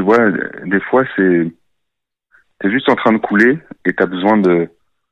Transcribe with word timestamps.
tu 0.00 0.06
vois, 0.06 0.30
des 0.64 0.80
fois, 0.80 1.04
c'est, 1.14 1.52
t'es 2.58 2.70
juste 2.70 2.88
en 2.88 2.96
train 2.96 3.12
de 3.12 3.18
couler 3.18 3.58
et 3.84 3.92
t'as 3.92 4.06
besoin 4.06 4.38
de 4.38 4.66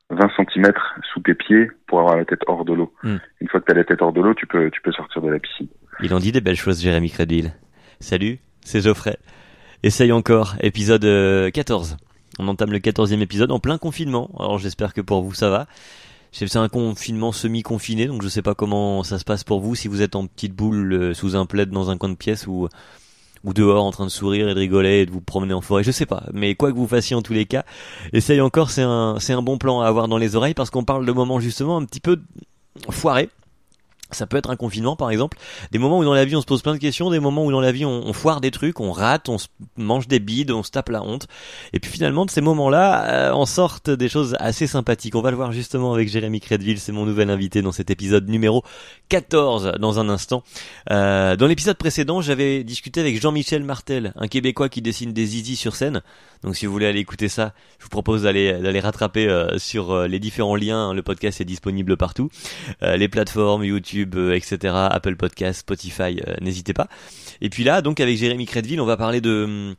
20 0.09 0.29
cm 0.35 0.73
sous 1.13 1.19
tes 1.19 1.35
pieds 1.35 1.69
pour 1.85 1.99
avoir 1.99 2.17
la 2.17 2.25
tête 2.25 2.39
hors 2.47 2.65
de 2.65 2.73
l'eau. 2.73 2.91
Hmm. 3.03 3.17
Une 3.39 3.47
fois 3.49 3.59
que 3.59 3.65
t'as 3.65 3.75
la 3.75 3.83
tête 3.83 4.01
hors 4.01 4.13
de 4.13 4.19
l'eau, 4.19 4.33
tu 4.33 4.47
peux, 4.47 4.71
tu 4.71 4.81
peux 4.81 4.91
sortir 4.91 5.21
de 5.21 5.29
la 5.29 5.37
piscine. 5.37 5.67
Il 6.01 6.11
en 6.15 6.19
dit 6.19 6.31
des 6.31 6.41
belles 6.41 6.55
choses, 6.55 6.81
Jérémy 6.81 7.11
Crédville. 7.11 7.53
Salut, 7.99 8.39
c'est 8.61 8.81
Geoffrey. 8.81 9.17
Essaye 9.83 10.11
encore, 10.11 10.55
épisode 10.61 11.05
euh, 11.05 11.51
14. 11.51 11.97
On 12.39 12.47
entame 12.47 12.71
le 12.71 12.79
14e 12.79 13.21
épisode 13.21 13.51
en 13.51 13.59
plein 13.59 13.77
confinement. 13.77 14.31
Alors 14.39 14.57
j'espère 14.57 14.95
que 14.95 15.01
pour 15.01 15.21
vous 15.21 15.35
ça 15.35 15.51
va. 15.51 15.67
C'est 16.31 16.55
un 16.55 16.69
confinement 16.69 17.31
semi-confiné, 17.31 18.07
donc 18.07 18.23
je 18.23 18.27
sais 18.27 18.41
pas 18.41 18.55
comment 18.55 19.03
ça 19.03 19.19
se 19.19 19.25
passe 19.25 19.43
pour 19.43 19.59
vous, 19.59 19.75
si 19.75 19.87
vous 19.87 20.01
êtes 20.01 20.15
en 20.15 20.25
petite 20.25 20.53
boule 20.53 20.93
euh, 20.93 21.13
sous 21.13 21.35
un 21.35 21.45
plaid 21.45 21.69
dans 21.69 21.91
un 21.91 21.97
coin 21.97 22.09
de 22.09 22.15
pièce 22.15 22.47
ou 22.47 22.67
ou 23.43 23.53
dehors 23.53 23.83
en 23.83 23.91
train 23.91 24.05
de 24.05 24.11
sourire 24.11 24.49
et 24.49 24.53
de 24.53 24.59
rigoler 24.59 25.01
et 25.01 25.05
de 25.05 25.11
vous 25.11 25.21
promener 25.21 25.53
en 25.53 25.61
forêt, 25.61 25.83
je 25.83 25.91
sais 25.91 26.05
pas. 26.05 26.23
Mais 26.33 26.55
quoi 26.55 26.71
que 26.71 26.77
vous 26.77 26.87
fassiez 26.87 27.15
en 27.15 27.21
tous 27.21 27.33
les 27.33 27.45
cas, 27.45 27.63
essaye 28.13 28.41
encore, 28.41 28.69
c'est 28.69 28.83
un 28.83 29.17
c'est 29.19 29.33
un 29.33 29.41
bon 29.41 29.57
plan 29.57 29.81
à 29.81 29.87
avoir 29.87 30.07
dans 30.07 30.17
les 30.17 30.35
oreilles 30.35 30.53
parce 30.53 30.69
qu'on 30.69 30.83
parle 30.83 31.05
de 31.05 31.11
moments 31.11 31.39
justement 31.39 31.77
un 31.77 31.85
petit 31.85 31.99
peu 31.99 32.19
foirés. 32.89 33.29
Ça 34.11 34.27
peut 34.27 34.37
être 34.37 34.49
un 34.49 34.55
confinement 34.55 34.95
par 34.95 35.11
exemple, 35.11 35.37
des 35.71 35.79
moments 35.79 35.99
où 35.99 36.03
dans 36.03 36.13
la 36.13 36.25
vie 36.25 36.35
on 36.35 36.41
se 36.41 36.45
pose 36.45 36.61
plein 36.61 36.73
de 36.73 36.79
questions, 36.79 37.09
des 37.09 37.19
moments 37.19 37.45
où 37.45 37.51
dans 37.51 37.61
la 37.61 37.71
vie 37.71 37.85
on, 37.85 38.13
foire 38.13 38.41
des 38.41 38.51
trucs, 38.51 38.79
on 38.79 38.91
rate, 38.91 39.29
on 39.29 39.37
mange 39.77 40.07
des 40.07 40.19
bides, 40.19 40.51
on 40.51 40.63
se 40.63 40.71
tape 40.71 40.89
la 40.89 41.03
honte. 41.03 41.27
Et 41.73 41.79
puis 41.79 41.91
finalement 41.91 42.25
de 42.25 42.31
ces 42.31 42.41
moments-là, 42.41 43.29
euh, 43.29 43.31
en 43.31 43.45
sortent 43.45 43.89
des 43.89 44.09
choses 44.09 44.35
assez 44.39 44.67
sympathiques. 44.67 45.15
On 45.15 45.21
va 45.21 45.31
le 45.31 45.37
voir 45.37 45.51
justement 45.51 45.93
avec 45.93 46.09
Jérémy 46.09 46.39
Crédville, 46.39 46.79
c'est 46.79 46.91
mon 46.91 47.05
nouvel 47.05 47.29
invité 47.29 47.61
dans 47.61 47.71
cet 47.71 47.89
épisode 47.89 48.27
numéro 48.29 48.63
14 49.09 49.73
dans 49.79 49.99
un 49.99 50.09
instant. 50.09 50.43
Euh, 50.91 51.35
dans 51.35 51.47
l'épisode 51.47 51.77
précédent, 51.77 52.21
j'avais 52.21 52.63
discuté 52.63 52.99
avec 52.99 53.21
Jean-Michel 53.21 53.63
Martel, 53.63 54.13
un 54.15 54.27
Québécois 54.27 54.69
qui 54.69 54.81
dessine 54.81 55.13
des 55.13 55.25
zizi 55.25 55.55
sur 55.55 55.75
scène. 55.75 56.01
Donc 56.43 56.55
si 56.55 56.65
vous 56.65 56.71
voulez 56.71 56.85
aller 56.85 56.99
écouter 56.99 57.27
ça, 57.27 57.53
je 57.79 57.83
vous 57.83 57.89
propose 57.89 58.23
d'aller 58.23 58.53
d'aller 58.53 58.79
rattraper 58.79 59.27
euh, 59.27 59.57
sur 59.57 59.91
euh, 59.91 60.07
les 60.07 60.19
différents 60.19 60.55
liens. 60.55 60.93
Le 60.93 61.01
podcast 61.01 61.41
est 61.41 61.45
disponible 61.45 61.97
partout, 61.97 62.29
Euh, 62.81 62.95
les 62.95 63.09
plateformes 63.09 63.63
YouTube, 63.63 63.98
euh, 64.15 64.35
etc. 64.35 64.73
Apple 64.73 65.15
Podcast, 65.15 65.61
Spotify, 65.61 66.21
euh, 66.27 66.35
n'hésitez 66.41 66.73
pas. 66.73 66.87
Et 67.41 67.49
puis 67.49 67.63
là, 67.63 67.81
donc 67.81 67.99
avec 67.99 68.17
Jérémy 68.17 68.45
Crédville, 68.45 68.81
on 68.81 68.85
va 68.85 68.97
parler 68.97 69.21
de 69.21 69.75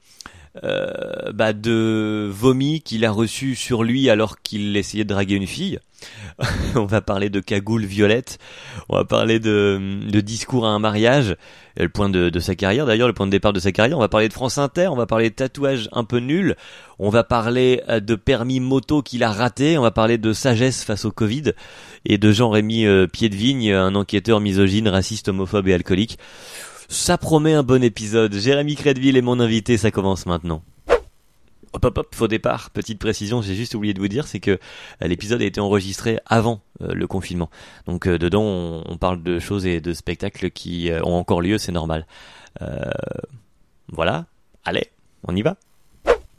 euh, 0.64 1.32
bah, 1.32 1.52
de 1.52 2.28
vomi 2.30 2.80
qu'il 2.80 3.04
a 3.04 3.10
reçu 3.10 3.54
sur 3.54 3.84
lui 3.84 4.10
alors 4.10 4.40
qu'il 4.42 4.76
essayait 4.76 5.04
de 5.04 5.08
draguer 5.14 5.36
une 5.36 5.46
fille. 5.46 5.78
on 6.74 6.86
va 6.86 7.00
parler 7.00 7.30
de 7.30 7.40
cagoule 7.40 7.84
violette. 7.84 8.38
On 8.88 8.96
va 8.96 9.04
parler 9.04 9.38
de, 9.38 10.00
de 10.10 10.20
discours 10.20 10.66
à 10.66 10.70
un 10.70 10.78
mariage. 10.78 11.36
Le 11.76 11.88
point 11.88 12.08
de, 12.08 12.30
de 12.30 12.40
sa 12.40 12.54
carrière, 12.54 12.84
d'ailleurs, 12.84 13.06
le 13.06 13.14
point 13.14 13.26
de 13.26 13.30
départ 13.30 13.52
de 13.52 13.60
sa 13.60 13.72
carrière. 13.72 13.96
On 13.96 14.00
va 14.00 14.08
parler 14.08 14.28
de 14.28 14.32
France 14.32 14.58
Inter. 14.58 14.88
On 14.88 14.96
va 14.96 15.06
parler 15.06 15.30
de 15.30 15.34
tatouage 15.34 15.88
un 15.92 16.04
peu 16.04 16.18
nul. 16.18 16.56
On 16.98 17.10
va 17.10 17.22
parler 17.22 17.82
euh, 17.88 18.00
de 18.00 18.14
permis 18.14 18.60
moto 18.60 19.02
qu'il 19.02 19.22
a 19.22 19.32
raté. 19.32 19.78
On 19.78 19.82
va 19.82 19.90
parler 19.90 20.18
de 20.18 20.32
sagesse 20.32 20.84
face 20.84 21.04
au 21.04 21.12
Covid. 21.12 21.52
Et 22.06 22.18
de 22.18 22.32
Jean-Rémy 22.32 22.86
euh, 22.86 23.06
Piedvigne, 23.06 23.72
un 23.72 23.94
enquêteur 23.94 24.40
misogyne, 24.40 24.88
raciste, 24.88 25.28
homophobe 25.28 25.68
et 25.68 25.74
alcoolique. 25.74 26.18
Ça 26.92 27.18
promet 27.18 27.54
un 27.54 27.62
bon 27.62 27.84
épisode. 27.84 28.34
Jérémy 28.34 28.74
Crédville 28.74 29.16
est 29.16 29.22
mon 29.22 29.38
invité, 29.38 29.76
ça 29.76 29.92
commence 29.92 30.26
maintenant. 30.26 30.60
Hop 31.72 31.84
hop 31.84 31.98
hop, 31.98 32.14
faux 32.16 32.26
départ. 32.26 32.70
Petite 32.70 32.98
précision, 32.98 33.40
j'ai 33.42 33.54
juste 33.54 33.76
oublié 33.76 33.94
de 33.94 34.00
vous 34.00 34.08
dire, 34.08 34.26
c'est 34.26 34.40
que 34.40 34.50
euh, 34.50 34.58
l'épisode 35.06 35.40
a 35.40 35.44
été 35.44 35.60
enregistré 35.60 36.18
avant 36.26 36.62
euh, 36.82 36.92
le 36.92 37.06
confinement. 37.06 37.48
Donc 37.86 38.08
euh, 38.08 38.18
dedans, 38.18 38.42
on, 38.42 38.82
on 38.88 38.96
parle 38.96 39.22
de 39.22 39.38
choses 39.38 39.66
et 39.66 39.80
de 39.80 39.92
spectacles 39.92 40.50
qui 40.50 40.90
euh, 40.90 41.00
ont 41.04 41.14
encore 41.14 41.42
lieu, 41.42 41.58
c'est 41.58 41.70
normal. 41.70 42.08
Euh, 42.60 42.80
voilà, 43.92 44.26
allez, 44.64 44.88
on 45.28 45.36
y 45.36 45.42
va. 45.42 45.54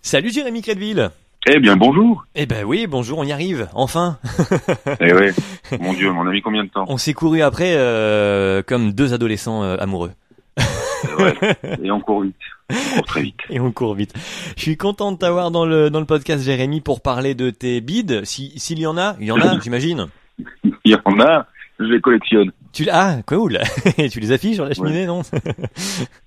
Salut 0.01 0.31
Jérémy 0.33 0.61
Crédville 0.63 1.11
Eh 1.47 1.59
bien, 1.59 1.77
bonjour. 1.77 2.25
Eh 2.35 2.45
ben 2.45 2.65
oui, 2.65 2.87
bonjour, 2.87 3.19
on 3.19 3.23
y 3.23 3.31
arrive, 3.31 3.69
enfin 3.73 4.19
Eh 4.99 5.13
ouais. 5.13 5.33
Mon 5.79 5.93
Dieu, 5.93 6.11
mon 6.11 6.27
ami, 6.27 6.41
combien 6.41 6.65
de 6.65 6.69
temps 6.69 6.83
On 6.89 6.97
s'est 6.97 7.13
couru 7.13 7.41
après 7.41 7.75
euh, 7.77 8.61
comme 8.63 8.91
deux 8.91 9.13
adolescents 9.13 9.63
euh, 9.63 9.77
amoureux. 9.79 10.11
Vrai. 11.03 11.35
Et 11.83 11.91
on 11.91 11.99
court 11.99 12.21
vite. 12.21 12.35
On 12.69 12.95
court 12.95 13.05
très 13.05 13.21
vite. 13.21 13.39
Et 13.49 13.59
on 13.59 13.71
court 13.71 13.95
vite. 13.95 14.13
Je 14.55 14.61
suis 14.61 14.77
content 14.77 15.11
de 15.11 15.17
t'avoir 15.17 15.51
dans 15.51 15.65
le 15.65 15.89
dans 15.89 15.99
le 15.99 16.05
podcast 16.05 16.43
Jérémy 16.43 16.81
pour 16.81 17.01
parler 17.01 17.35
de 17.35 17.49
tes 17.49 17.81
bides. 17.81 18.23
Si 18.25 18.57
s'il 18.57 18.79
y 18.79 18.87
en 18.87 18.97
a, 18.97 19.15
il 19.19 19.27
y 19.27 19.31
en 19.31 19.39
a, 19.39 19.59
j'imagine. 19.63 20.07
Il 20.63 20.91
y 20.91 20.95
en 20.95 21.19
a, 21.19 21.47
je 21.79 21.85
les 21.85 22.01
collectionne. 22.01 22.51
Tu 22.73 22.87
ah 22.89 23.17
cool. 23.25 23.59
tu 24.11 24.19
les 24.19 24.31
affiches 24.31 24.55
sur 24.55 24.65
la 24.65 24.73
cheminée, 24.73 25.05
non? 25.05 25.21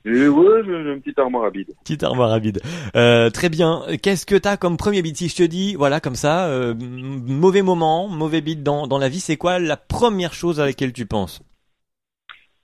Et 0.04 0.28
ouais, 0.28 0.60
j'ai 0.66 0.72
une 0.72 1.00
petite 1.00 1.18
armoire 1.18 1.46
à 1.46 1.50
bide. 1.50 1.68
Petite 1.82 2.02
armoire 2.02 2.32
à 2.32 2.38
bide. 2.38 2.60
Euh, 2.96 3.30
très 3.30 3.48
bien. 3.48 3.82
Qu'est-ce 4.02 4.26
que 4.26 4.34
t'as 4.34 4.58
comme 4.58 4.76
premier 4.76 5.00
bide? 5.00 5.16
Si 5.16 5.28
je 5.28 5.36
te 5.36 5.42
dis, 5.42 5.74
voilà, 5.74 6.00
comme 6.00 6.16
ça, 6.16 6.46
euh, 6.46 6.74
mauvais 6.78 7.62
moment, 7.62 8.08
mauvais 8.08 8.42
bide 8.42 8.62
dans 8.62 8.86
dans 8.86 8.98
la 8.98 9.08
vie, 9.08 9.20
c'est 9.20 9.38
quoi 9.38 9.58
la 9.58 9.78
première 9.78 10.34
chose 10.34 10.60
à 10.60 10.66
laquelle 10.66 10.92
tu 10.92 11.06
penses? 11.06 11.40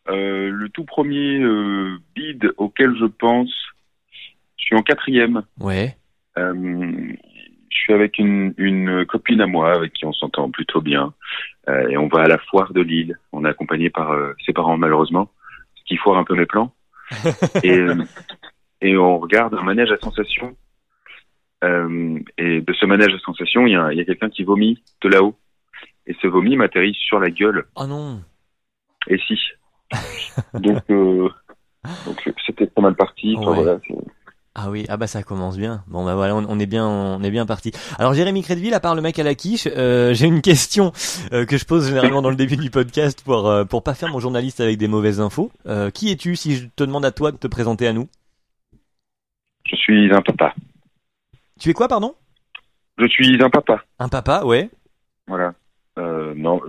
Euh, 0.08 0.50
le 0.50 0.68
tout 0.70 0.84
premier 0.84 1.38
euh, 1.40 1.98
bid 2.14 2.52
auquel 2.56 2.96
je 2.98 3.04
pense, 3.04 3.52
je 4.56 4.64
suis 4.64 4.76
en 4.76 4.82
quatrième. 4.82 5.42
Ouais. 5.58 5.96
Euh, 6.38 7.12
je 7.70 7.76
suis 7.76 7.92
avec 7.92 8.18
une, 8.18 8.54
une 8.56 9.04
copine 9.06 9.40
à 9.40 9.46
moi 9.46 9.72
avec 9.74 9.92
qui 9.92 10.04
on 10.04 10.12
s'entend 10.12 10.50
plutôt 10.50 10.80
bien. 10.80 11.14
Euh, 11.68 11.88
et 11.88 11.96
on 11.96 12.08
va 12.08 12.22
à 12.22 12.28
la 12.28 12.38
foire 12.38 12.72
de 12.72 12.80
Lille. 12.80 13.18
On 13.32 13.44
est 13.44 13.48
accompagné 13.48 13.90
par 13.90 14.16
ses 14.44 14.52
parents 14.52 14.76
malheureusement, 14.76 15.30
ce 15.76 15.84
qui 15.84 15.96
foire 15.96 16.18
un 16.18 16.24
peu 16.24 16.34
mes 16.34 16.46
plans. 16.46 16.72
et, 17.62 17.84
et 18.80 18.96
on 18.96 19.18
regarde 19.18 19.54
un 19.54 19.62
manège 19.62 19.92
à 19.92 19.98
sensations. 19.98 20.56
Et 21.62 22.60
de 22.62 22.72
ce 22.72 22.86
manège 22.86 23.14
à 23.14 23.18
sensations, 23.18 23.66
il 23.66 23.72
y 23.72 23.76
a, 23.76 23.86
a 23.86 24.04
quelqu'un 24.04 24.30
qui 24.30 24.44
vomit 24.44 24.82
de 25.02 25.08
là-haut. 25.08 25.36
Et 26.06 26.16
ce 26.20 26.26
vomi 26.26 26.56
m'atterrit 26.56 26.94
sur 26.94 27.20
la 27.20 27.30
gueule. 27.30 27.66
Oh 27.76 27.86
non. 27.86 28.22
Et 29.06 29.18
si. 29.18 29.38
donc, 30.54 30.82
euh, 30.90 31.28
donc 32.06 32.32
c'était 32.46 32.66
pas 32.66 32.82
mal 32.82 32.94
parti. 32.94 33.34
Enfin, 33.36 33.50
Ouais. 33.50 33.62
voilà, 33.62 33.78
c'est- 33.86 33.94
Ah 34.54 34.68
oui, 34.70 34.84
ah 34.88 34.96
bah 34.96 35.06
ça 35.06 35.22
commence 35.22 35.56
bien. 35.56 35.84
Bon 35.86 36.04
bah 36.04 36.14
voilà, 36.16 36.34
on, 36.34 36.44
on 36.48 36.58
est 36.58 36.66
bien, 36.66 36.86
on 36.86 37.22
est 37.22 37.30
bien 37.30 37.46
parti. 37.46 37.70
Alors 37.98 38.14
Jérémy 38.14 38.42
Crédville, 38.42 38.74
à 38.74 38.80
part 38.80 38.94
le 38.96 39.00
mec 39.00 39.18
à 39.18 39.22
la 39.22 39.34
quiche, 39.36 39.68
euh, 39.76 40.12
j'ai 40.12 40.26
une 40.26 40.42
question 40.42 40.92
euh, 41.32 41.44
que 41.46 41.56
je 41.56 41.64
pose 41.64 41.86
généralement 41.88 42.20
dans 42.20 42.30
le 42.30 42.36
début 42.36 42.56
du 42.56 42.68
podcast 42.70 43.22
pour 43.24 43.48
euh, 43.48 43.64
pour 43.64 43.82
pas 43.84 43.94
faire 43.94 44.08
mon 44.10 44.18
journaliste 44.18 44.60
avec 44.60 44.76
des 44.76 44.88
mauvaises 44.88 45.20
infos. 45.20 45.52
Qui 45.94 46.10
es-tu 46.10 46.34
si 46.36 46.56
je 46.56 46.66
te 46.74 46.82
demande 46.84 47.04
à 47.04 47.12
toi 47.12 47.30
de 47.32 47.36
te 47.36 47.46
présenter 47.46 47.86
à 47.86 47.92
nous? 47.92 48.08
Je 49.64 49.76
suis 49.76 50.12
un 50.12 50.20
papa. 50.22 50.52
Tu 51.60 51.70
es 51.70 51.72
quoi, 51.72 51.86
pardon? 51.86 52.14
Je 52.98 53.06
suis 53.06 53.42
un 53.42 53.50
papa. 53.50 53.84
Un 54.00 54.08
papa, 54.08 54.42
ouais. 54.44 54.68
Voilà. 55.28 55.54
Non, 55.96 56.60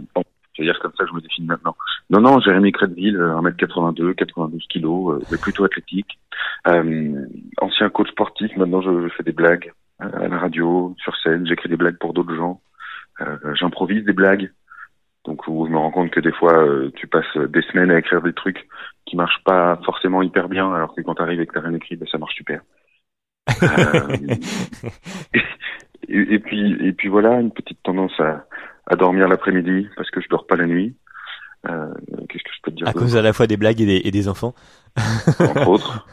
bon, 0.62 0.66
je 0.66 0.68
vais 0.68 0.74
dire 0.74 0.80
comme 0.80 0.92
ça 0.98 1.04
que 1.04 1.10
je 1.10 1.16
me 1.16 1.22
définis 1.22 1.48
maintenant. 1.48 1.76
Non, 2.10 2.22
non, 2.22 2.40
Jérémy 2.40 2.72
Crédville, 2.72 3.18
euh, 3.18 3.42
1m82, 3.42 4.16
92 4.16 4.68
kilos, 4.68 5.16
euh, 5.16 5.26
mais 5.32 5.38
plutôt 5.38 5.64
athlétique. 5.64 6.20
Euh, 6.68 7.26
ancien 7.60 7.90
coach 7.90 8.10
sportif, 8.10 8.56
maintenant 8.58 8.82
je, 8.82 9.08
je 9.08 9.14
fais 9.16 9.24
des 9.24 9.32
blagues 9.32 9.72
euh, 10.02 10.26
à 10.26 10.28
la 10.28 10.38
radio, 10.38 10.96
sur 11.00 11.16
scène, 11.18 11.48
j'écris 11.48 11.70
des 11.70 11.78
blagues 11.78 11.98
pour 11.98 12.14
d'autres 12.14 12.36
gens. 12.36 12.62
Euh, 13.22 13.38
J'improvise 13.56 14.04
des 14.06 14.14
blagues. 14.14 14.52
Donc 15.26 15.48
où 15.48 15.68
je 15.68 15.72
me 15.72 15.78
rends 15.78 15.92
compte 15.92 16.10
que 16.10 16.20
des 16.20 16.32
fois 16.32 16.54
euh, 16.54 16.92
tu 16.96 17.06
passes 17.06 17.38
des 17.38 17.62
semaines 17.62 17.92
à 17.92 18.00
écrire 18.00 18.24
des 18.24 18.34
trucs 18.34 18.68
qui 19.06 19.16
marchent 19.16 19.44
pas 19.46 19.80
forcément 19.86 20.24
hyper 20.24 20.50
bien, 20.50 20.74
alors 20.74 20.96
que 20.96 21.02
quand 21.02 21.14
t'arrives 21.14 21.42
et 21.42 21.46
que 21.46 21.54
t'as 21.54 21.62
rien 21.62 21.76
écrit, 21.76 21.96
ben, 21.96 22.08
ça 22.12 22.18
marche 22.18 22.34
super. 22.34 22.62
Euh, 23.62 24.18
et, 26.08 26.34
et 26.34 26.40
puis 26.40 26.74
et 26.88 26.94
puis 26.94 27.08
voilà, 27.08 27.40
une 27.40 27.52
petite 27.52 27.84
tendance 27.84 28.20
à, 28.20 28.46
à 28.88 28.96
dormir 28.96 29.28
l'après-midi 29.28 29.88
parce 29.96 30.10
que 30.12 30.22
je 30.22 30.28
dors 30.30 30.48
pas 30.48 30.56
la 30.56 30.66
nuit. 30.66 30.96
Euh, 31.70 31.94
Qu'est-ce 32.30 32.44
que 32.44 32.50
je 32.56 32.62
peux 32.64 32.72
te 32.72 32.78
dire 32.78 32.88
À 32.88 32.94
cause 32.94 33.16
à 33.16 33.22
la 33.22 33.34
fois 33.34 33.48
des 33.48 33.58
blagues 33.58 33.82
et 33.82 33.86
des, 33.86 34.02
et 34.04 34.12
des 34.12 34.28
enfants. 34.28 34.56
entre 35.40 35.68
autres, 35.68 36.08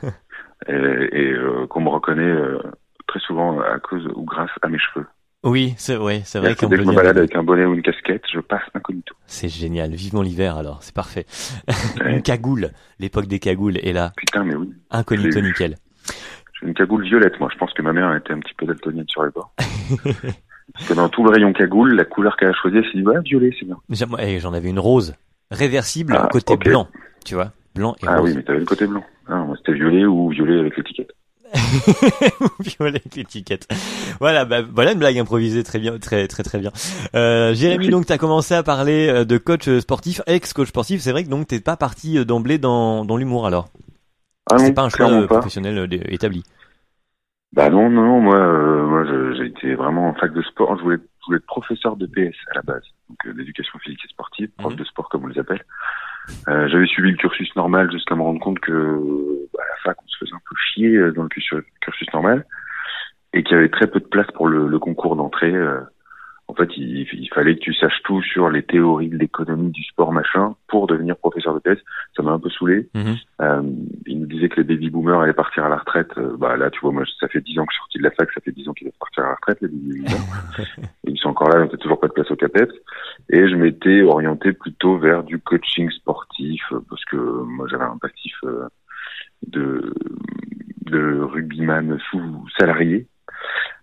et, 0.66 0.72
et, 0.72 1.32
euh, 1.32 1.66
qu'on 1.68 1.80
me 1.80 1.88
reconnaît 1.88 2.22
euh, 2.22 2.58
très 3.06 3.20
souvent 3.20 3.60
à 3.60 3.78
cause 3.78 4.06
ou 4.14 4.24
grâce 4.24 4.50
à 4.62 4.68
mes 4.68 4.78
cheveux. 4.78 5.06
Oui, 5.44 5.74
c'est 5.78 5.96
ouais, 5.96 6.22
c'est 6.24 6.40
vrai 6.40 6.48
dès 6.50 6.54
que 6.56 6.76
je 6.76 6.82
me 6.82 6.94
balade 6.94 7.16
avec 7.16 7.34
un 7.36 7.44
bonnet 7.44 7.64
ou 7.64 7.74
une 7.74 7.82
casquette, 7.82 8.24
je 8.32 8.40
passe 8.40 8.62
incognito. 8.74 9.14
C'est 9.26 9.48
génial. 9.48 9.92
Vivement 9.92 10.22
l'hiver 10.22 10.56
alors, 10.56 10.82
c'est 10.82 10.94
parfait. 10.94 11.26
Ouais. 12.00 12.12
Une 12.12 12.22
cagoule, 12.22 12.70
l'époque 13.00 13.26
des 13.26 13.38
cagoules 13.38 13.78
est 13.78 13.92
là. 13.92 14.12
Putain, 14.16 14.44
mais 14.44 14.54
oui. 14.54 14.72
Incognito 14.90 15.40
nickel. 15.40 15.76
J'ai 16.60 16.66
une 16.66 16.74
cagoule 16.74 17.04
violette, 17.04 17.38
moi. 17.40 17.48
Je 17.52 17.58
pense 17.58 17.72
que 17.72 17.82
ma 17.82 17.92
mère 17.92 18.14
était 18.14 18.32
un 18.32 18.38
petit 18.40 18.54
peu 18.54 18.66
daltonienne 18.66 19.08
sur 19.08 19.24
les 19.24 19.30
bords. 19.30 19.52
Parce 20.74 20.86
que 20.88 20.94
dans 20.94 21.08
tout 21.08 21.24
le 21.24 21.30
rayon 21.30 21.52
cagoule, 21.52 21.94
la 21.94 22.04
couleur 22.04 22.36
qu'elle 22.36 22.48
a 22.50 22.52
choisie, 22.52 22.76
elle 22.78 22.84
s'est 22.84 22.98
dit, 22.98 23.02
ouais, 23.02 23.20
violet, 23.24 23.50
c'est 23.58 23.66
bien. 23.66 23.76
Eh, 24.20 24.38
J'en 24.40 24.52
avais 24.52 24.68
une 24.68 24.78
rose, 24.78 25.14
réversible, 25.50 26.16
Ah, 26.18 26.28
côté 26.30 26.56
blanc, 26.56 26.88
tu 27.24 27.34
vois, 27.34 27.52
blanc 27.74 27.94
et 28.02 28.06
Ah 28.06 28.18
rose. 28.18 28.30
oui, 28.30 28.36
mais 28.36 28.42
t'avais 28.42 28.58
le 28.60 28.64
côté 28.66 28.86
blanc. 28.86 29.02
Ah, 29.28 29.44
c'était 29.58 29.72
violet 29.74 30.04
ou 30.06 30.28
violet 30.30 30.58
avec 30.60 30.76
l'étiquette. 30.76 31.10
Violet 32.60 33.00
avec 33.00 33.14
l'étiquette. 33.16 33.66
Voilà, 34.20 34.44
bah, 34.44 34.60
voilà 34.62 34.92
une 34.92 34.98
blague 34.98 35.18
improvisée 35.18 35.62
très 35.64 35.78
bien, 35.78 35.98
très 35.98 36.28
très 36.28 36.42
très 36.42 36.58
bien. 36.58 36.70
Euh, 37.14 37.54
Jérémy, 37.54 37.78
Merci. 37.86 37.90
donc 37.90 38.06
t'as 38.06 38.18
commencé 38.18 38.54
à 38.54 38.62
parler 38.62 39.08
euh, 39.08 39.24
de 39.24 39.38
coach 39.38 39.66
euh, 39.68 39.80
sportif, 39.80 40.20
ex-coach 40.26 40.68
sportif. 40.68 41.00
C'est 41.00 41.12
vrai 41.12 41.24
que 41.24 41.30
donc 41.30 41.46
t'es 41.46 41.60
pas 41.60 41.76
parti 41.78 42.18
euh, 42.18 42.24
d'emblée 42.24 42.58
dans, 42.58 43.04
dans 43.06 43.16
l'humour 43.16 43.46
alors? 43.46 43.68
Ah 44.50 44.58
C'est 44.58 44.72
pas 44.74 44.82
un 44.82 44.88
choix 44.90 45.08
pas. 45.26 45.26
professionnel 45.26 45.88
établi. 46.10 46.42
Bah 47.52 47.70
non, 47.70 47.88
non, 47.90 48.02
non, 48.02 48.20
moi, 48.20 48.36
euh, 48.36 48.86
moi 48.86 49.04
j'ai 49.36 49.46
été 49.46 49.74
vraiment 49.74 50.08
en 50.08 50.14
fac 50.14 50.32
de 50.32 50.42
sport. 50.42 50.76
Je 50.78 50.82
voulais, 50.82 50.96
je 50.98 51.26
voulais 51.26 51.38
être 51.38 51.46
professeur 51.46 51.96
de 51.96 52.06
PS 52.06 52.36
à 52.50 52.54
la 52.56 52.62
base, 52.62 52.82
donc 53.08 53.18
euh, 53.26 53.32
d'éducation 53.32 53.78
physique 53.78 54.04
et 54.04 54.08
sportive, 54.08 54.50
prof 54.58 54.72
Mhm. 54.72 54.78
de 54.78 54.84
sport 54.84 55.08
comme 55.08 55.24
on 55.24 55.28
les 55.28 55.38
appelle. 55.38 55.64
Euh, 56.48 56.68
J'avais 56.68 56.86
suivi 56.86 57.10
le 57.10 57.16
cursus 57.16 57.54
normal 57.56 57.90
jusqu'à 57.90 58.14
me 58.14 58.22
rendre 58.22 58.40
compte 58.40 58.60
que 58.60 58.72
bah, 59.54 59.60
à 59.62 59.68
la 59.70 59.76
fac 59.82 59.96
on 60.04 60.06
se 60.08 60.18
faisait 60.18 60.34
un 60.34 60.40
peu 60.48 60.54
chier 60.56 60.94
euh, 60.94 61.10
dans 61.12 61.22
le 61.22 61.28
cursus, 61.30 61.64
cursus 61.80 62.06
normal 62.12 62.44
et 63.32 63.42
qu'il 63.42 63.54
y 63.54 63.58
avait 63.58 63.70
très 63.70 63.86
peu 63.86 63.98
de 64.00 64.04
place 64.06 64.26
pour 64.34 64.46
le, 64.48 64.68
le 64.68 64.78
concours 64.78 65.16
d'entrée. 65.16 65.52
En 66.48 66.54
fait, 66.54 66.70
il, 66.78 67.06
il 67.12 67.28
fallait 67.28 67.56
que 67.56 67.60
tu 67.60 67.74
saches 67.74 68.02
tout 68.04 68.22
sur 68.22 68.48
les 68.48 68.62
théories 68.62 69.10
de 69.10 69.18
l'économie 69.18 69.70
du 69.70 69.84
sport 69.84 70.12
machin 70.12 70.54
pour 70.66 70.86
devenir 70.86 71.14
professeur 71.18 71.54
de 71.54 71.60
PS. 71.60 71.78
Ça 72.16 72.22
m'a 72.22 72.32
un 72.32 72.38
peu 72.38 72.48
saoulé. 72.48 72.88
Mhm. 72.94 73.16
Euh, 73.42 73.62
il 74.06 74.20
nous 74.20 74.26
disait 74.26 74.48
que 74.48 74.56
les 74.56 74.64
baby 74.64 74.88
boomers 74.88 75.20
allaient 75.20 75.34
partir 75.34 75.66
à 75.66 75.68
la 75.68 75.76
retraite. 75.76 76.10
Euh, 76.16 76.36
bah 76.38 76.56
là, 76.56 76.70
tu 76.70 76.80
vois, 76.80 76.90
moi, 76.90 77.04
ça 77.20 77.28
fait 77.28 77.42
10 77.42 77.58
ans 77.58 77.66
que 77.66 77.72
je 77.72 77.74
suis 77.74 77.80
sorti 77.82 77.98
de 77.98 78.02
la 78.04 78.10
fac, 78.12 78.32
ça 78.32 78.40
fait 78.40 78.52
10 78.52 78.66
ans 78.66 78.72
qu'ils 78.72 78.86
doivent 78.86 78.98
partir 78.98 79.24
à 79.24 79.28
la 79.28 79.34
retraite, 79.34 79.58
les 79.60 79.68
baby 79.68 80.00
boomers. 80.00 80.88
Ils 81.04 81.18
sont 81.18 81.28
encore 81.28 81.50
là, 81.50 81.58
ils 81.58 81.70
n'ont 81.70 81.76
toujours 81.76 82.00
pas 82.00 82.08
de 82.08 82.12
place 82.12 82.30
au 82.30 82.36
CAPES. 82.36 82.72
Et 83.30 83.48
je 83.48 83.54
m'étais 83.54 84.02
orienté 84.02 84.52
plutôt 84.52 84.98
vers 84.98 85.24
du 85.24 85.38
coaching 85.38 85.90
sportif, 85.90 86.62
euh, 86.72 86.80
parce 86.88 87.04
que 87.04 87.16
moi, 87.16 87.66
j'avais 87.70 87.84
un 87.84 87.98
passif 87.98 88.34
euh, 88.44 88.68
de, 89.46 89.92
de 90.86 91.20
rugbyman 91.20 91.98
sous 92.10 92.46
salarié. 92.58 93.06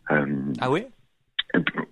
Ah 0.08 0.24
puis, 0.70 0.86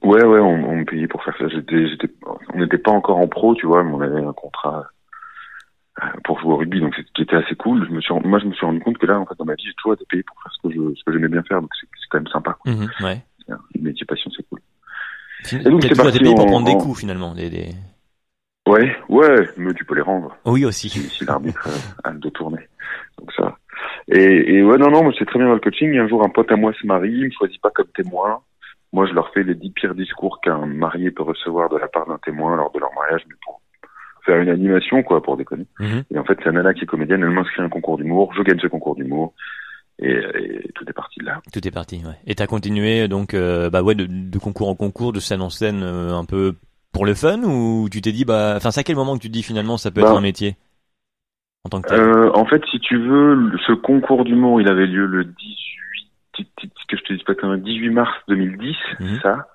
ouais, 0.04 0.24
ouais, 0.24 0.40
on, 0.40 0.70
on 0.70 0.76
me 0.78 0.86
payait 0.86 1.08
pour 1.08 1.24
faire 1.24 1.36
ça. 1.38 1.48
J'étais, 1.48 1.88
j'étais, 1.88 2.10
on 2.54 2.60
n'était 2.60 2.78
pas 2.78 2.92
encore 2.92 3.18
en 3.18 3.28
pro, 3.28 3.56
tu 3.56 3.66
vois, 3.66 3.84
mais 3.84 3.92
on 3.92 4.02
avait 4.02 4.24
un 4.24 4.34
contrat 4.34 4.86
euh, 6.02 6.06
pour 6.24 6.40
jouer 6.40 6.54
au 6.54 6.58
rugby, 6.58 6.80
donc 6.80 6.96
qui 7.14 7.22
était 7.22 7.36
assez 7.36 7.56
cool. 7.56 7.86
Je 7.88 7.92
me 7.94 8.02
suis, 8.02 8.14
moi, 8.26 8.40
je 8.40 8.46
me 8.46 8.54
suis 8.54 8.66
rendu 8.66 8.80
compte 8.80 8.98
que 8.98 9.06
là, 9.06 9.20
en 9.20 9.26
fait, 9.26 9.36
dans 9.38 9.46
ma 9.46 9.56
vie, 9.56 9.64
j'ai 9.66 9.74
toujours 9.76 9.94
été 9.94 10.06
payé 10.10 10.24
pour 10.24 10.42
faire 10.42 10.52
ce 10.54 10.68
que 10.68 10.74
je, 10.74 10.96
ce 10.96 11.04
que 11.04 11.14
j'aimais 11.14 11.28
bien 11.28 11.44
faire, 11.44 11.62
donc 11.62 11.72
c'est, 11.80 11.88
quand 12.10 12.20
même 12.20 12.28
sympa. 12.28 12.56
Quoi. 12.60 12.72
Mhm, 12.72 12.90
Ouais. 13.02 13.22
C'est 13.46 13.52
un 13.54 13.60
métier 13.80 14.06
passion, 14.06 14.30
c'est 14.36 14.48
cool. 14.50 14.60
Fin- 15.46 15.58
donc, 15.58 15.82
c'est 15.84 15.90
toujours 15.90 16.06
été 16.08 16.20
parti 16.20 16.20
payé 16.20 16.36
pour 16.36 16.46
en- 16.46 16.50
prendre 16.50 16.66
des 16.68 16.78
coups 16.78 17.00
finalement. 17.00 17.34
Des, 17.36 17.50
des... 17.50 17.70
Ouais, 18.68 18.96
ouais, 19.10 19.50
mais 19.58 19.74
tu 19.74 19.84
peux 19.84 19.96
les 19.96 20.02
rendre 20.02 20.38
Oui 20.46 20.64
aussi. 20.64 20.90
si, 20.90 21.02
si 21.10 21.26
l'arbitre 21.26 21.68
euh, 21.68 21.78
a 22.10 22.12
le 22.12 22.20
dos 22.20 22.30
tourné. 22.30 22.60
Donc 23.18 23.32
ça. 23.34 23.58
Et, 24.08 24.56
et 24.56 24.64
ouais, 24.64 24.78
non, 24.78 24.90
non, 24.90 25.04
moi, 25.04 25.12
c'est 25.20 25.26
très 25.26 25.38
bien 25.38 25.48
dans 25.50 25.54
le 25.56 25.60
coaching. 25.60 25.92
Et 25.92 26.00
un 26.00 26.08
jour, 26.08 26.24
un 26.24 26.30
pote 26.30 26.50
à 26.52 26.56
moi 26.56 26.72
se 26.80 26.88
marie, 26.88 27.12
il 27.12 27.26
me 27.26 27.32
choisit 27.32 27.62
pas 27.62 27.72
comme 27.72 27.88
témoin. 27.88 28.40
Moi, 28.94 29.08
je 29.08 29.14
leur 29.14 29.32
fais 29.34 29.44
les 29.44 29.56
dix 29.56 29.72
pires 29.72 29.96
discours 29.96 30.40
qu'un 30.42 30.66
marié 30.66 31.12
peut 31.12 31.24
recevoir 31.24 31.70
de 31.70 31.78
la 31.78 31.88
part 31.88 32.08
d'un 32.08 32.20
témoin 32.20 32.56
lors 32.56 32.72
de 32.72 32.80
leur 32.80 32.94
mariage, 32.94 33.24
mais 33.28 33.36
pour 33.44 33.60
faire 34.26 34.40
une 34.40 34.50
animation, 34.50 35.04
quoi, 35.04 35.22
pour 35.22 35.36
déconner. 35.36 35.66
Mhm. 35.80 36.04
Et 36.12 36.18
en 36.18 36.24
fait, 36.24 36.38
c'est 36.44 36.52
Nana 36.52 36.74
qui 36.74 36.84
est 36.84 36.88
comédienne, 36.88 37.24
elle 37.24 37.32
m'inscrit 37.32 37.62
à 37.62 37.66
un 37.66 37.70
concours 37.70 37.98
d'humour, 37.98 38.34
je 38.38 38.42
gagne 38.44 38.60
ce 38.60 38.68
concours 38.68 38.96
d'humour, 38.96 39.34
et, 40.00 40.12
et 40.12 40.72
tout 40.76 40.86
est 40.88 40.94
parti 40.94 41.20
de 41.20 41.26
là. 41.26 41.42
Tout 41.52 41.68
est 41.68 41.72
parti. 41.72 41.98
Ouais. 42.06 42.16
Et 42.28 42.36
t'as 42.36 42.48
continué 42.48 43.08
donc 43.08 43.34
euh, 43.34 43.70
bah 43.70 43.82
ouais 43.84 43.96
de, 43.96 44.06
de 44.08 44.40
concours 44.40 44.70
en 44.70 44.76
concours, 44.76 45.12
de 45.12 45.20
scène 45.20 45.42
en 45.42 45.50
scène, 45.50 45.82
euh, 45.84 46.14
un 46.14 46.26
peu 46.26 46.56
pour 46.92 47.06
le 47.06 47.16
fun 47.16 47.42
ou 47.44 47.90
tu 47.92 48.02
t'es 48.02 48.12
dit 48.12 48.26
bah 48.26 48.54
enfin 48.56 48.72
c'est 48.72 48.80
à 48.80 48.84
quel 48.84 48.96
moment 48.96 49.18
que 49.18 49.22
tu 49.22 49.28
te 49.28 49.34
dis 49.34 49.44
finalement 49.44 49.78
ça 49.78 49.92
peut 49.92 50.02
Bah, 50.02 50.10
être 50.10 50.18
un 50.18 50.22
métier 50.22 50.56
en 51.66 51.70
tant 51.70 51.82
que 51.82 51.88
tel? 51.90 52.00
Euh, 52.00 52.32
en 52.34 52.46
fait, 52.46 52.62
si 52.72 52.80
tu 52.80 52.98
veux, 52.98 53.52
ce 53.68 53.74
concours 53.74 54.26
d'humour, 54.26 54.62
il 54.62 54.68
avait 54.68 54.86
lieu 54.86 55.06
le 55.06 55.24
18, 55.26 55.34
ti- 55.38 55.44
ti- 55.44 55.64
que 56.38 56.98
je 56.98 57.04
te 57.04 57.14
dis 57.14 57.24
pas 57.24 57.36
quand 57.36 57.50
même, 57.50 57.62
18 57.62 57.90
mars 57.90 58.14
2010, 58.28 58.76
Mhm. 59.00 59.20
ça. 59.22 59.48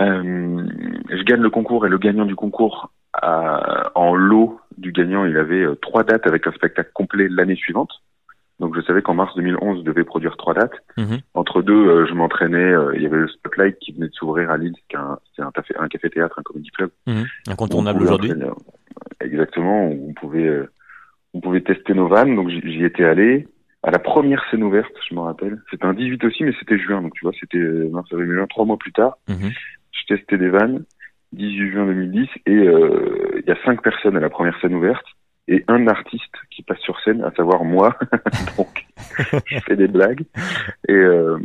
Euh, 0.00 0.66
je 1.10 1.22
gagne 1.24 1.40
le 1.40 1.50
concours 1.50 1.84
et 1.86 1.88
le 1.88 1.98
gagnant 1.98 2.24
du 2.24 2.36
concours, 2.36 2.90
a- 3.14 3.90
en 3.94 4.14
lot 4.14 4.60
du 4.78 4.92
gagnant, 4.92 5.24
il 5.24 5.36
avait 5.36 5.62
euh, 5.64 5.74
trois 5.82 6.04
dates 6.04 6.26
avec 6.26 6.46
un 6.46 6.52
spectacle 6.52 6.90
complet 6.94 7.28
l'année 7.28 7.56
suivante. 7.56 7.90
Donc 8.60 8.76
je 8.76 8.82
savais 8.82 9.00
qu'en 9.02 9.14
mars 9.14 9.34
2011, 9.36 9.78
je 9.80 9.84
devais 9.84 10.04
produire 10.04 10.36
trois 10.36 10.54
dates. 10.54 10.74
Mhm. 10.96 11.18
Entre 11.34 11.62
deux, 11.62 11.72
euh, 11.88 12.06
je 12.06 12.14
m'entraînais. 12.14 12.58
euh, 12.72 12.92
il 12.94 13.02
y 13.02 13.06
avait 13.06 13.16
le 13.18 13.28
Spotlight 13.28 13.78
qui 13.78 13.92
venait 13.92 14.08
de 14.08 14.12
s'ouvrir 14.14 14.50
à 14.50 14.58
Lille, 14.58 14.74
c'est 14.90 14.96
un, 14.96 15.18
c'est 15.34 15.42
un, 15.42 15.50
café- 15.50 15.74
un 15.78 15.88
café-théâtre, 15.88 16.38
un 16.38 16.42
comédie 16.42 16.70
club. 16.70 16.90
Mhm. 17.06 17.24
Incontournable 17.48 18.02
aujourd'hui. 18.02 18.32
euh, 18.32 18.50
Exactement. 19.20 19.86
On 19.86 20.12
pouvait, 20.12 20.46
euh, 20.46 20.70
on 21.34 21.40
pouvait 21.40 21.62
tester 21.62 21.94
nos 21.94 22.06
vannes. 22.08 22.36
Donc 22.36 22.48
j'y 22.50 22.84
étais 22.84 23.04
allé. 23.04 23.48
À 23.82 23.90
la 23.90 23.98
première 23.98 24.44
scène 24.50 24.62
ouverte, 24.62 24.92
je 25.08 25.14
me 25.14 25.20
rappelle. 25.20 25.62
C'était 25.70 25.86
un 25.86 25.94
18 25.94 26.22
aussi, 26.24 26.44
mais 26.44 26.52
c'était 26.58 26.78
juin. 26.78 27.00
Donc 27.02 27.14
tu 27.14 27.24
vois, 27.24 27.32
c'était 27.40 27.56
euh, 27.58 27.88
mars, 27.90 28.12
avril, 28.12 28.30
juin, 28.32 28.46
trois 28.46 28.64
mois 28.66 28.76
plus 28.76 28.92
tard. 28.92 29.16
Mhm. 29.28 29.50
Je 29.92 30.14
testais 30.14 30.38
des 30.38 30.48
vannes. 30.50 30.84
18 31.32 31.70
juin 31.70 31.86
2010 31.86 32.28
et 32.46 32.50
euh, 32.56 33.40
il 33.40 33.48
y 33.48 33.52
a 33.52 33.56
cinq 33.64 33.82
personnes 33.82 34.16
à 34.16 34.20
la 34.20 34.30
première 34.30 34.58
scène 34.60 34.74
ouverte 34.74 35.04
et 35.46 35.64
un 35.68 35.86
artiste 35.86 36.34
qui 36.50 36.62
passe 36.64 36.80
sur 36.80 36.98
scène, 37.02 37.22
à 37.22 37.30
savoir 37.36 37.62
moi. 37.62 37.96
donc 38.58 38.84
je 39.46 39.58
fais 39.60 39.76
des 39.76 39.86
blagues 39.86 40.24
et, 40.88 40.92
euh, 40.92 41.38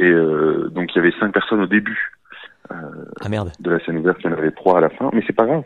et 0.00 0.10
euh, 0.10 0.68
donc 0.70 0.92
il 0.92 0.96
y 0.96 0.98
avait 1.00 1.14
cinq 1.20 1.32
personnes 1.32 1.60
au 1.60 1.66
début 1.68 2.10
Ah 2.68 3.28
merde. 3.28 3.52
de 3.60 3.70
la 3.70 3.78
scène 3.84 3.98
ouverte, 3.98 4.18
il 4.24 4.30
y 4.30 4.34
en 4.34 4.36
avait 4.36 4.50
trois 4.50 4.78
à 4.78 4.80
la 4.80 4.90
fin, 4.90 5.08
mais 5.12 5.22
c'est 5.24 5.32
pas 5.36 5.46
grave 5.46 5.62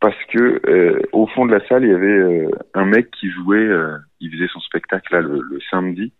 parce 0.00 0.16
que 0.32 0.60
euh, 0.68 1.00
au 1.12 1.26
fond 1.28 1.46
de 1.46 1.52
la 1.52 1.66
salle 1.68 1.84
il 1.84 1.90
y 1.90 1.94
avait 1.94 2.06
euh, 2.06 2.50
un 2.74 2.84
mec 2.84 3.10
qui 3.10 3.30
jouait, 3.30 3.58
euh, 3.58 3.96
il 4.20 4.30
faisait 4.32 4.48
son 4.52 4.60
spectacle 4.60 5.12
là 5.14 5.20
le, 5.20 5.40
le 5.42 5.58
samedi. 5.70 6.12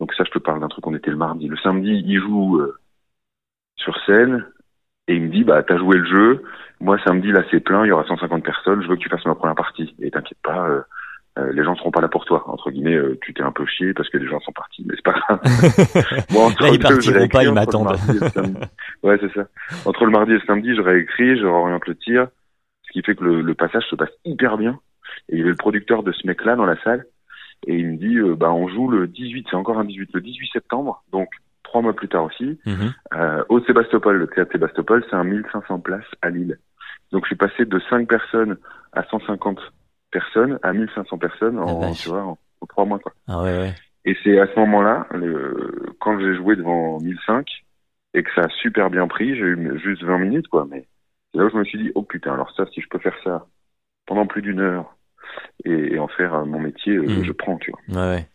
Donc 0.00 0.12
ça 0.14 0.24
je 0.24 0.30
te 0.30 0.38
parle 0.38 0.60
d'un 0.60 0.68
truc 0.68 0.86
on 0.86 0.94
était 0.94 1.10
le 1.10 1.16
mardi. 1.16 1.46
Le 1.48 1.56
samedi 1.58 2.02
il 2.06 2.20
joue 2.20 2.58
euh, 2.58 2.76
sur 3.76 3.96
scène 4.06 4.44
et 5.08 5.14
il 5.14 5.22
me 5.22 5.28
dit 5.28 5.44
bah 5.44 5.62
t'as 5.62 5.78
joué 5.78 5.96
le 5.98 6.06
jeu, 6.06 6.42
moi 6.80 6.98
samedi 7.04 7.30
là 7.32 7.42
c'est 7.50 7.60
plein, 7.60 7.84
il 7.84 7.88
y 7.88 7.92
aura 7.92 8.04
150 8.04 8.42
personnes, 8.42 8.82
je 8.82 8.88
veux 8.88 8.96
que 8.96 9.00
tu 9.02 9.08
fasses 9.08 9.24
ma 9.26 9.34
première 9.34 9.56
partie 9.56 9.94
et 10.00 10.10
t'inquiète 10.10 10.38
pas. 10.42 10.68
euh, 10.68 10.80
euh, 11.38 11.52
les 11.52 11.62
gens 11.62 11.76
seront 11.76 11.92
pas 11.92 12.00
là 12.00 12.08
pour 12.08 12.24
toi. 12.24 12.42
Entre 12.48 12.68
guillemets, 12.72 12.96
euh, 12.96 13.16
tu 13.22 13.32
t'es 13.32 13.42
un 13.44 13.52
peu 13.52 13.64
chié 13.64 13.94
parce 13.94 14.08
que 14.08 14.18
les 14.18 14.26
gens 14.26 14.40
sont 14.40 14.50
partis, 14.50 14.84
mais 14.88 14.94
c'est 14.96 15.04
pas 15.04 15.12
grave. 15.12 15.40
Bon, 16.32 16.46
entre 16.46 16.62
Là, 16.64 16.70
ils 16.72 16.80
partiront 16.80 17.28
pas, 17.28 17.44
ils 17.44 17.52
m'attendent. 17.52 17.84
mardi 17.84 18.10
et 18.16 18.20
le 18.20 18.28
samedi. 18.30 18.60
Ouais, 19.04 19.18
c'est 19.20 19.32
ça. 19.32 19.46
Entre 19.84 20.04
le 20.04 20.10
mardi 20.10 20.32
et 20.32 20.34
le 20.34 20.40
samedi, 20.48 20.74
je 20.74 20.80
réécris, 20.80 21.36
je 21.38 21.44
réoriente 21.44 21.86
le 21.86 21.94
tir, 21.94 22.26
ce 22.88 22.92
qui 22.92 23.02
fait 23.02 23.14
que 23.14 23.24
le, 23.24 23.42
le 23.42 23.54
passage 23.54 23.84
se 23.88 23.96
passe 23.96 24.10
hyper 24.24 24.56
bien. 24.58 24.80
Et 25.28 25.34
il 25.34 25.38
y 25.38 25.40
avait 25.42 25.50
le 25.50 25.56
producteur 25.56 26.02
de 26.02 26.12
ce 26.12 26.26
mec-là 26.26 26.56
dans 26.56 26.66
la 26.66 26.80
salle, 26.82 27.04
et 27.66 27.74
il 27.74 27.86
me 27.92 27.96
dit, 27.96 28.16
euh, 28.18 28.34
bah, 28.36 28.52
on 28.52 28.68
joue 28.68 28.88
le 28.88 29.06
18, 29.08 29.46
c'est 29.50 29.56
encore 29.56 29.78
un 29.78 29.84
18, 29.84 30.10
le 30.14 30.20
18 30.20 30.48
septembre, 30.52 31.02
donc 31.12 31.28
trois 31.64 31.82
mois 31.82 31.94
plus 31.94 32.08
tard 32.08 32.24
aussi, 32.24 32.58
Mhm. 32.66 32.92
euh, 33.14 33.44
au 33.48 33.60
Sébastopol, 33.60 34.16
le 34.16 34.26
théâtre 34.28 34.52
Sébastopol, 34.52 35.04
c'est 35.10 35.16
un 35.16 35.24
1500 35.24 35.80
places 35.80 36.04
à 36.22 36.30
Lille. 36.30 36.58
Donc 37.12 37.24
je 37.24 37.28
suis 37.28 37.36
passé 37.36 37.64
de 37.64 37.80
5 37.90 38.06
personnes 38.08 38.56
à 38.92 39.02
150 39.04 39.58
personnes 40.10 40.58
à 40.62 40.72
1500 40.72 41.18
personnes 41.18 41.58
en, 41.58 41.80
vache. 41.80 42.02
tu 42.02 42.08
vois, 42.10 42.22
en, 42.22 42.38
en 42.60 42.66
trois 42.66 42.84
mois, 42.84 42.98
quoi. 42.98 43.12
Ah 43.26 43.42
ouais 43.42 43.58
ouais. 43.58 43.74
Et 44.04 44.16
c'est 44.24 44.38
à 44.40 44.46
ce 44.46 44.58
moment-là, 44.60 45.06
quand 46.00 46.18
j'ai 46.20 46.34
joué 46.36 46.56
devant 46.56 46.98
1005 47.00 47.46
et 48.14 48.22
que 48.22 48.30
ça 48.34 48.42
a 48.42 48.48
super 48.62 48.88
bien 48.88 49.06
pris, 49.08 49.34
j'ai 49.36 49.42
eu 49.44 49.78
juste 49.82 50.02
20 50.02 50.18
minutes, 50.18 50.48
quoi. 50.48 50.66
Mais 50.70 50.86
c'est 51.32 51.38
là 51.38 51.46
où 51.46 51.50
je 51.50 51.56
me 51.56 51.64
suis 51.64 51.78
dit, 51.78 51.92
oh 51.94 52.02
putain, 52.02 52.32
alors 52.34 52.50
ça, 52.56 52.64
si 52.72 52.80
je 52.80 52.88
peux 52.88 52.98
faire 52.98 53.16
ça 53.24 53.46
pendant 54.06 54.26
plus 54.26 54.42
d'une 54.42 54.60
heure 54.60 54.94
et, 55.64 55.94
et 55.94 55.98
en 55.98 56.08
faire 56.08 56.34
euh, 56.34 56.44
mon 56.44 56.58
métier, 56.60 56.94
euh, 56.96 57.20
Mm. 57.20 57.24
je 57.24 57.32
prends, 57.32 57.58
tu 57.58 57.70
vois. 57.72 58.02
Ouais. 58.02 58.26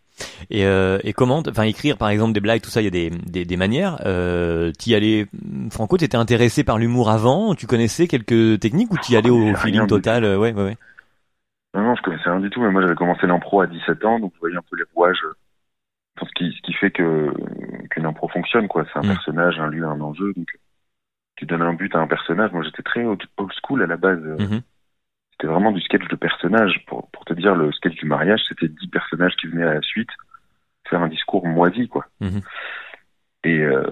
Et, 0.51 0.65
euh, 0.67 0.99
et 1.03 1.11
comment, 1.11 1.41
enfin 1.49 1.63
écrire 1.63 1.97
par 1.97 2.09
exemple 2.09 2.33
des 2.33 2.39
blagues, 2.39 2.61
tout 2.61 2.69
ça, 2.69 2.81
il 2.81 2.83
y 2.83 2.87
a 2.87 2.91
des, 2.91 3.09
des, 3.09 3.45
des 3.45 3.57
manières. 3.57 3.97
Euh, 4.05 4.71
t'y 4.71 4.93
allais, 4.93 5.25
Franco, 5.71 5.97
t'étais 5.97 6.17
intéressé 6.17 6.63
par 6.63 6.77
l'humour 6.77 7.09
avant 7.09 7.55
Tu 7.55 7.65
connaissais 7.65 8.07
quelques 8.07 8.59
techniques 8.59 8.93
ou 8.93 8.97
t'y 8.99 9.15
allais 9.17 9.31
Oh, 9.31 9.51
au 9.51 9.55
feeling 9.55 9.87
total 9.87 10.23
euh, 10.23 10.37
Ouais, 10.37 10.53
ouais, 10.53 10.63
ouais. 10.63 10.77
Non, 11.73 11.81
non, 11.81 11.95
je 11.95 12.03
connaissais 12.03 12.29
rien 12.29 12.39
du 12.39 12.51
tout, 12.51 12.61
mais 12.61 12.69
moi 12.69 12.83
j'avais 12.83 12.93
commencé 12.93 13.25
l'impro 13.25 13.61
à 13.61 13.65
17 13.67 14.05
ans, 14.05 14.19
donc 14.19 14.33
je 14.35 14.39
voyais 14.41 14.55
un 14.55 14.61
peu 14.69 14.77
les 14.77 14.83
rouages. 14.93 15.17
enfin, 16.15 16.27
ce 16.29 16.33
qui, 16.35 16.55
ce 16.55 16.61
qui 16.61 16.73
fait 16.73 16.91
que 16.91 17.33
qu'une 17.89 18.05
impro 18.05 18.27
fonctionne, 18.27 18.67
quoi. 18.67 18.85
C'est 18.93 18.99
un 18.99 19.03
Mm. 19.03 19.07
personnage, 19.07 19.59
un 19.59 19.67
lieu, 19.67 19.83
un 19.83 19.99
enjeu, 19.99 20.31
donc 20.37 20.47
tu 21.43 21.47
donnes 21.47 21.61
un 21.61 21.73
but 21.73 21.93
à 21.95 21.99
un 21.99 22.07
personnage. 22.07 22.51
Moi 22.51 22.63
j'étais 22.63 22.83
très 22.83 23.03
old 23.03 23.21
school 23.61 23.83
à 23.83 23.87
la 23.87 23.97
base. 23.97 24.23
Mhm. 24.23 24.61
C'était 25.31 25.47
vraiment 25.47 25.71
du 25.71 25.81
sketch 25.81 26.07
de 26.07 26.15
personnages. 26.15 26.83
Pour, 26.87 27.09
pour 27.09 27.25
te 27.25 27.33
dire, 27.33 27.55
le 27.55 27.71
sketch 27.73 27.95
du 27.95 28.05
mariage, 28.05 28.41
c'était 28.47 28.67
10 28.67 28.87
personnages 28.87 29.35
qui 29.35 29.47
venaient 29.47 29.63
à 29.63 29.73
la 29.75 29.81
suite 29.81 30.09
faire 30.87 31.01
un 31.01 31.07
discours 31.07 31.45
moisi, 31.45 31.87
quoi. 31.87 32.05
Mhm. 32.21 32.41
Et, 33.43 33.59
euh, 33.59 33.83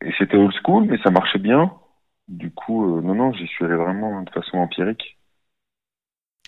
et 0.00 0.12
c'était 0.18 0.36
old 0.36 0.54
school, 0.62 0.86
mais 0.86 0.98
ça 0.98 1.10
marchait 1.10 1.38
bien. 1.38 1.72
Du 2.28 2.50
coup, 2.50 2.96
euh, 2.96 3.02
non, 3.02 3.14
non, 3.14 3.32
j'y 3.32 3.46
suis 3.46 3.64
allé 3.64 3.76
vraiment 3.76 4.22
de 4.22 4.30
façon 4.30 4.58
empirique. 4.58 5.15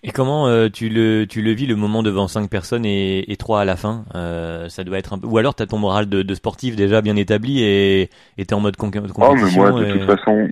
Et 0.04 0.12
comment 0.12 0.46
euh, 0.46 0.68
tu 0.68 0.88
le 0.88 1.26
tu 1.26 1.42
le 1.42 1.50
vis 1.50 1.66
le 1.66 1.74
moment 1.74 2.02
devant 2.04 2.28
cinq 2.28 2.48
personnes 2.48 2.84
et, 2.86 3.30
et 3.30 3.36
trois 3.36 3.60
à 3.62 3.64
la 3.64 3.76
fin 3.76 4.04
euh, 4.14 4.68
Ça 4.68 4.84
doit 4.84 4.98
être 4.98 5.12
un 5.12 5.18
peu. 5.18 5.26
Ou 5.26 5.38
alors 5.38 5.54
t'as 5.54 5.66
ton 5.66 5.78
moral 5.78 6.08
de, 6.08 6.22
de 6.22 6.34
sportif 6.34 6.76
déjà 6.76 7.00
bien 7.02 7.16
établi 7.16 7.62
et 7.64 8.08
t'es 8.36 8.54
en 8.54 8.60
mode 8.60 8.76
compétition. 8.76 9.14
Oh, 9.18 9.34
mais 9.34 9.50
moi, 9.50 9.72
de 9.72 9.84
et- 9.84 9.98
toute 9.98 10.16
façon, 10.16 10.48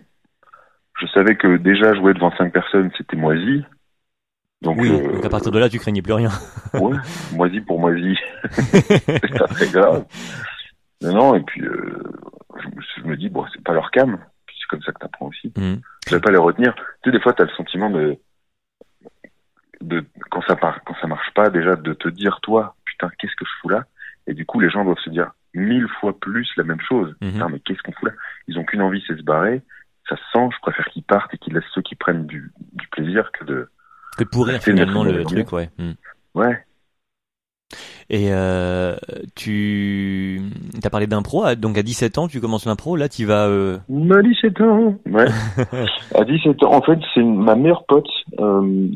je 1.00 1.06
savais 1.14 1.36
que 1.36 1.56
déjà 1.58 1.94
jouer 1.94 2.12
devant 2.14 2.32
5 2.36 2.52
personnes, 2.52 2.90
c'était 2.98 3.16
moisi. 3.16 3.62
Donc, 4.62 4.78
Oui. 4.78 4.88
euh, 4.90 5.12
Donc 5.12 5.24
à 5.24 5.28
partir 5.28 5.52
de 5.52 5.58
là, 5.58 5.68
tu 5.68 5.78
craignais 5.78 6.02
plus 6.02 6.14
rien. 6.14 6.30
ouais, 6.74 6.96
moisi 7.32 7.60
pour 7.60 7.78
moisi, 7.78 8.16
c'est 8.52 9.38
pas 9.38 9.46
très 9.48 9.68
grave. 9.68 10.06
Non, 11.02 11.12
non, 11.14 11.34
et 11.36 11.40
puis 11.42 11.60
je, 11.62 12.68
me- 12.68 12.82
je 12.96 13.02
me 13.04 13.16
dis, 13.16 13.28
bon, 13.28 13.44
c'est 13.54 13.62
pas 13.62 13.74
leur 13.74 13.90
cam, 13.90 14.18
c'est 14.48 14.66
comme 14.70 14.82
ça 14.82 14.92
que 14.92 14.98
t'apprends 14.98 15.26
aussi. 15.26 15.52
Mhm. 15.56 15.80
Je 16.08 16.14
vais 16.16 16.20
pas 16.20 16.30
les 16.32 16.38
retenir. 16.38 16.74
Tu 17.02 17.10
sais, 17.10 17.16
des 17.16 17.20
fois, 17.22 17.32
t'as 17.34 17.44
le 17.44 17.50
sentiment 17.50 17.90
de, 17.90 18.16
de 19.80 20.04
quand 20.30 20.42
ça 20.48 20.56
part, 20.56 20.82
quand 20.84 20.94
ça 21.00 21.06
marche 21.06 21.32
pas, 21.34 21.50
déjà 21.50 21.76
de 21.76 21.92
te 21.92 22.08
dire 22.08 22.40
toi, 22.42 22.76
putain, 22.84 23.10
qu'est-ce 23.18 23.34
que 23.36 23.44
je 23.44 23.60
fous 23.60 23.68
là? 23.68 23.84
Et 24.26 24.34
du 24.34 24.44
coup, 24.44 24.60
les 24.60 24.70
gens 24.70 24.84
doivent 24.84 24.98
se 25.04 25.10
dire 25.10 25.30
mille 25.54 25.88
fois 26.00 26.18
plus 26.18 26.48
la 26.56 26.64
même 26.64 26.80
chose. 26.80 27.14
Mhm. 27.20 27.38
Non, 27.38 27.48
mais 27.48 27.60
qu'est-ce 27.60 27.82
qu'on 27.82 27.92
fout 27.92 28.08
là? 28.08 28.14
Ils 28.48 28.58
ont 28.58 28.64
qu'une 28.64 28.82
envie, 28.82 29.02
c'est 29.06 29.14
de 29.14 29.20
se 29.20 29.24
barrer. 29.24 29.62
Ça 30.08 30.16
se 30.16 30.22
sent. 30.32 30.48
Je 30.54 30.60
préfère 30.60 30.86
qu'ils 30.86 31.02
partent 31.02 31.32
et 31.34 31.38
qu'ils 31.38 31.54
laissent 31.54 31.64
ceux 31.74 31.82
qui 31.82 31.94
prennent 31.94 32.26
du, 32.26 32.52
du 32.72 32.86
plaisir 32.88 33.30
que 33.32 33.44
de. 33.44 33.68
Que 34.18 34.24
pourrir 34.24 34.62
finalement 34.62 35.04
le 35.04 35.24
truc, 35.24 35.52
ouais. 35.52 35.70
Hmm. 35.78 35.92
Ouais. 36.34 36.64
Et 38.08 38.28
euh, 38.30 38.94
tu 39.34 40.40
as 40.84 40.90
parlé 40.90 41.08
d'impro, 41.08 41.52
donc 41.56 41.76
à 41.76 41.82
17 41.82 42.18
ans 42.18 42.28
tu 42.28 42.40
commences 42.40 42.64
l'impro, 42.64 42.94
là 42.94 43.08
tu 43.08 43.24
vas... 43.24 43.48
Euh... 43.48 43.78
À 43.88 44.22
17 44.22 44.60
ans. 44.60 44.96
Ouais. 45.06 45.26
à 46.14 46.24
17 46.24 46.62
ans. 46.62 46.72
En 46.72 46.82
fait, 46.82 46.98
c'est 47.14 47.22
ma 47.24 47.56
meilleure 47.56 47.84
pote. 47.86 48.06
Euh, 48.38 48.88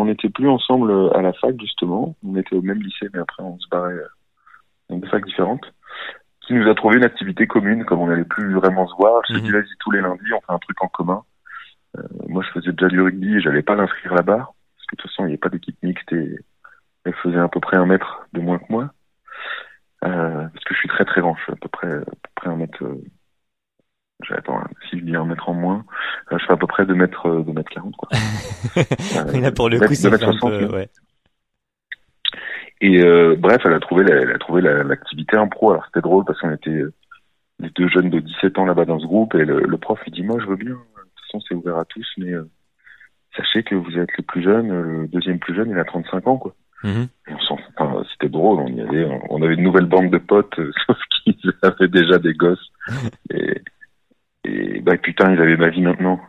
on 0.00 0.06
n'était 0.06 0.28
plus 0.28 0.48
ensemble 0.48 0.92
à 1.14 1.22
la 1.22 1.32
fac, 1.34 1.54
justement. 1.60 2.16
On 2.26 2.36
était 2.36 2.56
au 2.56 2.62
même 2.62 2.82
lycée, 2.82 3.08
mais 3.12 3.20
après, 3.20 3.42
on 3.42 3.58
se 3.58 3.68
barrait 3.68 3.92
euh, 3.94 4.08
dans 4.88 4.98
des 4.98 5.08
facs 5.08 5.24
différentes. 5.24 5.64
Qui 6.46 6.54
nous 6.54 6.68
a 6.68 6.74
trouvé 6.74 6.96
une 6.96 7.04
activité 7.04 7.46
commune, 7.46 7.84
comme 7.84 8.00
on 8.00 8.06
n'allait 8.08 8.24
plus 8.24 8.54
vraiment 8.54 8.86
se 8.88 8.94
voir. 8.96 9.22
Je 9.28 9.34
Mhm. 9.34 9.40
dit, 9.40 9.50
vas-y, 9.50 9.76
tous 9.78 9.90
les 9.92 10.00
lundis, 10.00 10.32
on 10.32 10.40
fait 10.40 10.52
un 10.52 10.58
truc 10.58 10.82
en 10.82 10.88
commun. 10.88 11.22
Euh, 11.98 12.02
moi, 12.28 12.42
je 12.42 12.50
faisais 12.50 12.72
déjà 12.72 12.88
du 12.88 13.00
rugby 13.00 13.36
et 13.36 13.40
j'allais 13.40 13.62
pas 13.62 13.74
l'inscrire 13.74 14.14
là-bas. 14.14 14.36
Parce 14.38 14.86
que 14.88 14.96
de 14.96 15.02
toute 15.02 15.10
façon, 15.10 15.22
il 15.24 15.26
n'y 15.26 15.32
avait 15.32 15.38
pas 15.38 15.48
d'équipe 15.48 15.76
mixte 15.82 16.12
et 16.12 16.36
elle 17.04 17.14
faisait 17.14 17.38
à 17.38 17.48
peu 17.48 17.60
près 17.60 17.76
un 17.76 17.86
mètre 17.86 18.26
de 18.32 18.40
moins 18.40 18.58
que 18.58 18.66
moi. 18.70 18.90
Euh, 20.04 20.48
parce 20.48 20.64
que 20.64 20.74
je 20.74 20.78
suis 20.78 20.88
très 20.88 21.04
très 21.04 21.20
grand. 21.20 21.36
Je 21.36 21.42
suis 21.42 21.52
à 21.52 21.56
peu 21.56 21.68
près, 21.68 21.92
à 21.92 22.00
peu 22.04 22.30
près 22.34 22.48
un 22.50 22.56
mètre, 22.56 22.82
euh, 24.30 24.40
pas, 24.44 24.64
si 24.88 24.98
je 24.98 25.04
dis 25.04 25.16
un 25.16 25.24
mètre 25.24 25.48
en 25.48 25.54
moins, 25.54 25.84
euh, 26.32 26.38
je 26.38 26.46
fais 26.46 26.52
à 26.52 26.56
peu 26.56 26.66
près 26.66 26.86
2 26.86 26.94
mètres, 26.94 27.26
euh, 27.28 27.42
2 27.42 27.52
mètres 27.52 27.70
40, 27.70 27.96
quoi. 27.96 28.08
Euh, 28.76 29.40
là 29.40 29.50
pour 29.52 29.68
le 29.68 29.78
coup 29.80 29.94
c'est 29.94 30.12
un 30.12 30.16
60, 30.16 30.50
peu... 30.58 30.66
Ouais. 30.76 30.88
Et 32.80 33.02
euh, 33.02 33.36
bref, 33.38 33.60
elle 33.64 33.74
a 33.74 33.80
trouvé 33.80 34.04
la- 34.04 34.16
elle 34.22 34.30
a 34.32 34.38
trouvé 34.38 34.62
la- 34.62 34.82
l'activité 34.84 35.36
en 35.36 35.48
pro. 35.48 35.72
Alors 35.72 35.84
c'était 35.86 36.00
drôle 36.00 36.24
parce 36.24 36.40
qu'on 36.40 36.52
était 36.52 36.70
euh, 36.70 36.92
les 37.58 37.70
deux 37.70 37.88
jeunes 37.88 38.10
de 38.10 38.20
17 38.20 38.58
ans 38.58 38.64
là-bas 38.64 38.84
dans 38.86 38.98
ce 38.98 39.06
groupe 39.06 39.34
et 39.34 39.44
le, 39.44 39.60
le 39.60 39.76
prof 39.78 39.98
il 40.06 40.12
dit 40.12 40.22
moi 40.22 40.38
je 40.40 40.46
veux 40.46 40.56
bien. 40.56 40.70
De 40.70 40.74
toute 40.76 41.26
façon 41.26 41.40
c'est 41.48 41.54
ouvert 41.54 41.76
à 41.78 41.84
tous, 41.84 42.06
mais 42.18 42.32
euh, 42.32 42.48
sachez 43.36 43.62
que 43.62 43.74
vous 43.74 43.98
êtes 43.98 44.16
le 44.16 44.22
plus 44.24 44.42
jeune, 44.42 44.70
euh, 44.70 44.82
le 45.02 45.08
deuxième 45.08 45.38
plus 45.38 45.54
jeune 45.54 45.70
il 45.70 45.78
a 45.78 45.84
35 45.84 46.26
ans 46.26 46.38
quoi. 46.38 46.54
Mhm. 46.82 47.08
Enfin, 47.76 48.02
c'était 48.12 48.30
drôle, 48.30 48.60
on 48.60 48.68
y 48.68 48.80
allait, 48.80 49.06
on, 49.28 49.42
avait 49.42 49.52
une 49.54 49.62
nouvelle 49.64 49.84
bande 49.84 50.08
de 50.10 50.16
potes, 50.16 50.58
euh, 50.58 50.72
sauf 50.86 50.96
qu'ils 51.24 51.52
avaient 51.62 51.88
déjà 51.88 52.18
des 52.18 52.32
gosses. 52.32 52.70
Et, 53.30 53.60
et 54.50 54.80
bah 54.80 54.96
putain, 54.98 55.32
ils 55.32 55.40
avaient 55.40 55.56
ma 55.56 55.70
vie 55.70 55.82
maintenant. 55.82 56.20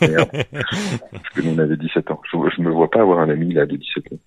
Merde. 0.00 0.30
Parce 1.10 1.28
que 1.34 1.40
nous 1.42 1.54
on 1.54 1.58
avait 1.58 1.76
17 1.76 2.10
ans. 2.10 2.20
Je, 2.30 2.36
je 2.56 2.62
me 2.62 2.70
vois 2.70 2.90
pas 2.90 3.00
avoir 3.00 3.18
un 3.20 3.28
ami 3.28 3.52
là 3.52 3.66
de 3.66 3.76
17 3.76 4.12
ans. 4.12 4.18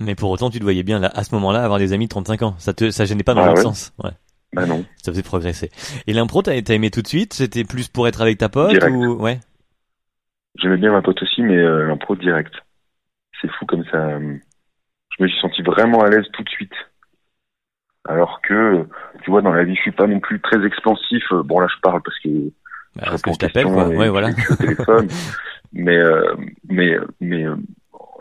Mais 0.00 0.14
pour 0.14 0.30
autant 0.30 0.50
tu 0.50 0.58
te 0.58 0.64
voyais 0.64 0.82
bien 0.82 0.98
là, 0.98 1.10
à 1.14 1.22
ce 1.24 1.34
moment-là 1.36 1.62
avoir 1.64 1.78
des 1.78 1.92
amis 1.92 2.06
de 2.06 2.10
35 2.10 2.42
ans, 2.42 2.54
ça 2.58 2.74
te 2.74 2.90
ça 2.90 3.04
gênait 3.04 3.22
pas 3.22 3.34
dans 3.34 3.42
Ah 3.42 3.46
l'autre 3.48 3.58
ouais 3.58 3.62
sens. 3.64 3.92
Ouais. 4.02 4.10
Bah 4.52 4.66
non. 4.66 4.84
Ça 5.02 5.12
faisait 5.12 5.22
progresser. 5.22 5.70
Et 6.06 6.12
l'impro 6.12 6.42
t'as 6.42 6.54
aimé 6.56 6.90
tout 6.90 7.02
de 7.02 7.08
suite? 7.08 7.34
C'était 7.34 7.64
plus 7.64 7.88
pour 7.88 8.08
être 8.08 8.20
avec 8.22 8.38
ta 8.38 8.48
pote 8.48 8.70
Direct. 8.70 8.94
ou... 8.94 9.14
Ouais? 9.22 9.40
J'aimais 10.60 10.76
bien 10.76 10.92
ma 10.92 11.02
pote 11.02 11.20
aussi, 11.22 11.42
mais 11.42 11.56
euh, 11.56 11.86
l'impro 11.88 12.14
direct. 12.16 12.54
C'est 13.40 13.50
fou 13.52 13.66
comme 13.66 13.84
ça. 13.90 13.96
euh, 13.98 14.36
Je 15.18 15.22
me 15.24 15.28
suis 15.28 15.40
senti 15.40 15.62
vraiment 15.62 16.00
à 16.02 16.08
l'aise 16.10 16.26
tout 16.32 16.42
de 16.42 16.48
suite. 16.48 16.72
Alors 18.08 18.40
que, 18.42 18.84
tu 19.22 19.30
vois, 19.30 19.40
dans 19.42 19.52
la 19.52 19.64
vie, 19.64 19.74
je 19.74 19.80
suis 19.80 19.92
pas 19.92 20.06
non 20.06 20.20
plus 20.20 20.40
très 20.40 20.64
expansif. 20.64 21.24
Euh, 21.32 21.42
Bon, 21.42 21.58
là, 21.60 21.66
je 21.74 21.80
parle 21.80 22.02
parce 22.02 22.18
que 22.20 22.28
Bah, 22.28 23.02
je 23.06 23.10
parce 23.10 23.22
que 23.22 23.30
réponds 23.30 23.30
je 23.30 23.34
aux 23.34 23.36
t'appelle 23.48 23.64
questions 23.64 23.74
quoi. 23.86 23.88
Ouais 23.96 24.08
voilà. 24.08 24.30
téléphone. 24.58 25.08
mais, 25.72 25.96
euh, 25.96 26.34
mais, 26.68 26.96
mais 27.20 27.44
euh, 27.46 27.56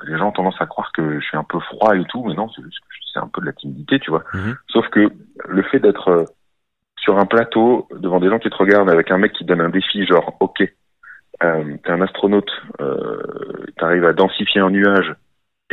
les 0.07 0.17
gens 0.17 0.29
ont 0.29 0.31
tendance 0.31 0.59
à 0.61 0.65
croire 0.65 0.91
que 0.93 1.19
je 1.19 1.25
suis 1.25 1.37
un 1.37 1.43
peu 1.43 1.59
froid 1.59 1.95
et 1.95 2.03
tout, 2.05 2.23
mais 2.25 2.33
non, 2.33 2.49
c'est 2.55 2.61
juste 2.63 2.79
que 2.79 2.85
c'est 3.13 3.19
un 3.19 3.27
peu 3.27 3.41
de 3.41 3.45
la 3.47 3.53
timidité, 3.53 3.99
tu 3.99 4.09
vois. 4.09 4.23
Mhm. 4.33 4.55
Sauf 4.69 4.87
que 4.89 5.09
le 5.47 5.63
fait 5.63 5.79
d'être 5.79 6.07
euh, 6.09 6.25
sur 6.97 7.17
un 7.19 7.25
plateau 7.25 7.87
devant 7.99 8.19
des 8.19 8.29
gens 8.29 8.39
qui 8.39 8.49
te 8.49 8.55
regardent 8.55 8.89
avec 8.89 9.11
un 9.11 9.17
mec 9.17 9.33
qui 9.33 9.43
te 9.43 9.49
donne 9.49 9.61
un 9.61 9.69
défi, 9.69 10.05
genre, 10.05 10.35
ok, 10.39 10.61
euh, 11.43 11.75
t'es 11.83 11.91
un 11.91 12.01
astronaute, 12.01 12.49
euh, 12.81 13.21
t'arrives 13.77 14.05
à 14.05 14.13
densifier 14.13 14.61
un 14.61 14.69
nuage 14.69 15.13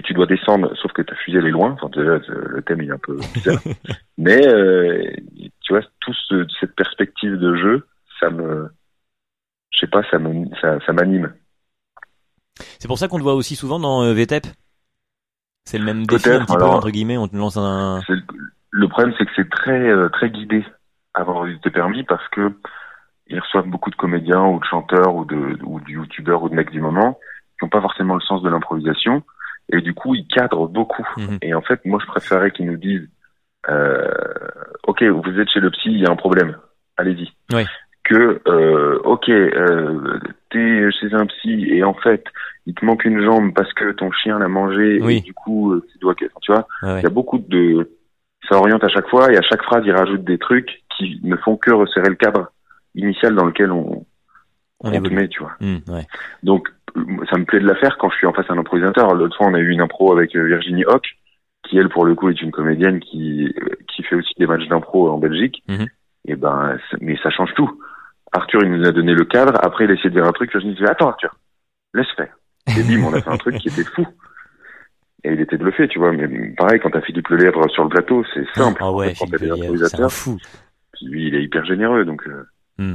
et 0.00 0.02
tu 0.02 0.14
dois 0.14 0.24
descendre, 0.24 0.74
sauf 0.76 0.92
que 0.92 1.02
ta 1.02 1.14
fusée 1.14 1.38
elle 1.38 1.46
est 1.46 1.50
loin. 1.50 1.72
Enfin, 1.72 1.90
déjà, 1.94 2.18
le 2.30 2.62
thème 2.62 2.80
il 2.80 2.88
est 2.88 2.92
un 2.92 2.98
peu 2.98 3.16
bizarre. 3.34 3.60
Mais 4.18 4.46
euh, 4.46 5.02
tu 5.60 5.74
vois, 5.74 5.82
tout 6.00 6.14
ce- 6.28 6.46
cette 6.58 6.74
perspective 6.74 7.36
de 7.36 7.54
jeu, 7.56 7.86
ça 8.18 8.30
me, 8.30 8.70
je 9.70 9.78
sais 9.80 9.86
pas, 9.86 10.02
ça 10.10 10.18
me, 10.18 10.46
ça, 10.60 10.78
ça 10.86 10.92
m'anime. 10.94 11.32
C'est 12.78 12.88
pour 12.88 12.98
ça 12.98 13.08
qu'on 13.08 13.18
te 13.18 13.22
voit 13.22 13.34
aussi 13.34 13.56
souvent 13.56 13.78
dans 13.78 14.02
euh, 14.02 14.14
VTEP 14.14 14.46
C'est 15.66 15.78
le 15.78 15.84
même 15.84 16.06
défi 16.06 16.30
un 16.30 16.40
petit 16.44 16.56
peu 16.56 16.62
alors- 16.62 16.76
entre 16.76 16.90
guillemets, 16.90 17.18
on 17.18 17.28
te 17.28 17.36
lance 17.36 17.56
un... 17.58 18.00
Le 18.72 18.88
problème, 18.88 19.12
c'est 19.18 19.24
que 19.26 19.32
c'est 19.36 19.50
très 19.50 19.80
euh, 19.88 20.08
très 20.10 20.30
guidé 20.30 20.64
avoir 21.12 21.46
été 21.48 21.70
permis 21.70 22.04
parce 22.04 22.26
que 22.28 22.52
ils 23.26 23.38
reçoivent 23.40 23.66
beaucoup 23.68 23.90
de 23.90 23.96
comédiens 23.96 24.44
ou 24.46 24.60
de 24.60 24.64
chanteurs 24.64 25.14
ou 25.14 25.24
de 25.24 25.58
ou 25.64 25.80
de 25.80 25.90
youtubeurs 25.90 26.42
ou 26.42 26.48
de 26.48 26.54
mecs 26.54 26.70
du 26.70 26.80
moment 26.80 27.18
qui 27.58 27.64
n'ont 27.64 27.68
pas 27.68 27.80
forcément 27.80 28.14
le 28.14 28.20
sens 28.20 28.42
de 28.42 28.48
l'improvisation 28.48 29.22
et 29.72 29.80
du 29.80 29.94
coup 29.94 30.14
ils 30.14 30.26
cadrent 30.26 30.68
beaucoup. 30.68 31.06
Mhm. 31.16 31.38
Et 31.42 31.54
en 31.54 31.62
fait, 31.62 31.84
moi, 31.84 31.98
je 32.02 32.06
préférais 32.06 32.50
qu'ils 32.50 32.66
nous 32.66 32.76
disent 32.76 33.08
euh, 33.68 34.08
OK, 34.84 35.02
vous 35.02 35.40
êtes 35.40 35.50
chez 35.50 35.60
le 35.60 35.70
psy, 35.70 35.90
il 35.90 36.00
y 36.00 36.06
a 36.06 36.10
un 36.10 36.16
problème, 36.16 36.56
allez-y. 36.96 37.30
Ouais. 37.54 37.66
Que 38.04 38.40
euh, 38.48 38.98
OK, 39.04 39.28
euh, 39.28 40.18
t'es 40.50 40.90
chez 40.92 41.14
un 41.14 41.26
psy 41.26 41.66
et 41.70 41.84
en 41.84 41.94
fait 41.94 42.24
il 42.66 42.74
te 42.74 42.84
manque 42.84 43.04
une 43.04 43.22
jambe 43.22 43.52
parce 43.54 43.72
que 43.74 43.92
ton 43.92 44.10
chien 44.10 44.38
l'a 44.38 44.48
mangé 44.48 44.98
Oui. 45.00 45.18
et 45.18 45.20
du 45.20 45.32
coup 45.32 45.72
euh, 45.72 45.86
tu 45.92 45.98
dois 45.98 46.14
tu 46.14 46.28
vois 46.48 46.66
ouais. 46.82 47.00
il 47.00 47.02
y 47.02 47.06
a 47.06 47.10
beaucoup 47.10 47.38
de 47.38 47.90
ça 48.48 48.56
oriente 48.56 48.82
à 48.84 48.88
chaque 48.88 49.08
fois 49.08 49.32
et 49.32 49.36
à 49.36 49.42
chaque 49.42 49.62
phrase 49.62 49.82
il 49.86 49.92
rajoute 49.92 50.24
des 50.24 50.38
trucs 50.38 50.82
qui 50.96 51.20
ne 51.22 51.36
font 51.36 51.56
que 51.56 51.72
resserrer 51.72 52.08
le 52.08 52.16
cadre 52.16 52.50
initial 52.94 53.34
dans 53.34 53.44
lequel 53.46 53.70
on, 53.70 54.04
On 54.80 54.92
on 54.92 55.02
te 55.02 55.12
met 55.12 55.28
tu 55.28 55.40
vois 55.40 55.56
ouais. 55.60 56.06
donc 56.42 56.68
ça 57.30 57.38
me 57.38 57.44
plaît 57.44 57.60
de 57.60 57.66
la 57.66 57.74
faire 57.76 57.96
quand 57.98 58.10
je 58.10 58.16
suis 58.16 58.26
en 58.26 58.32
face 58.32 58.46
d'un 58.48 58.58
improvisateur 58.58 59.14
l'autre 59.14 59.36
fois 59.36 59.46
on 59.48 59.54
a 59.54 59.58
eu 59.58 59.70
une 59.70 59.80
impro 59.80 60.12
avec 60.12 60.34
euh, 60.36 60.44
Virginie 60.46 60.84
Hoc 60.86 61.04
qui 61.68 61.78
elle 61.78 61.88
pour 61.88 62.04
le 62.04 62.14
coup 62.14 62.28
est 62.30 62.40
une 62.42 62.50
comédienne 62.50 63.00
qui 63.00 63.54
qui 63.94 64.02
fait 64.02 64.16
aussi 64.16 64.32
des 64.38 64.46
matchs 64.46 64.66
d'impro 64.68 65.10
en 65.10 65.18
Belgique 65.18 65.62
Mhm. 65.68 65.86
et 66.26 66.36
ben 66.36 66.78
mais 67.00 67.16
ça 67.22 67.30
change 67.30 67.52
tout 67.54 67.70
Arthur 68.32 68.60
il 68.62 68.70
nous 68.72 68.86
a 68.86 68.92
donné 68.92 69.14
le 69.14 69.24
cadre 69.24 69.58
après 69.62 69.84
il 69.84 69.90
a 69.90 69.94
essayé 69.94 70.10
de 70.10 70.14
dire 70.14 70.24
un 70.26 70.32
truc 70.32 70.50
Virginie 70.52 70.74
dit 70.74 70.84
attends 70.84 71.08
Arthur 71.10 71.34
laisse 71.94 72.10
faire 72.16 72.34
et 72.76 72.82
bim 72.82 73.04
on 73.04 73.12
a 73.14 73.20
fait 73.20 73.30
un 73.30 73.36
truc 73.36 73.56
qui 73.58 73.68
était 73.68 73.84
fou 73.84 74.06
et 75.22 75.32
il 75.34 75.40
était 75.42 75.58
bluffé, 75.58 75.86
tu 75.86 75.98
vois. 75.98 76.12
Mais 76.12 76.26
pareil, 76.56 76.80
quand 76.80 76.88
t'as 76.88 77.02
Philippe 77.02 77.28
Lelèvre 77.28 77.68
sur 77.70 77.82
le 77.82 77.90
plateau, 77.90 78.24
c'est 78.32 78.46
simple. 78.54 78.80
Ah 78.82 78.90
ouais, 78.90 79.14
Philippe 79.14 79.34
Lelièvre, 79.40 79.76
c'est 79.86 80.10
fou. 80.10 80.38
puis 80.94 81.04
lui, 81.08 81.26
il 81.28 81.34
est 81.34 81.42
hyper 81.42 81.62
généreux, 81.66 82.06
donc 82.06 82.26
euh, 82.26 82.46
Hmm. 82.78 82.94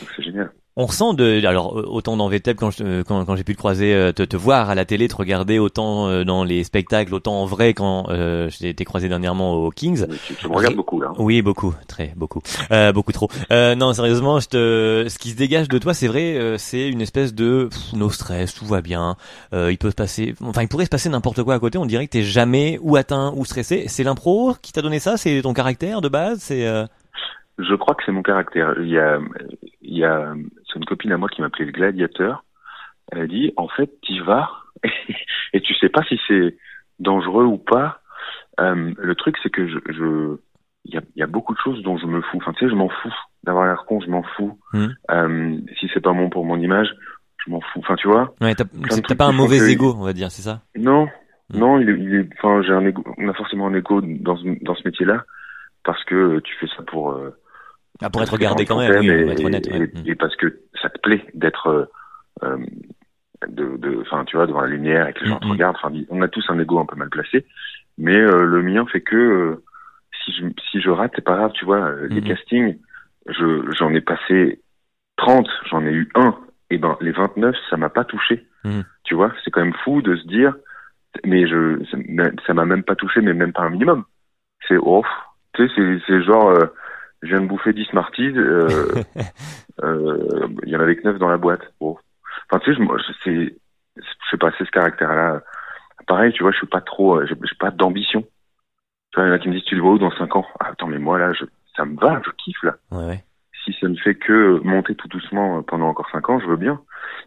donc 0.00 0.08
c'est 0.16 0.22
génial. 0.24 0.50
On 0.80 0.86
ressent 0.86 1.12
de, 1.12 1.44
alors 1.44 1.74
autant 1.74 2.16
dans 2.16 2.28
VTEP 2.28 2.56
quand 2.56 2.70
je- 2.70 3.02
quand, 3.02 3.24
quand 3.24 3.34
j'ai 3.34 3.42
pu 3.42 3.52
te 3.54 3.58
croiser, 3.58 3.92
euh, 3.92 4.12
te, 4.12 4.22
te 4.22 4.36
voir 4.36 4.70
à 4.70 4.76
la 4.76 4.84
télé, 4.84 5.08
te 5.08 5.16
regarder 5.16 5.58
autant 5.58 6.06
euh, 6.06 6.22
dans 6.24 6.44
les 6.44 6.62
spectacles, 6.62 7.12
autant 7.14 7.42
en 7.42 7.46
vrai 7.46 7.74
quand 7.74 8.08
euh, 8.10 8.48
j'ai 8.48 8.68
été 8.68 8.84
croisé 8.84 9.08
dernièrement 9.08 9.54
au 9.54 9.70
Kings. 9.70 10.06
Tu, 10.26 10.34
tu 10.36 10.48
me 10.48 10.54
regardes 10.54 10.76
beaucoup 10.76 11.00
là. 11.00 11.12
Oui, 11.18 11.42
beaucoup, 11.42 11.74
très 11.88 12.12
beaucoup, 12.16 12.40
euh, 12.70 12.92
beaucoup 12.92 13.10
trop. 13.10 13.28
Euh, 13.50 13.74
non, 13.74 13.92
sérieusement, 13.92 14.38
je 14.38 14.46
te, 14.46 15.06
ce 15.08 15.18
qui 15.18 15.30
se 15.30 15.36
dégage 15.36 15.68
de 15.68 15.78
toi, 15.78 15.94
c'est 15.94 16.06
vrai, 16.06 16.36
euh, 16.36 16.58
c'est 16.58 16.88
une 16.88 17.00
espèce 17.00 17.34
de 17.34 17.68
pff, 17.70 17.92
no 17.94 18.08
stress, 18.08 18.54
tout 18.54 18.64
va 18.66 18.80
bien. 18.80 19.16
Euh, 19.52 19.72
il 19.72 19.78
peut 19.78 19.90
se 19.90 19.96
passer, 19.96 20.36
enfin, 20.44 20.62
il 20.62 20.68
pourrait 20.68 20.84
se 20.84 20.90
passer 20.90 21.08
n'importe 21.08 21.42
quoi 21.42 21.54
à 21.54 21.58
côté. 21.58 21.76
On 21.78 21.86
dirait 21.86 22.06
que 22.06 22.12
t'es 22.12 22.22
jamais 22.22 22.78
ou 22.82 22.94
atteint 22.94 23.32
ou 23.36 23.44
stressé. 23.44 23.86
C'est 23.88 24.04
l'impro 24.04 24.54
qui 24.62 24.72
t'a 24.72 24.80
donné 24.82 25.00
ça, 25.00 25.16
c'est 25.16 25.42
ton 25.42 25.54
caractère 25.54 26.00
de 26.00 26.08
base, 26.08 26.38
c'est. 26.40 26.64
Je 27.58 27.74
crois 27.74 27.94
que 27.94 28.02
c'est 28.06 28.12
mon 28.12 28.22
caractère. 28.22 28.74
Il 28.78 28.88
y 28.88 28.98
a, 28.98 29.18
il 29.82 29.96
y 29.98 30.04
a, 30.04 30.32
c'est 30.66 30.76
une 30.78 30.84
copine 30.84 31.12
à 31.12 31.16
moi 31.16 31.28
qui 31.28 31.40
m'appelait 31.42 31.64
le 31.66 31.72
gladiateur. 31.72 32.44
Elle 33.10 33.20
a 33.20 33.26
dit, 33.26 33.52
en 33.56 33.68
fait, 33.68 33.90
t'y 34.02 34.20
vas 34.20 34.50
et 35.52 35.60
tu 35.60 35.74
sais 35.74 35.88
pas 35.88 36.02
si 36.04 36.20
c'est 36.28 36.56
dangereux 36.98 37.44
ou 37.44 37.58
pas. 37.58 38.00
Euh, 38.60 38.92
le 38.96 39.14
truc, 39.14 39.36
c'est 39.42 39.50
que 39.50 39.66
je, 39.66 39.78
je, 39.88 40.36
il 40.84 40.94
y 40.94 40.98
a, 40.98 41.00
il 41.16 41.20
y 41.20 41.22
a 41.22 41.26
beaucoup 41.26 41.54
de 41.54 41.58
choses 41.58 41.82
dont 41.82 41.96
je 41.98 42.06
me 42.06 42.20
fous. 42.22 42.36
Enfin, 42.38 42.52
tu 42.52 42.64
sais, 42.64 42.70
je 42.70 42.76
m'en 42.76 42.88
fous 42.88 43.14
d'avoir 43.44 43.66
l'air 43.66 43.84
con, 43.86 44.00
je 44.00 44.08
m'en 44.10 44.22
fous. 44.22 44.58
Mhm. 44.72 44.94
Euh, 45.10 45.56
si 45.80 45.90
c'est 45.94 46.00
pas 46.00 46.12
bon 46.12 46.28
pour 46.30 46.44
mon 46.44 46.58
image, 46.60 46.94
je 47.44 47.50
m'en 47.50 47.60
fous. 47.60 47.80
Enfin, 47.80 47.96
tu 47.96 48.08
vois? 48.08 48.34
Ouais, 48.40 48.54
t'as 48.54 48.64
pas 49.16 49.26
un 49.26 49.32
mauvais 49.32 49.58
que- 49.58 49.70
ego, 49.70 49.94
on 49.98 50.04
va 50.04 50.12
dire, 50.12 50.30
c'est 50.30 50.42
ça? 50.42 50.62
Non, 50.76 51.08
Mm. 51.50 51.58
non, 51.60 51.78
il 51.80 51.88
est, 51.88 51.98
il 51.98 52.14
est, 52.14 52.28
enfin, 52.38 52.60
j'ai 52.62 52.72
un 52.74 52.84
égo, 52.84 53.02
on 53.16 53.26
a 53.26 53.32
forcément 53.32 53.68
un 53.68 53.74
égo 53.74 54.02
dans 54.02 54.36
ce, 54.36 54.62
dans 54.64 54.74
ce 54.74 54.82
métier-là 54.84 55.24
parce 55.82 56.04
que 56.04 56.40
tu 56.40 56.54
fais 56.56 56.66
ça 56.76 56.82
pour, 56.82 57.12
euh, 57.12 57.30
Ah, 58.00 58.10
pour 58.10 58.22
être 58.22 58.32
regardé 58.32 58.64
quand 58.64 58.78
même, 58.78 59.00
oui, 59.00 59.08
et- 59.08 60.08
ouais. 60.08 60.14
parce 60.14 60.36
que 60.36 60.60
ça 60.80 60.88
te 60.88 60.98
plaît 61.00 61.24
d'être, 61.34 61.66
euh, 61.68 61.84
euh, 62.44 62.58
de, 63.48 64.00
enfin, 64.02 64.24
tu 64.24 64.36
vois, 64.36 64.46
devant 64.46 64.60
la 64.60 64.68
lumière 64.68 65.08
et 65.08 65.12
que 65.12 65.20
les 65.24 65.30
gens 65.30 65.38
te 65.40 65.46
Mhm. 65.46 65.52
regardent. 65.52 65.76
Enfin, 65.82 65.92
on 66.10 66.22
a 66.22 66.28
tous 66.28 66.44
un 66.48 66.58
ego 66.58 66.78
un 66.78 66.86
peu 66.86 66.96
mal 66.96 67.08
placé, 67.10 67.46
mais 67.96 68.16
euh, 68.16 68.44
le 68.44 68.62
mien 68.62 68.86
fait 68.86 69.00
que 69.00 69.16
euh, 69.16 69.64
si 70.24 70.32
je, 70.32 70.44
si 70.70 70.80
je 70.80 70.90
rate, 70.90 71.12
c'est 71.16 71.24
pas 71.24 71.36
grave, 71.36 71.52
tu 71.54 71.64
vois. 71.64 71.90
Les 72.08 72.20
Mhm. 72.20 72.28
castings, 72.28 72.78
je, 73.26 73.70
j'en 73.76 73.92
ai 73.94 74.00
passé 74.00 74.60
30, 75.16 75.48
j'en 75.70 75.84
ai 75.84 75.92
eu 75.92 76.08
un, 76.14 76.36
et 76.70 76.78
ben 76.78 76.96
les 77.00 77.12
29, 77.12 77.54
ça 77.70 77.76
m'a 77.76 77.88
pas 77.90 78.04
touché. 78.04 78.46
Tu 79.04 79.14
vois, 79.14 79.32
c'est 79.44 79.50
quand 79.50 79.64
même 79.64 79.74
fou 79.84 80.02
de 80.02 80.14
se 80.16 80.26
dire, 80.26 80.54
mais 81.24 81.46
je, 81.48 81.82
ça 82.46 82.54
m'a 82.54 82.64
même 82.64 82.82
pas 82.84 82.94
touché, 82.94 83.20
mais 83.20 83.32
même 83.32 83.52
pas 83.52 83.62
un 83.62 83.70
minimum. 83.70 84.04
C'est 84.66 84.76
off. 84.76 85.06
Tu 85.54 85.66
sais, 85.68 86.00
c'est, 86.06 86.22
genre, 86.22 86.52
je 87.22 87.28
viens 87.28 87.40
de 87.40 87.46
bouffer 87.46 87.72
10 87.72 87.84
Smarties, 87.86 88.32
euh, 88.36 88.68
euh, 89.82 90.48
il 90.64 90.68
y 90.68 90.76
en 90.76 90.80
avait 90.80 90.96
que 90.96 91.04
9 91.04 91.18
dans 91.18 91.28
la 91.28 91.36
boîte. 91.36 91.62
Enfin, 91.80 92.60
tu 92.60 92.74
sais, 92.74 92.80
je, 92.80 93.12
c'est, 93.24 93.56
je 93.96 94.30
sais 94.30 94.36
pas, 94.36 94.52
c'est 94.56 94.64
ce 94.64 94.70
caractère-là. 94.70 95.42
Pareil, 96.06 96.32
tu 96.32 96.42
vois, 96.42 96.52
je 96.52 96.58
suis 96.58 96.66
pas 96.66 96.80
trop, 96.80 97.24
j'ai, 97.26 97.34
pas 97.58 97.70
d'ambition. 97.70 98.22
Tu 99.12 99.20
vois, 99.20 99.24
il 99.24 99.28
y 99.28 99.32
en 99.32 99.34
a 99.34 99.38
qui 99.38 99.48
me 99.48 99.54
disent, 99.54 99.64
tu 99.64 99.74
le 99.74 99.82
vois 99.82 99.92
où 99.92 99.98
dans 99.98 100.12
5 100.12 100.36
ans? 100.36 100.46
Ah, 100.60 100.68
attends, 100.70 100.86
mais 100.86 100.98
moi, 100.98 101.18
là, 101.18 101.32
je, 101.32 101.44
ça 101.76 101.84
me 101.84 101.98
va, 101.98 102.20
je 102.24 102.30
kiffe, 102.42 102.62
là. 102.62 102.76
Ouais, 102.90 103.06
ouais. 103.06 103.24
Si 103.64 103.76
ça 103.80 103.88
ne 103.88 103.96
fait 103.96 104.14
que 104.14 104.60
monter 104.64 104.94
tout 104.94 105.08
doucement 105.08 105.62
pendant 105.62 105.88
encore 105.88 106.08
5 106.10 106.30
ans, 106.30 106.40
je 106.40 106.46
veux 106.46 106.56
bien. 106.56 106.80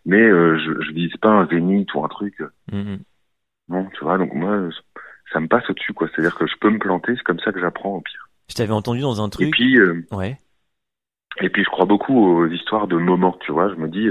Mais 0.05 0.21
euh, 0.21 0.57
je, 0.57 0.81
je 0.81 0.91
vise 0.93 1.15
pas 1.17 1.29
un 1.29 1.47
zénith 1.47 1.93
ou 1.93 2.03
un 2.03 2.07
truc. 2.07 2.41
Mm-hmm. 2.71 2.99
Non, 3.69 3.87
tu 3.93 4.03
vois, 4.03 4.17
donc 4.17 4.33
moi, 4.33 4.69
ça 5.31 5.39
me 5.39 5.47
passe 5.47 5.69
au-dessus, 5.69 5.93
quoi. 5.93 6.07
C'est-à-dire 6.07 6.35
que 6.35 6.47
je 6.47 6.55
peux 6.59 6.69
me 6.69 6.79
planter, 6.79 7.13
c'est 7.15 7.23
comme 7.23 7.39
ça 7.39 7.51
que 7.51 7.59
j'apprends 7.59 7.95
au 7.95 8.01
pire. 8.01 8.27
Je 8.51 8.55
t'avais 8.55 8.73
entendu 8.73 8.99
dans 8.99 9.21
un 9.21 9.29
truc. 9.29 9.47
Et 9.47 9.51
puis, 9.51 9.79
euh, 9.79 10.05
ouais. 10.11 10.37
Et 11.39 11.49
puis, 11.49 11.63
je 11.63 11.69
crois 11.69 11.85
beaucoup 11.85 12.13
aux 12.19 12.47
histoires 12.47 12.85
de 12.87 12.97
moments, 12.97 13.37
tu 13.39 13.53
vois. 13.53 13.69
Je 13.69 13.75
me 13.75 13.87
dis, 13.87 14.09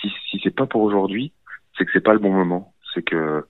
si, 0.00 0.10
si 0.30 0.40
c'est 0.42 0.54
pas 0.54 0.64
pour 0.64 0.80
aujourd'hui, 0.80 1.32
c'est 1.76 1.84
que 1.84 1.90
c'est 1.92 2.00
pas 2.00 2.14
le 2.14 2.18
bon 2.18 2.32
moment. 2.32 2.72
C'est 2.94 3.02
que 3.02 3.44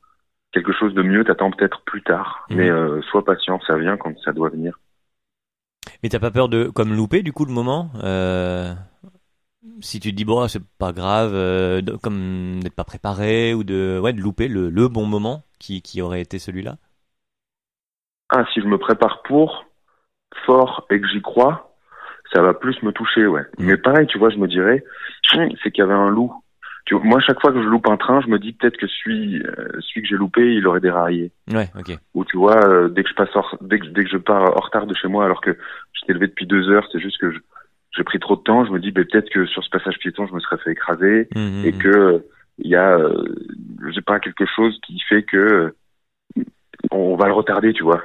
quelque 0.50 0.72
chose 0.72 0.92
de 0.94 1.02
mieux 1.02 1.22
t'attend 1.24 1.52
peut-être 1.52 1.82
plus 1.84 2.02
tard. 2.02 2.46
Mhm. 2.50 2.56
Mais 2.56 2.68
euh, 2.68 3.00
sois 3.02 3.24
patient, 3.24 3.60
ça 3.64 3.78
vient 3.78 3.96
quand 3.96 4.12
ça 4.24 4.32
doit 4.32 4.50
venir. 4.50 4.80
Mais 6.02 6.08
t'as 6.08 6.18
pas 6.18 6.30
peur 6.32 6.48
de, 6.48 6.64
comme 6.68 6.92
louper, 6.94 7.22
du 7.22 7.32
coup, 7.32 7.44
le 7.44 7.52
moment 7.52 7.90
euh, 8.02 8.74
Si 9.80 9.98
tu 10.00 10.10
te 10.10 10.16
dis, 10.16 10.24
bon, 10.24 10.46
c'est 10.48 10.62
pas 10.78 10.92
grave, 10.92 11.32
euh, 11.34 11.80
de- 11.80 11.96
comme 11.96 12.60
d'être 12.62 12.74
pas 12.74 12.84
préparé, 12.84 13.54
ou 13.54 13.64
de, 13.64 13.98
ouais, 14.02 14.12
de 14.12 14.20
louper 14.20 14.48
le, 14.48 14.70
le 14.70 14.88
bon 14.88 15.04
moment 15.06 15.44
qui, 15.58 15.82
qui 15.82 16.00
aurait 16.02 16.20
été 16.20 16.38
celui-là? 16.38 16.76
Ah, 18.30 18.44
si 18.52 18.60
je 18.62 18.66
me 18.66 18.78
prépare 18.78 19.22
pour 19.22 19.66
fort 20.46 20.86
et 20.90 21.00
que 21.00 21.06
j'y 21.08 21.20
crois, 21.22 21.74
ça 22.32 22.42
va 22.42 22.54
plus 22.54 22.82
me 22.82 22.92
toucher, 22.92 23.26
ouais. 23.26 23.42
Mhm. 23.58 23.66
Mais 23.66 23.76
pareil, 23.76 24.06
tu 24.06 24.18
vois, 24.18 24.30
je 24.30 24.36
me 24.38 24.48
dirais, 24.48 24.84
hum, 25.34 25.48
c'est 25.62 25.70
qu'il 25.70 25.82
y 25.82 25.86
avait 25.86 25.94
un 25.94 26.10
loup. 26.10 26.32
Tu 26.84 26.94
vois, 26.94 27.04
moi, 27.04 27.20
chaque 27.20 27.40
fois 27.40 27.52
que 27.52 27.62
je 27.62 27.68
loupe 27.68 27.86
un 27.88 27.98
train, 27.98 28.20
je 28.22 28.28
me 28.28 28.38
dis 28.38 28.52
peut-être 28.54 28.78
que 28.78 28.86
celui, 28.86 29.42
euh, 29.42 29.68
celui 29.80 30.02
que 30.02 30.08
j'ai 30.08 30.16
loupé, 30.16 30.54
il 30.54 30.66
aurait 30.66 30.80
déraillé. 30.80 31.30
Ouais, 31.52 31.68
ok. 31.78 31.98
Ou 32.14 32.24
tu 32.24 32.38
vois, 32.38 32.66
euh, 32.66 32.88
dès 32.88 33.02
que 33.02 33.10
je 33.10 33.14
passe 33.14 33.28
hors- 33.34 33.58
dès 33.60 33.78
que, 33.78 33.86
dès 33.88 34.04
que 34.04 34.10
je 34.10 34.16
pars 34.16 34.56
en 34.56 34.60
retard 34.60 34.86
de 34.86 34.94
chez 34.94 35.08
moi, 35.08 35.24
alors 35.26 35.42
que 35.42 35.56
j'étais 35.92 36.14
levé 36.14 36.28
depuis 36.28 36.46
deux 36.46 36.70
heures, 36.70 36.86
c'est 36.90 37.00
juste 37.00 37.20
que 37.20 37.30
je- 37.30 37.40
j'ai 37.94 38.04
pris 38.04 38.18
trop 38.18 38.36
de 38.36 38.42
temps. 38.42 38.64
Je 38.64 38.70
me 38.72 38.78
dis, 38.80 38.90
ben, 38.90 39.04
peut-être 39.04 39.28
que 39.28 39.44
sur 39.46 39.62
ce 39.62 39.68
passage 39.70 39.98
piéton, 39.98 40.26
je 40.26 40.34
me 40.34 40.40
serais 40.40 40.56
fait 40.58 40.72
écraser 40.72 41.28
Mhm, 41.34 41.64
et 41.66 41.72
que 41.74 41.88
euh, 41.88 42.18
il 42.58 42.70
y 42.70 42.76
a, 42.76 42.96
euh, 42.96 43.22
je 43.86 43.92
sais 43.92 44.00
pas, 44.02 44.18
quelque 44.18 44.46
chose 44.46 44.78
qui 44.86 44.98
fait 45.08 45.22
que 45.24 45.36
euh, 45.36 46.44
on 46.90 47.16
va 47.16 47.26
le 47.26 47.32
retarder, 47.34 47.72
tu 47.72 47.82
vois. 47.82 48.02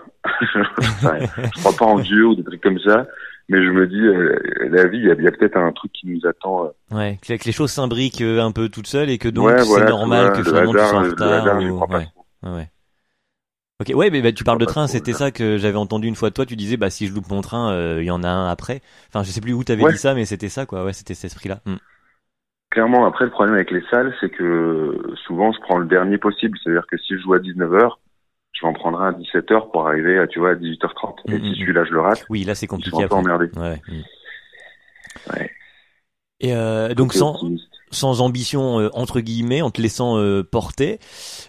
Enfin, 0.79 1.17
je 1.19 1.59
crois 1.59 1.73
pas 1.77 1.85
en 1.85 1.99
Dieu 1.99 2.27
ou 2.27 2.35
des 2.35 2.43
trucs 2.43 2.61
comme 2.61 2.79
ça, 2.79 3.07
mais 3.49 3.63
je 3.63 3.69
me 3.69 3.87
dis, 3.87 3.99
euh, 3.99 4.37
la 4.69 4.87
vie, 4.87 4.99
il 4.99 5.05
y 5.07 5.11
a, 5.11 5.31
peut-être 5.31 5.57
un 5.57 5.71
truc 5.71 5.91
qui 5.91 6.07
nous 6.07 6.25
attend. 6.27 6.65
euh. 6.65 6.95
Ouais, 6.95 7.17
que, 7.21 7.33
que 7.33 7.45
les 7.45 7.51
choses 7.51 7.71
s'imbriquent 7.71 8.21
euh, 8.21 8.41
un 8.41 8.51
peu 8.51 8.69
toutes 8.69 8.87
seules 8.87 9.09
et 9.09 9.17
que 9.17 9.27
donc 9.29 9.47
ouais, 9.47 9.59
c'est 9.59 9.65
voilà, 9.65 9.89
normal 9.89 10.31
que 10.33 10.37
le 10.39 10.43
finalement 10.43 10.71
tu 10.71 10.79
sois 10.79 10.99
en 10.99 11.03
retard. 11.03 11.61
ou- 11.61 11.79
ouais, 11.93 12.07
ouais. 12.51 12.69
Ok, 13.81 13.91
ouais, 13.95 14.09
mais 14.11 14.21
bah, 14.21 14.31
tu 14.31 14.43
parles 14.43 14.59
de 14.59 14.65
train, 14.65 14.87
c'était 14.87 15.13
ça 15.13 15.31
que 15.31 15.57
j'avais 15.57 15.77
entendu 15.77 16.07
une 16.07 16.15
fois 16.15 16.29
de 16.29 16.35
toi. 16.35 16.45
Tu 16.45 16.55
disais, 16.55 16.77
bah 16.77 16.89
si 16.89 17.07
je 17.07 17.13
loupe 17.13 17.29
mon 17.29 17.41
train, 17.41 17.71
euh, 17.73 17.97
il 18.01 18.05
y 18.05 18.11
en 18.11 18.23
a 18.23 18.29
un 18.29 18.49
après. 18.49 18.81
Enfin, 19.09 19.23
je 19.23 19.31
sais 19.31 19.41
plus 19.41 19.51
où 19.53 19.63
t'avais 19.63 19.83
Ouais. 19.83 19.91
dit 19.91 19.97
ça, 19.97 20.13
mais 20.13 20.25
c'était 20.25 20.47
ça, 20.47 20.65
quoi. 20.65 20.85
Ouais, 20.85 20.93
c'était 20.93 21.15
cet 21.15 21.25
esprit-là. 21.25 21.59
Mm. 21.65 21.75
Clairement, 22.69 23.05
après, 23.05 23.25
le 23.25 23.31
problème 23.31 23.55
avec 23.55 23.71
les 23.71 23.83
salles, 23.91 24.13
c'est 24.21 24.29
que 24.29 24.97
souvent, 25.25 25.51
je 25.51 25.59
prends 25.61 25.77
le 25.77 25.85
dernier 25.85 26.17
possible. 26.17 26.57
C'est-à-dire 26.63 26.85
que 26.89 26.97
si 26.97 27.15
je 27.15 27.21
joue 27.21 27.33
à 27.33 27.39
19h, 27.39 27.89
je 27.89 28.12
vais 28.63 28.69
en 28.69 28.73
prendre 28.73 28.99
un 29.01 29.09
à 29.09 29.11
17h 29.13 29.71
pour 29.71 29.87
arriver 29.87 30.17
à, 30.19 30.27
tu 30.27 30.39
vois, 30.39 30.51
à 30.51 30.55
18h30. 30.55 31.15
Et 31.27 31.39
si 31.39 31.49
mhm. 31.49 31.55
celui-là, 31.55 31.85
je 31.85 31.93
le 31.93 32.01
rate, 32.01 32.25
Oui, 32.29 32.43
là 32.43 32.55
c'est 32.55 32.67
compliqué. 32.67 32.97
Ouais. 32.97 33.81
Ouais. 35.29 35.51
Et 36.39 36.53
euh, 36.53 36.93
donc 36.93 37.13
sans 37.13 37.37
sans 37.91 38.21
ambition 38.21 38.79
euh, 38.79 38.89
entre 38.93 39.19
guillemets, 39.21 39.61
en 39.61 39.69
te 39.69 39.81
laissant 39.81 40.17
euh, 40.17 40.43
porter 40.43 40.99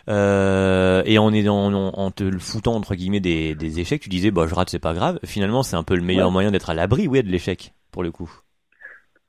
euh, 0.08 1.02
et 1.06 1.18
en, 1.18 1.32
est- 1.32 1.48
en, 1.48 2.10
te 2.10 2.22
le 2.22 2.38
foutant 2.38 2.74
entre 2.74 2.94
guillemets 2.94 3.20
des, 3.20 3.54
des 3.54 3.80
échecs, 3.80 4.02
tu 4.02 4.08
disais 4.10 4.30
bah 4.30 4.46
je 4.48 4.54
rate 4.54 4.68
c'est 4.70 4.78
pas 4.78 4.94
grave. 4.94 5.18
Finalement 5.24 5.62
c'est 5.62 5.76
un 5.76 5.82
peu 5.84 5.96
le 5.96 6.02
meilleur 6.02 6.28
Ouais. 6.28 6.32
moyen 6.32 6.50
d'être 6.50 6.70
à 6.70 6.74
l'abri, 6.74 7.08
ouais, 7.08 7.22
de 7.22 7.28
l'échec 7.30 7.72
pour 7.90 8.02
le 8.02 8.12
coup. 8.12 8.30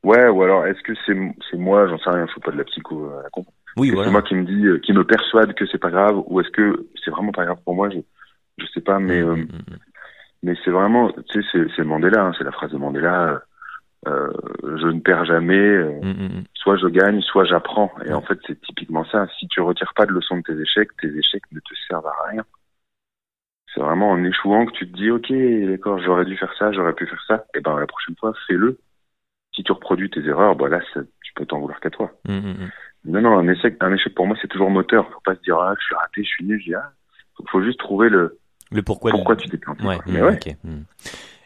Ouais, 0.03 0.27
ou 0.27 0.43
alors, 0.43 0.65
est-ce 0.67 0.81
que 0.83 0.93
c'est 1.05 1.15
c'est 1.49 1.57
moi, 1.57 1.87
j'en 1.87 1.97
sais 1.97 2.09
rien, 2.11 2.25
je 2.27 2.31
suis 2.31 2.41
pas 2.41 2.51
de 2.51 2.57
la 2.57 2.63
psycho 2.63 3.09
à 3.17 3.23
la 3.23 3.29
con. 3.29 3.45
Oui, 3.77 3.89
voilà. 3.91 4.07
C'est 4.07 4.11
moi 4.11 4.21
qui 4.21 4.35
me 4.35 4.45
dit, 4.45 4.65
euh, 4.65 4.79
qui 4.79 4.93
me 4.93 5.03
persuade 5.03 5.53
que 5.53 5.65
c'est 5.67 5.77
pas 5.77 5.91
grave, 5.91 6.21
ou 6.27 6.39
est-ce 6.41 6.49
que 6.49 6.87
c'est 7.03 7.11
vraiment 7.11 7.31
pas 7.31 7.45
grave 7.45 7.59
pour 7.63 7.75
moi 7.75 7.89
Je, 7.89 7.99
je 8.57 8.65
sais 8.73 8.81
pas, 8.81 8.99
mais 8.99 9.21
Mm, 9.21 9.27
euh, 9.29 9.35
mm, 9.35 9.41
mm. 9.41 9.77
mais 10.43 10.53
c'est 10.63 10.71
vraiment, 10.71 11.11
tu 11.29 11.43
sais, 11.43 11.65
c'est 11.75 11.83
Mandela, 11.83 12.25
hein, 12.25 12.31
c'est 12.37 12.43
la 12.43 12.51
phrase 12.51 12.71
de 12.71 12.77
Mandela. 12.77 13.41
euh, 14.07 14.31
je 14.63 14.87
ne 14.87 14.99
perds 14.99 15.25
jamais. 15.25 15.55
euh, 15.57 15.99
soit 16.53 16.77
je 16.77 16.87
gagne, 16.87 17.21
soit 17.21 17.45
j'apprends. 17.45 17.91
Et 18.05 18.13
en 18.13 18.21
fait, 18.21 18.39
c'est 18.47 18.59
typiquement 18.61 19.03
ça. 19.05 19.27
Si 19.39 19.47
tu 19.47 19.61
retires 19.61 19.93
pas 19.95 20.05
de 20.05 20.11
leçon 20.11 20.37
de 20.37 20.41
tes 20.43 20.59
échecs, 20.59 20.89
tes 21.01 21.07
échecs 21.07 21.43
ne 21.51 21.59
te 21.59 21.73
servent 21.87 22.05
à 22.07 22.29
rien. 22.31 22.43
C'est 23.73 23.81
vraiment 23.81 24.11
en 24.11 24.23
échouant 24.23 24.65
que 24.65 24.71
tu 24.71 24.89
te 24.89 24.95
dis, 24.95 25.09
ok, 25.11 25.31
d'accord, 25.69 25.99
j'aurais 25.99 26.25
dû 26.25 26.37
faire 26.37 26.53
ça, 26.57 26.71
j'aurais 26.71 26.93
pu 26.93 27.05
faire 27.07 27.21
ça. 27.27 27.45
Et 27.55 27.59
ben 27.61 27.77
la 27.79 27.87
prochaine 27.87 28.15
fois, 28.19 28.33
fais-le. 28.47 28.77
Si 29.53 29.63
tu 29.63 29.71
reproduis 29.71 30.09
tes 30.09 30.23
erreurs, 30.25 30.55
bah 30.55 30.69
là, 30.69 30.79
ça- 30.93 31.01
tu 31.23 31.33
peux 31.33 31.45
t'en 31.45 31.59
vouloir 31.59 31.79
qu'à 31.79 31.89
toi. 31.89 32.11
Non, 33.05 33.21
non, 33.21 33.37
un 33.37 33.47
échec, 33.47 33.75
un 33.81 33.93
échec 33.93 34.13
pour 34.15 34.25
moi, 34.27 34.35
c'est 34.41 34.47
toujours 34.47 34.69
moteur. 34.69 35.07
Faut 35.11 35.19
pas 35.23 35.35
se 35.35 35.41
dire, 35.41 35.57
ah, 35.59 35.73
je 35.79 35.85
suis 35.85 35.95
raté, 35.95 36.23
je 36.23 36.27
suis 36.27 36.45
nul. 36.45 36.59
Je 36.59 36.65
dis, 36.65 36.73
ah, 36.75 36.91
faut, 37.37 37.43
faut 37.51 37.63
juste 37.63 37.79
trouver 37.79 38.09
le 38.09 38.37
Le 38.71 38.81
pourquoi. 38.81 39.11
pourquoi 39.11 39.35
tu 39.35 39.47
t'es 39.49 39.57
planté. 39.57 39.83
Ouais, 39.85 39.95
quoi. 39.97 40.05
Mais 40.07 40.21
mm, 40.21 40.25
ouais. 40.25 40.39
mm. 40.63 40.83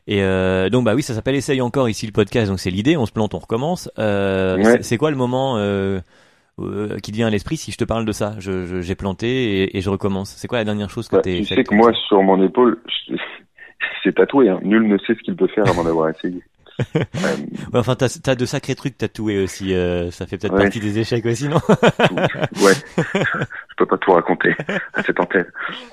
Et 0.07 0.23
euh, 0.23 0.69
donc 0.69 0.85
bah 0.85 0.95
oui, 0.95 1.03
ça 1.03 1.13
s'appelle 1.13 1.35
Essaye 1.35 1.61
encore 1.61 1.87
ici 1.87 2.07
le 2.07 2.11
podcast, 2.11 2.49
donc 2.49 2.59
c'est 2.59 2.71
l'idée, 2.71 2.97
on 2.97 3.05
se 3.05 3.11
plante, 3.11 3.33
on 3.35 3.39
recommence. 3.39 3.91
Euh, 3.99 4.57
Ouais. 4.57 4.81
c'est- 4.81 4.97
quoi 4.97 5.11
le 5.11 5.17
moment 5.17 5.57
euh, 5.57 5.99
euh, 6.59 6.97
qui 6.99 7.11
te 7.11 7.15
vient 7.17 7.27
à 7.27 7.29
l'esprit 7.29 7.57
si 7.57 7.71
je 7.71 7.77
te 7.77 7.83
parle 7.83 8.05
de 8.05 8.11
ça? 8.11 8.33
Je- 8.39 8.65
je- 8.65 8.81
J'ai 8.81 8.95
planté 8.95 9.27
et, 9.63 9.77
et 9.77 9.81
je 9.81 9.89
recommence. 9.91 10.29
C'est 10.31 10.47
quoi 10.47 10.57
la 10.57 10.63
dernière 10.65 10.89
chose 10.89 11.07
que 11.07 11.17
Bah, 11.17 11.21
tu 11.21 11.45
sais 11.45 11.63
que 11.63 11.75
moi, 11.75 11.91
sur 12.07 12.23
mon 12.23 12.41
épaule, 12.43 12.79
je- 13.07 13.13
c'est 14.03 14.15
tatoué. 14.15 14.49
Hein. 14.49 14.59
Nul 14.63 14.87
ne 14.87 14.97
sait 14.97 15.13
ce 15.13 15.19
qu'il 15.21 15.35
peut 15.35 15.47
faire 15.47 15.67
avant 15.69 15.83
d'avoir 15.83 16.09
essayé. 16.09 16.41
Ouais, 17.73 17.79
enfin, 17.79 17.95
t'as 17.95 18.07
as 18.27 18.35
de 18.35 18.45
sacrés 18.45 18.75
trucs 18.75 18.97
tatoués 18.97 19.43
aussi. 19.43 19.73
euh, 19.73 20.11
ça 20.11 20.25
fait 20.25 20.37
peut-être 20.37 20.53
Ouais. 20.53 20.63
partie 20.63 20.79
des 20.79 20.99
échecs 20.99 21.25
aussi, 21.25 21.47
non 21.47 21.59
ouais, 22.61 22.73
je 22.97 23.75
peux 23.77 23.85
pas 23.85 23.97
tout 23.97 24.11
raconter 24.11 24.55
à 24.93 25.03
cette 25.03 25.19
antenne. 25.19 25.45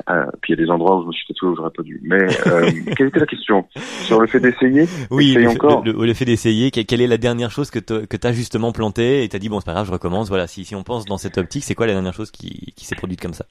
Euh, 0.08 0.24
puis 0.40 0.52
il 0.52 0.58
y 0.58 0.62
a 0.62 0.64
des 0.64 0.70
endroits 0.70 0.98
où 0.98 1.02
je 1.02 1.06
me 1.08 1.12
suis 1.12 1.26
tatoué 1.28 1.50
où 1.50 1.56
j'aurais 1.56 1.70
pas 1.70 1.82
dû. 1.82 2.00
Mais 2.04 2.22
euh, 2.46 2.70
quelle 2.96 3.08
était 3.08 3.20
la 3.20 3.26
question 3.26 3.66
Sur 4.04 4.20
le 4.20 4.26
fait 4.26 4.40
d'essayer? 4.40 4.86
Oui, 5.10 5.34
le, 5.34 5.42
fait- 5.42 5.56
encore? 5.56 5.84
le- 5.84 6.14
fait 6.14 6.24
d'essayer. 6.24 6.70
que- 6.70 6.80
Quelle 6.80 7.00
est 7.00 7.06
la 7.06 7.18
dernière 7.18 7.50
chose 7.50 7.70
que 7.70 7.78
t'as- 7.78 8.06
que 8.06 8.16
t'as 8.16 8.32
justement 8.32 8.72
planté 8.72 9.24
et 9.24 9.28
t'as 9.28 9.38
dit 9.38 9.48
bon, 9.48 9.60
c'est 9.60 9.66
pas 9.66 9.72
grave, 9.72 9.86
je 9.86 9.92
recommence. 9.92 10.28
Voilà. 10.28 10.46
Si 10.46 10.64
si 10.64 10.74
on 10.74 10.82
pense 10.82 11.04
dans 11.04 11.18
cette 11.18 11.38
optique, 11.38 11.64
c'est 11.64 11.74
quoi 11.74 11.86
la 11.86 11.92
dernière 11.92 12.14
chose 12.14 12.30
qui 12.30 12.72
qui 12.76 12.84
s'est 12.86 12.96
produite 12.96 13.20
comme 13.20 13.34
ça? 13.34 13.46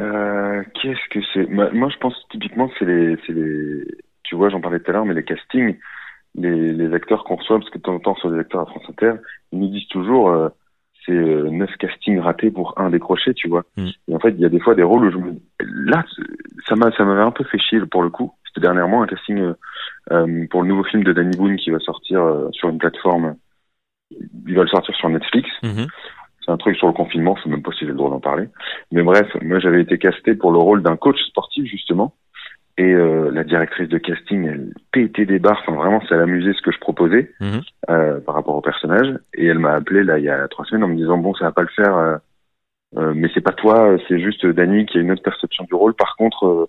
Euh, 0.00 0.62
Qu'est-ce 0.74 1.08
que 1.10 1.20
c'est? 1.32 1.46
Moi, 1.48 1.70
moi, 1.72 1.88
je 1.88 1.96
pense 1.98 2.14
typiquement 2.30 2.70
c'est 2.78 2.84
les, 2.84 3.16
c'est 3.26 3.32
les, 3.32 3.84
tu 4.24 4.34
vois, 4.34 4.48
j'en 4.50 4.60
parlais 4.60 4.80
tout 4.80 4.90
à 4.90 4.94
l'heure, 4.94 5.04
mais 5.04 5.14
les 5.14 5.24
castings, 5.24 5.76
les, 6.34 6.72
les 6.72 6.94
acteurs 6.94 7.24
qu'on 7.24 7.36
reçoit, 7.36 7.58
parce 7.58 7.70
que 7.70 7.78
de 7.78 7.82
temps 7.82 7.94
en 7.94 8.00
temps 8.00 8.16
sur 8.16 8.30
les 8.30 8.40
acteurs 8.40 8.62
à 8.62 8.66
France 8.66 8.84
Inter, 8.88 9.14
ils 9.52 9.60
nous 9.60 9.68
disent 9.68 9.88
toujours 9.88 10.30
euh, 10.30 10.48
c'est 11.04 11.12
euh, 11.12 11.50
neuf 11.50 11.70
castings 11.78 12.18
ratés 12.18 12.50
pour 12.50 12.74
un 12.78 12.90
décroché, 12.90 13.34
tu 13.34 13.48
vois. 13.48 13.64
Mm. 13.76 13.88
Et 14.08 14.14
en 14.14 14.18
fait, 14.18 14.30
il 14.30 14.40
y 14.40 14.44
a 14.44 14.48
des 14.48 14.60
fois 14.60 14.74
des 14.74 14.82
rôles 14.82 15.06
où 15.06 15.10
je 15.10 15.18
me, 15.18 15.34
là, 15.60 16.04
ça 16.68 16.76
m'a, 16.76 16.90
ça 16.92 17.04
m'avait 17.04 17.22
un 17.22 17.30
peu 17.30 17.44
fait 17.44 17.58
chier 17.58 17.80
pour 17.90 18.02
le 18.02 18.10
coup. 18.10 18.32
C'était 18.46 18.62
dernièrement 18.62 19.02
un 19.02 19.06
casting 19.06 19.38
euh, 19.38 19.54
euh, 20.12 20.46
pour 20.50 20.62
le 20.62 20.68
nouveau 20.68 20.84
film 20.84 21.04
de 21.04 21.12
Danny 21.12 21.36
Boone 21.36 21.56
qui 21.56 21.70
va 21.70 21.78
sortir 21.80 22.22
euh, 22.22 22.48
sur 22.52 22.68
une 22.68 22.78
plateforme. 22.78 23.36
Il 24.10 24.54
va 24.54 24.62
le 24.62 24.68
sortir 24.68 24.94
sur 24.94 25.08
Netflix. 25.08 25.48
Mhm. 25.62 25.86
C'est 26.44 26.52
un 26.52 26.56
truc 26.58 26.76
sur 26.76 26.86
le 26.86 26.92
confinement, 26.92 27.34
je 27.36 27.44
sais 27.44 27.48
même 27.48 27.62
pas 27.62 27.72
si 27.72 27.80
j'ai 27.80 27.86
le 27.86 27.94
droit 27.94 28.10
d'en 28.10 28.20
parler. 28.20 28.48
Mais 28.92 29.02
bref, 29.02 29.26
moi 29.40 29.58
j'avais 29.60 29.80
été 29.80 29.96
casté 29.96 30.34
pour 30.34 30.52
le 30.52 30.58
rôle 30.58 30.82
d'un 30.82 30.96
coach 30.96 31.18
sportif 31.28 31.64
justement. 31.64 32.14
Et 32.76 32.92
euh, 32.92 33.30
la 33.32 33.44
directrice 33.44 33.88
de 33.88 33.98
casting, 33.98 34.46
elle 34.48 34.72
pétait 34.90 35.26
des 35.26 35.38
barres. 35.38 35.62
Enfin 35.64 35.76
vraiment, 35.76 36.00
ça 36.08 36.16
l'amusait 36.16 36.52
ce 36.54 36.62
que 36.62 36.72
je 36.72 36.78
proposais 36.80 37.30
Mhm. 37.40 37.60
euh, 37.90 38.20
par 38.20 38.34
rapport 38.34 38.56
au 38.56 38.60
personnage. 38.60 39.16
Et 39.34 39.46
elle 39.46 39.60
m'a 39.60 39.74
appelé 39.74 40.02
là 40.02 40.18
il 40.18 40.24
y 40.24 40.28
a 40.28 40.48
trois 40.48 40.64
semaines 40.64 40.82
en 40.84 40.88
me 40.88 40.96
disant 40.96 41.16
bon 41.18 41.34
ça 41.34 41.44
va 41.44 41.52
pas 41.52 41.62
le 41.62 41.68
faire, 41.68 41.96
euh, 41.96 42.16
euh, 42.96 43.12
mais 43.14 43.28
c'est 43.32 43.40
pas 43.40 43.52
toi, 43.52 43.96
c'est 44.08 44.18
juste 44.20 44.44
Danny 44.44 44.86
qui 44.86 44.98
a 44.98 45.00
une 45.02 45.12
autre 45.12 45.22
perception 45.22 45.64
du 45.64 45.74
rôle. 45.74 45.94
Par 45.94 46.16
contre, 46.16 46.46
euh, 46.46 46.66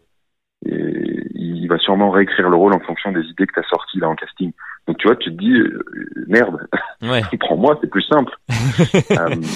il 0.67 1.67
va 1.67 1.77
sûrement 1.79 2.11
réécrire 2.11 2.49
le 2.49 2.55
rôle 2.55 2.73
en 2.73 2.79
fonction 2.79 3.11
des 3.11 3.21
idées 3.21 3.47
que 3.47 3.53
tu 3.53 3.59
as 3.59 3.67
sorties 3.69 3.99
là 3.99 4.07
en 4.09 4.15
casting. 4.15 4.51
Donc 4.87 4.97
tu 4.99 5.07
vois, 5.07 5.15
tu 5.15 5.31
te 5.31 5.37
dis 5.39 5.53
euh, 5.53 5.83
merde, 6.27 6.67
Ouais. 7.01 7.21
prends-moi, 7.39 7.77
c'est 7.81 7.89
plus 7.89 8.03
simple. 8.03 8.31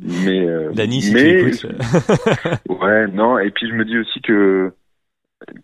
Mais 0.00 0.46
euh, 0.46 0.70
Dany, 0.72 1.00
si 1.02 1.12
mais 1.12 1.42
ouais, 2.68 3.06
non. 3.08 3.38
Et 3.38 3.50
puis 3.50 3.68
je 3.68 3.74
me 3.74 3.84
dis 3.84 3.98
aussi 3.98 4.20
que 4.20 4.72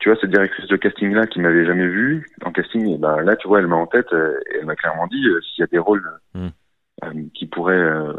tu 0.01 0.09
vois 0.09 0.19
cette 0.21 0.31
directrice 0.31 0.67
de 0.69 0.77
casting 0.77 1.13
là 1.15 1.27
qui 1.27 1.41
m'avait 1.41 1.67
jamais 1.67 1.87
vu 1.89 2.27
en 2.45 2.53
casting, 2.53 2.87
et 2.89 2.99
ben 2.99 3.21
là 3.23 3.37
tu 3.37 3.49
vois 3.49 3.59
elle 3.61 3.67
m'a 3.67 3.77
en 3.77 3.87
tête, 3.87 4.13
euh, 4.13 4.39
et 4.53 4.59
elle 4.61 4.67
m'a 4.67 4.77
clairement 4.77 5.07
dit 5.09 5.27
euh, 5.29 5.41
s'il 5.43 5.63
y 5.63 5.65
a 5.65 5.67
des 5.69 5.79
rôles 5.79 6.09
Mm. 6.35 6.49
euh, 7.05 7.11
qui 7.35 7.47
pourraient 7.47 7.75
euh, 7.75 8.13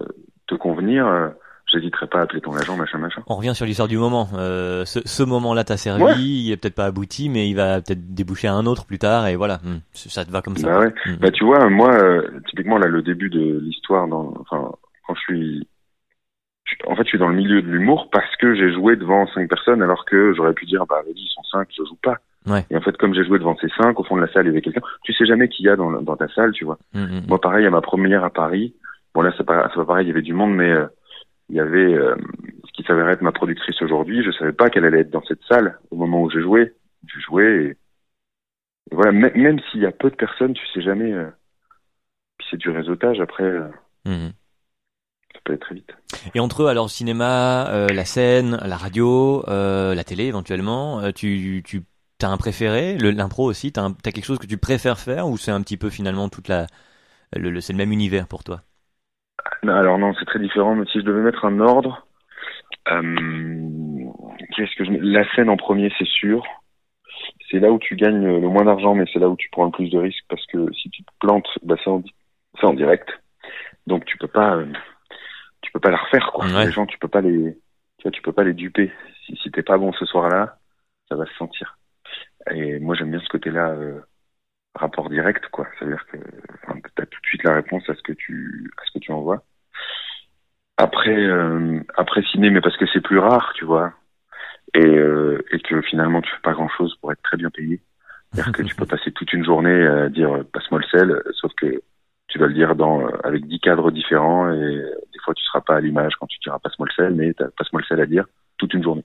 te 0.48 0.56
convenir, 0.56 1.08
euh, 1.08 1.30
j'hésiterai 1.68 2.08
pas 2.08 2.20
à 2.20 2.22
appeler 2.24 2.42
ton 2.42 2.56
agent, 2.56 2.76
machin, 2.78 2.98
machin. 2.98 3.22
On 3.28 3.36
revient 3.36 3.56
sur 3.56 3.66
l'histoire 3.66 3.88
du 3.88 3.98
moment. 3.98 4.28
Euh, 4.36 4.86
ce, 4.86 5.00
ce 5.06 5.24
moment-là 5.24 5.64
t'a 5.64 5.78
servi, 5.78 6.46
il 6.46 6.52
est 6.52 6.58
peut-être 6.58 6.76
pas 6.76 6.86
abouti, 6.86 7.28
mais 7.30 7.50
il 7.50 7.56
va 7.56 7.82
peut-être 7.82 8.14
déboucher 8.14 8.48
à 8.48 8.54
un 8.54 8.66
autre 8.66 8.86
plus 8.86 9.00
tard, 9.00 9.28
et 9.28 9.36
voilà, 9.36 9.56
Hmm. 9.64 9.80
ça 9.94 10.24
te 10.26 10.32
va 10.32 10.42
comme 10.42 10.56
ça. 10.58 10.68
Bah 10.68 10.80
ouais. 10.80 10.94
Hmm. 11.06 11.16
Bah 11.20 11.32
tu 11.32 11.44
vois, 11.46 11.68
moi, 11.70 11.94
euh, 11.96 12.22
typiquement 12.50 12.78
là, 12.78 12.88
le 12.88 13.02
début 13.02 13.30
de 13.30 13.60
l'histoire, 13.60 14.08
dans, 14.08 14.34
enfin, 14.40 14.72
quand 15.08 15.16
je 15.16 15.22
suis, 15.22 15.68
en 16.88 16.96
fait, 16.96 17.04
je 17.04 17.10
suis 17.10 17.18
dans 17.18 17.28
le 17.28 17.36
milieu 17.36 17.62
de 17.62 17.68
l'humour 17.68 18.10
parce 18.12 18.36
que 18.38 18.56
j'ai 18.56 18.72
joué 18.74 18.96
devant 18.96 19.28
cinq 19.28 19.48
personnes, 19.50 19.82
alors 19.84 20.06
que 20.06 20.34
j'aurais 20.34 20.54
pu 20.54 20.66
dire, 20.66 20.86
bah 20.88 21.02
vas-y, 21.06 21.20
ils 21.22 21.30
sont 21.34 21.44
cinq, 21.44 21.68
je 21.72 21.84
joue 21.84 21.98
pas. 22.02 22.18
Ouais. 22.48 22.64
Et 22.70 22.76
en 22.78 22.82
fait, 22.82 22.96
comme 22.98 23.14
j'ai 23.14 23.24
joué 23.26 23.40
devant 23.40 23.56
ces 23.58 23.70
cinq, 23.78 24.00
au 24.00 24.04
fond 24.04 24.16
de 24.16 24.22
la 24.22 24.32
salle, 24.32 24.46
il 24.46 24.50
y 24.50 24.52
avait 24.52 24.62
quelqu'un. 24.62 24.82
Tu 25.04 25.14
sais 25.14 25.26
jamais 25.26 25.48
qui 25.50 25.64
y 25.64 25.70
a 25.70 25.76
dans, 25.76 26.16
ta 26.16 26.28
salle, 26.30 26.52
tu 26.52 26.66
vois. 26.66 26.78
Hmm, 26.94 27.04
hmm, 27.04 27.22
Moi, 27.28 27.40
pareil, 27.42 27.66
à 27.66 27.70
ma 27.72 27.82
première 27.82 28.24
à 28.24 28.30
Paris, 28.30 28.76
bon 29.14 29.22
là, 29.22 29.32
c'est 29.38 29.46
pas, 29.46 29.70
pas 29.70 29.86
pareil, 29.86 30.06
il 30.06 30.10
y 30.10 30.12
avait 30.12 30.22
du 30.22 30.34
monde, 30.34 30.56
mais 30.56 30.70
euh, 30.70 30.86
il 31.50 31.56
y 31.56 31.60
avait 31.60 31.94
euh, 31.94 32.16
ce 32.66 32.72
qui 32.74 32.84
s'avérait 32.84 33.14
être 33.14 33.22
ma 33.22 33.32
productrice 33.32 33.82
aujourd'hui. 33.82 34.24
Je 34.24 34.32
savais 34.32 34.54
pas 34.54 34.70
qu'elle 34.70 34.86
allait 34.86 35.02
être 35.02 35.12
dans 35.12 35.24
cette 35.24 35.44
salle 35.48 35.80
au 35.92 35.96
moment 35.96 36.22
où 36.22 36.30
j'ai 36.30 36.42
joué. 36.42 36.74
J'ai 37.08 37.22
joué 37.22 37.44
et, 37.46 37.70
et 38.92 38.96
voilà. 38.96 39.12
Même, 39.12 39.32
même 39.36 39.60
s'il 39.72 39.82
y 39.82 39.86
a 39.86 39.92
peu 39.92 40.10
de 40.10 40.16
personnes, 40.16 40.54
tu 40.54 40.66
sais 40.74 40.82
jamais. 40.82 41.12
euh, 41.14 41.30
puis 42.38 42.48
c'est 42.52 42.58
du 42.58 42.70
réseautage. 42.70 43.20
Après, 43.22 43.52
ça 45.46 45.52
peut 45.52 45.54
aller 45.54 45.60
très 45.60 45.76
vite. 45.76 45.92
Et 46.34 46.40
entre 46.40 46.64
eux, 46.64 46.68
alors 46.68 46.90
cinéma, 46.90 47.68
euh, 47.70 47.94
la 47.94 48.06
scène, 48.06 48.58
la 48.64 48.78
radio, 48.78 49.44
euh, 49.48 49.96
la 49.96 50.04
télé 50.04 50.26
éventuellement, 50.26 51.00
euh, 51.02 51.12
tu, 51.12 51.64
tu 51.66 51.84
as 52.22 52.30
un 52.30 52.38
préféré, 52.38 52.98
l'impro 52.98 53.46
aussi, 53.46 53.72
t'as, 53.72 53.84
un- 53.84 53.94
t'as 53.94 54.12
quelque 54.12 54.26
chose 54.26 54.40
que 54.40 54.48
tu 54.48 54.58
préfères 54.58 55.00
faire 55.00 55.28
ou 55.28 55.38
c'est 55.38 55.52
un 55.52 55.62
petit 55.62 55.78
peu 55.78 55.90
finalement 55.90 56.30
toute 56.30 56.48
la, 56.48 56.68
le, 57.36 57.50
le- 57.52 57.62
c'est 57.62 57.74
le 57.74 57.78
même 57.78 57.92
univers 57.92 58.28
pour 58.28 58.44
toi? 58.44 58.64
Non, 59.64 59.74
Alors 59.76 59.98
non, 59.98 60.14
c'est 60.18 60.26
très 60.26 60.40
différent. 60.40 60.76
Mais 60.76 60.86
si 60.92 61.00
je 61.00 61.06
devais 61.06 61.22
mettre 61.22 61.46
un 61.46 61.60
ordre, 61.60 62.06
euh, 62.92 63.04
qu'est-ce 64.56 64.76
que 64.78 64.86
je 64.86 64.92
La 65.02 65.26
scène 65.36 65.50
en 65.50 65.58
premier, 65.58 65.92
c'est 65.98 66.08
sûr. 66.08 66.44
C'est 67.50 67.60
là 67.60 67.72
où 67.72 67.80
tu 67.80 67.96
gagnes 67.96 68.24
le 68.26 68.48
moins 68.50 68.66
d'argent, 68.66 68.96
mais 68.96 69.06
c'est 69.14 69.20
là 69.20 69.30
où 69.30 69.36
tu 69.36 69.50
prends 69.52 69.66
le 69.66 69.72
plus 69.72 69.90
de 69.90 69.98
risques 69.98 70.26
parce 70.30 70.46
que 70.48 70.72
si 70.74 70.90
tu 70.90 71.04
te 71.04 71.12
plantes, 71.20 71.48
bah 71.64 71.76
c'est 71.84 71.90
en, 71.90 72.04
en 72.64 72.74
direct. 72.74 73.10
Donc 73.88 74.06
tu 74.06 74.18
peux 74.18 74.28
pas, 74.28 74.60
tu 74.64 74.95
peux 75.76 75.82
pas 75.82 75.92
la 75.92 75.98
refaire 75.98 76.32
quoi. 76.34 76.46
Ouais. 76.46 76.66
Les 76.66 76.72
gens, 76.72 76.86
tu 76.86 76.98
peux 76.98 77.10
pas 77.10 77.20
les, 77.20 77.60
tu 77.98 78.04
vois, 78.04 78.12
tu 78.12 78.22
peux 78.22 78.32
pas 78.32 78.46
les 78.46 78.54
duper. 78.54 78.94
Si, 79.26 79.36
si 79.36 79.52
t'es 79.52 79.62
pas 79.62 79.78
bon 79.78 79.92
ce 79.92 80.06
soir-là, 80.06 80.58
ça 81.10 81.16
va 81.16 81.26
se 81.26 81.34
sentir. 81.34 81.78
Et 82.50 82.80
moi 82.80 82.96
j'aime 82.96 83.12
bien 83.12 83.20
ce 83.20 83.28
côté-là, 83.28 83.72
euh, 83.72 84.00
rapport 84.74 85.10
direct 85.10 85.48
quoi. 85.50 85.68
Ça 85.78 85.86
veut 85.86 85.92
dire 85.92 86.06
que 86.08 86.18
enfin, 86.64 86.80
t'as 86.96 87.06
tout 87.06 87.20
de 87.22 87.28
suite 87.28 87.44
la 87.44 87.56
réponse 87.56 87.90
à 87.90 87.96
ce 87.96 88.02
que 88.04 88.14
tu, 88.14 88.72
à 88.78 88.86
ce 88.86 88.92
que 88.94 89.00
tu 89.00 89.12
envoies. 89.12 89.44
Après, 90.78 91.18
euh, 91.18 91.82
après 91.98 92.22
ciné, 92.24 92.50
mais 92.52 92.62
parce 92.62 92.78
que 92.78 92.86
c'est 92.94 93.02
plus 93.02 93.20
rare, 93.20 93.52
tu 93.56 93.66
vois, 93.66 93.94
et, 94.74 94.86
euh, 94.86 95.44
et 95.52 95.60
que 95.60 95.82
finalement 95.82 96.22
tu 96.22 96.32
fais 96.32 96.42
pas 96.42 96.54
grand 96.54 96.70
chose 96.70 96.96
pour 97.02 97.12
être 97.12 97.22
très 97.22 97.38
bien 97.38 97.50
payé. 97.50 97.82
C'est-à-dire 98.32 98.54
que 98.54 98.64
tu 98.64 98.76
peux 98.76 98.86
passer 98.86 99.12
toute 99.12 99.34
une 99.34 99.44
journée 99.44 99.86
à 99.88 100.08
dire 100.08 100.44
passe-moi 100.54 100.80
le 100.80 100.88
sel, 100.88 101.22
sauf 101.34 101.54
que 101.56 101.82
tu 102.28 102.40
vas 102.40 102.48
le 102.48 102.54
dire 102.54 102.76
dans 102.76 103.08
avec 103.24 103.46
dix 103.46 103.60
cadres 103.60 103.92
différents 103.92 104.52
et 104.52 104.84
fois 105.26 105.34
tu 105.34 105.44
seras 105.44 105.62
pas 105.62 105.76
à 105.76 105.82
l'image 105.82 106.14
quand 106.20 106.28
tu 106.28 106.40
diras 106.40 106.60
passe-moi 106.60 106.88
le 106.90 106.94
sel, 107.04 107.14
mais 107.16 107.34
t'as 107.34 107.50
passe-moi 107.58 107.82
le 107.82 107.86
sel 107.88 108.00
à 108.00 108.06
dire 108.06 108.26
toute 108.58 108.74
une 108.74 108.84
journée. 108.84 109.04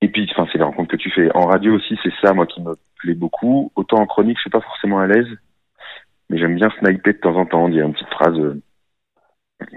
Et 0.00 0.08
puis, 0.08 0.28
enfin, 0.30 0.46
c'est 0.52 0.58
les 0.58 0.64
rencontres 0.64 0.90
que 0.92 0.96
tu 0.96 1.10
fais. 1.10 1.34
En 1.34 1.46
radio 1.46 1.74
aussi, 1.74 1.98
c'est 2.04 2.12
ça, 2.22 2.32
moi, 2.32 2.46
qui 2.46 2.60
me 2.60 2.74
plaît 2.98 3.14
beaucoup. 3.14 3.72
Autant 3.74 3.96
en 3.98 4.06
chronique, 4.06 4.36
je 4.36 4.42
suis 4.42 4.50
pas 4.50 4.60
forcément 4.60 5.00
à 5.00 5.06
l'aise, 5.08 5.26
mais 6.30 6.38
j'aime 6.38 6.54
bien 6.54 6.70
sniper 6.78 7.14
de 7.14 7.18
temps 7.18 7.34
en 7.36 7.46
temps, 7.46 7.68
dire 7.68 7.84
une 7.86 7.94
petite 7.94 8.08
phrase 8.10 8.38
euh, 8.38 8.60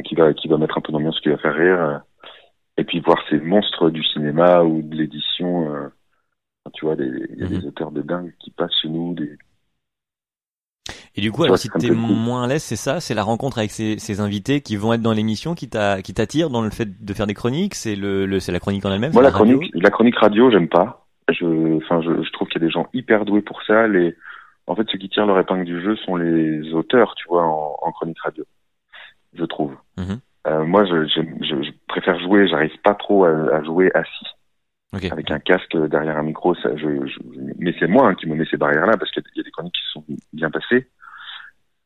qui 0.06 0.14
va 0.16 0.34
qui 0.34 0.48
va 0.48 0.58
mettre 0.58 0.78
un 0.78 0.82
peu 0.82 0.92
d'ambiance, 0.92 1.20
qui 1.22 1.30
va 1.30 1.38
faire 1.38 1.56
rire. 1.56 1.80
euh, 1.82 1.98
et 2.78 2.84
puis 2.84 3.00
voir 3.00 3.18
ces 3.30 3.40
monstres 3.40 3.90
du 3.90 4.04
cinéma 4.04 4.64
ou 4.64 4.82
de 4.82 4.96
l'édition. 4.96 5.74
euh, 5.74 5.88
tu 6.74 6.86
vois, 6.86 6.96
des- 6.96 7.28
il 7.32 7.40
y 7.40 7.44
a 7.44 7.48
Mhm. 7.50 7.60
des 7.60 7.68
auteurs 7.68 7.92
de 7.92 8.02
dingue 8.02 8.34
qui 8.40 8.52
passent 8.52 8.76
chez 8.82 8.88
nous. 8.90 9.14
Des... 9.16 9.38
Et 11.16 11.22
du 11.22 11.32
coup, 11.32 11.44
alors 11.44 11.58
si 11.58 11.70
peu 11.70 11.80
cool. 11.80 11.92
moins 11.96 12.44
à 12.44 12.48
l'aise, 12.48 12.64
c'est 12.64 12.76
ça, 12.78 13.00
c'est 13.02 13.14
la 13.14 13.24
rencontre 13.24 13.58
avec 13.58 13.72
ces, 13.72 14.00
ces 14.00 14.22
invités 14.22 14.62
qui 14.62 14.78
vont 14.78 14.94
être 14.94 15.02
dans 15.02 15.12
l'émission 15.12 15.56
qui 15.56 15.68
t'a, 15.70 16.02
qui 16.02 16.14
t'attire 16.14 16.50
dans 16.50 16.62
le 16.62 16.70
fait 16.70 17.04
de 17.04 17.14
faire 17.14 17.28
des 17.28 17.34
chroniques, 17.34 17.76
c'est 17.76 17.96
le, 17.96 18.26
le- 18.26 18.40
c'est 18.40 18.52
la 18.54 18.60
chronique 18.60 18.86
en 18.86 18.92
elle-même. 18.94 19.12
Moi, 19.12 19.22
la 19.22 19.32
chronique, 19.32 19.70
la 19.74 19.90
chronique 19.90 20.18
radio, 20.18 20.50
j'aime 20.52 20.70
pas. 20.70 21.06
Je, 21.30 21.78
enfin, 21.78 22.02
je, 22.02 22.24
je 22.24 22.32
trouve 22.32 22.48
qu'il 22.48 22.62
y 22.62 22.64
a 22.64 22.68
des 22.68 22.72
gens 22.72 22.88
hyper 22.94 23.26
doués 23.26 23.42
pour 23.42 23.62
ça. 23.64 23.88
Les, 23.88 24.16
en 24.68 24.76
fait, 24.76 24.88
ceux 24.90 24.98
qui 24.98 25.10
tirent 25.10 25.26
leur 25.26 25.40
épingle 25.40 25.66
du 25.66 25.82
jeu 25.82 25.96
sont 25.98 26.16
les 26.16 26.74
auteurs, 26.74 27.14
tu 27.16 27.28
vois, 27.28 27.44
en, 27.44 27.76
en 27.82 27.92
chronique 27.92 28.20
radio. 28.22 28.46
Je 29.34 29.44
trouve. 29.46 29.76
Mhm. 29.98 30.20
Euh, 30.48 30.64
moi, 30.66 30.86
je, 30.86 31.06
je, 31.08 31.22
je 31.64 31.72
préfère 31.88 32.20
jouer. 32.20 32.48
J'arrive 32.48 32.72
pas 32.84 32.96
trop 32.96 33.26
à, 33.26 33.30
à 33.30 33.64
jouer 33.64 33.92
assis 33.94 34.26
Avec 35.12 35.32
un 35.32 35.40
casque 35.40 35.76
derrière 35.88 36.18
un 36.18 36.24
micro. 36.24 36.54
Ça, 36.56 36.76
je, 36.76 37.06
je- 37.08 37.20
mais 37.60 37.74
c'est 37.80 37.88
moi 37.88 38.08
hein, 38.10 38.16
qui 38.16 38.28
me 38.28 38.36
mets 38.36 38.46
ces 38.46 38.58
barrières-là 38.58 38.98
parce 38.98 39.10
qu'il 39.12 39.24
y 39.36 39.40
a- 39.40 39.44
des 39.44 39.52
chroniques 39.52 39.74
qui 39.74 39.82
se 39.86 39.92
sont 39.94 40.06
bien 40.34 40.52
passées. 40.52 40.90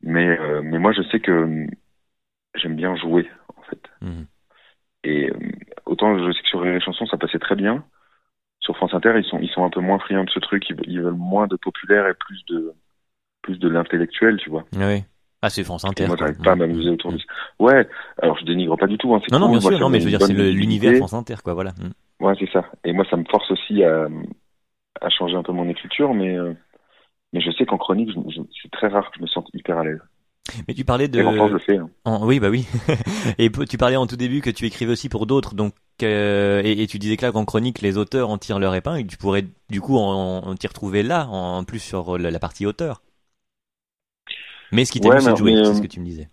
Mais, 0.01 0.39
euh, 0.39 0.61
mais 0.63 0.79
moi, 0.79 0.91
je 0.91 1.01
sais 1.03 1.19
que 1.19 1.31
hum, 1.31 1.67
j'aime 2.55 2.75
bien 2.75 2.95
jouer, 2.95 3.29
en 3.57 3.61
fait. 3.63 3.81
Mhm. 4.01 4.25
Et 5.03 5.29
euh, 5.29 5.37
autant 5.85 6.17
je 6.17 6.31
sais 6.31 6.41
que 6.41 6.47
sur 6.47 6.63
les 6.63 6.79
chansons 6.81 7.05
ça 7.05 7.17
passait 7.17 7.39
très 7.39 7.55
bien. 7.55 7.83
Sur 8.59 8.75
France 8.77 8.93
Inter, 8.93 9.13
ils 9.17 9.25
sont 9.25 9.39
ils 9.39 9.49
sont 9.49 9.63
un 9.63 9.69
peu 9.69 9.79
moins 9.81 9.99
friands 9.99 10.23
de 10.23 10.29
ce 10.31 10.39
truc. 10.39 10.67
Ils, 10.69 10.77
ils 10.87 11.01
veulent 11.01 11.13
moins 11.13 11.45
de 11.47 11.55
populaire 11.55 12.07
et 12.07 12.13
plus 12.15 12.43
de 12.45 12.73
plus 13.43 13.59
de 13.59 13.69
l'intellectuel, 13.69 14.37
tu 14.37 14.49
vois. 14.49 14.65
Ah 14.75 14.87
oui. 14.87 15.03
Ah, 15.43 15.49
c'est 15.51 15.63
France 15.63 15.85
Inter. 15.85 16.05
Et 16.05 16.07
moi, 16.07 16.15
j'arrive 16.17 16.39
pas 16.41 16.53
à 16.53 16.55
m'amuser 16.55 16.89
autour 16.89 17.11
de 17.11 17.19
ça. 17.19 17.25
Ouais. 17.59 17.87
Alors 18.19 18.37
je 18.39 18.45
dénigre 18.45 18.75
pas 18.77 18.87
du 18.87 18.97
tout. 18.97 19.13
Hein, 19.13 19.21
Non, 19.31 19.39
non, 19.39 19.49
bien 19.49 19.59
Moi, 19.59 19.71
sûr, 19.71 19.79
non, 19.79 19.89
mais 19.89 19.99
je 19.99 20.05
veux 20.05 20.09
dire, 20.11 20.21
c'est 20.21 20.33
l'univers. 20.33 20.95
France 20.95 21.13
Inter, 21.13 21.35
quoi, 21.43 21.53
voilà. 21.53 21.73
Ouais, 22.19 22.33
c'est 22.39 22.49
ça. 22.51 22.71
Et 22.83 22.93
moi, 22.93 23.05
ça 23.09 23.17
me 23.17 23.25
force 23.25 23.49
aussi 23.51 23.83
à 23.83 24.07
à 25.01 25.09
changer 25.09 25.35
un 25.35 25.43
peu 25.43 25.53
mon 25.53 25.69
écriture, 25.69 26.13
mais 26.13 26.37
euh, 26.37 26.53
mais 27.33 27.41
je 27.41 27.51
sais 27.51 27.65
qu'en 27.65 27.77
chronique, 27.77 28.11
je- 28.11 28.31
je- 28.35 28.41
c'est 28.63 28.71
très 28.71 28.87
rare 28.89 29.11
que 29.11 29.17
je 29.17 29.23
me 29.23 29.27
sente 29.27 29.49
hyper 29.53 29.77
à 29.79 29.85
l'aise. 29.85 30.01
Mais 30.67 30.73
tu 30.73 30.85
parlais 30.85 31.07
de. 31.07 31.19
Et 31.19 31.23
pourtant, 31.23 31.47
je 31.47 31.53
le 31.53 31.59
fais. 31.59 31.77
hein. 31.77 31.89
En- 32.05 32.25
oui, 32.25 32.39
bah 32.39 32.49
oui. 32.49 32.67
et 33.39 33.51
tu 33.51 33.77
parlais 33.77 33.95
en 33.95 34.07
tout 34.07 34.15
début 34.15 34.41
que 34.41 34.49
tu 34.51 34.65
écrivais 34.65 34.91
aussi 34.91 35.09
pour 35.09 35.25
d'autres, 35.25 35.55
donc 35.55 35.73
euh, 36.03 36.61
et, 36.63 36.83
et 36.83 36.87
tu 36.87 36.99
disais 36.99 37.17
que 37.17 37.25
là, 37.25 37.31
qu'en 37.31 37.45
chronique, 37.45 37.81
les 37.81 37.97
auteurs 37.97 38.29
en 38.29 38.37
tirent 38.37 38.59
leur 38.59 38.75
épingle. 38.75 39.07
Tu 39.07 39.17
pourrais 39.17 39.45
du 39.69 39.81
coup 39.81 39.97
en, 39.97 40.37
en 40.47 40.55
t'y 40.55 40.67
retrouver 40.67 41.03
là, 41.03 41.27
en, 41.29 41.63
plus 41.63 41.79
sur 41.79 42.17
la, 42.19 42.31
la 42.31 42.39
partie 42.39 42.65
auteur. 42.65 43.01
Mais 44.71 44.85
ce 44.85 44.91
qui 44.91 45.01
t'amuse, 45.01 45.21
Ouais, 45.21 45.21
c'est 45.23 45.31
de 45.33 45.37
jouer, 45.37 45.55
mais, 45.55 45.63
c'est 45.63 45.73
ce 45.73 45.81
que 45.81 45.87
tu 45.87 45.99
me 45.99 46.05
disais. 46.05 46.29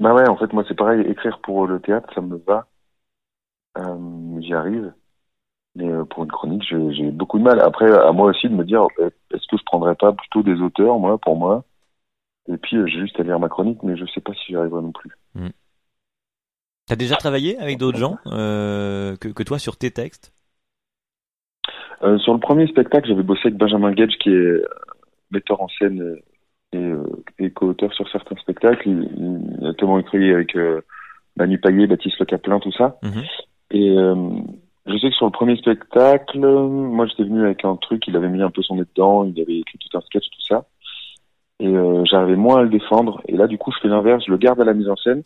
Bah 0.00 0.12
ouais, 0.14 0.28
en 0.28 0.36
fait, 0.36 0.52
moi, 0.52 0.64
c'est 0.68 0.74
pareil. 0.74 1.00
Écrire 1.08 1.40
pour 1.40 1.66
le 1.66 1.80
théâtre, 1.80 2.12
ça 2.14 2.20
me 2.20 2.36
va. 2.36 2.68
Euh, 3.78 4.40
J'y 4.40 4.54
arrive. 4.54 4.94
Mais 5.74 5.88
euh, 5.88 6.04
pour 6.04 6.24
une 6.24 6.30
chronique, 6.30 6.62
j'ai 6.68 7.10
beaucoup 7.10 7.38
de 7.38 7.44
mal. 7.44 7.58
Après, 7.60 7.90
à 7.90 8.12
moi 8.12 8.28
aussi 8.30 8.48
de 8.48 8.54
me 8.54 8.64
dire, 8.64 8.86
euh, 8.98 9.08
est-ce 9.32 9.46
que 9.48 9.56
je 9.56 9.64
prendrais 9.64 9.94
pas 9.94 10.12
plutôt 10.12 10.42
des 10.42 10.60
auteurs, 10.60 10.98
moi, 10.98 11.16
pour 11.16 11.36
moi? 11.36 11.64
Et 12.46 12.58
puis, 12.58 12.76
euh, 12.76 12.86
j'ai 12.86 13.00
juste 13.00 13.18
à 13.18 13.22
lire 13.22 13.40
ma 13.40 13.48
chronique, 13.48 13.82
mais 13.82 13.96
je 13.96 14.04
sais 14.06 14.20
pas 14.20 14.34
si 14.34 14.40
j'y 14.48 14.56
arriverai 14.56 14.82
non 14.82 14.92
plus. 14.92 15.10
T'as 16.86 16.96
déjà 16.96 17.16
travaillé 17.16 17.58
avec 17.58 17.78
d'autres 17.78 17.96
gens 17.96 18.18
euh, 18.26 19.16
que, 19.16 19.28
que 19.28 19.42
toi 19.42 19.58
sur 19.58 19.78
tes 19.78 19.90
textes? 19.90 20.34
Euh, 22.02 22.18
sur 22.18 22.34
le 22.34 22.40
premier 22.40 22.66
spectacle, 22.66 23.08
j'avais 23.08 23.22
bossé 23.22 23.42
avec 23.44 23.56
Benjamin 23.56 23.92
Gage, 23.92 24.18
qui 24.20 24.30
est 24.30 24.62
metteur 25.30 25.62
en 25.62 25.68
scène 25.68 26.18
et, 26.72 26.76
euh, 26.76 27.24
et 27.38 27.50
co-auteur 27.50 27.94
sur 27.94 28.06
certains 28.10 28.36
spectacles. 28.36 28.86
Il, 28.86 29.10
il 29.16 29.58
a 29.60 29.68
notamment 29.68 29.98
écrit 30.00 30.34
avec 30.34 30.54
Manu 31.36 31.58
Payet, 31.58 31.86
Baptiste 31.86 32.18
Le 32.18 32.26
Caplin, 32.26 32.58
tout 32.60 32.72
ça. 32.72 32.98
Mhm. 33.02 33.22
Et 33.70 33.96
je 34.86 34.98
sais 34.98 35.10
que 35.10 35.16
sur 35.16 35.26
le 35.26 35.32
premier 35.32 35.56
spectacle, 35.56 36.40
moi 36.40 37.06
j'étais 37.06 37.24
venu 37.24 37.44
avec 37.44 37.64
un 37.64 37.76
truc, 37.76 38.06
il 38.06 38.16
avait 38.16 38.28
mis 38.28 38.42
un 38.42 38.50
peu 38.50 38.62
son 38.62 38.76
nez 38.76 38.84
dedans, 38.94 39.24
il 39.24 39.40
avait 39.40 39.58
écrit 39.58 39.78
tout 39.78 39.96
un 39.96 40.00
sketch, 40.00 40.24
tout 40.24 40.46
ça. 40.48 40.66
Et 41.60 41.68
euh, 41.68 42.04
j'arrivais 42.04 42.36
moins 42.36 42.58
à 42.58 42.62
le 42.62 42.68
défendre. 42.68 43.22
Et 43.28 43.36
là, 43.36 43.46
du 43.46 43.58
coup, 43.58 43.70
je 43.70 43.78
fais 43.80 43.88
l'inverse, 43.88 44.24
je 44.26 44.32
le 44.32 44.38
garde 44.38 44.60
à 44.60 44.64
la 44.64 44.74
mise 44.74 44.88
en 44.88 44.96
scène. 44.96 45.22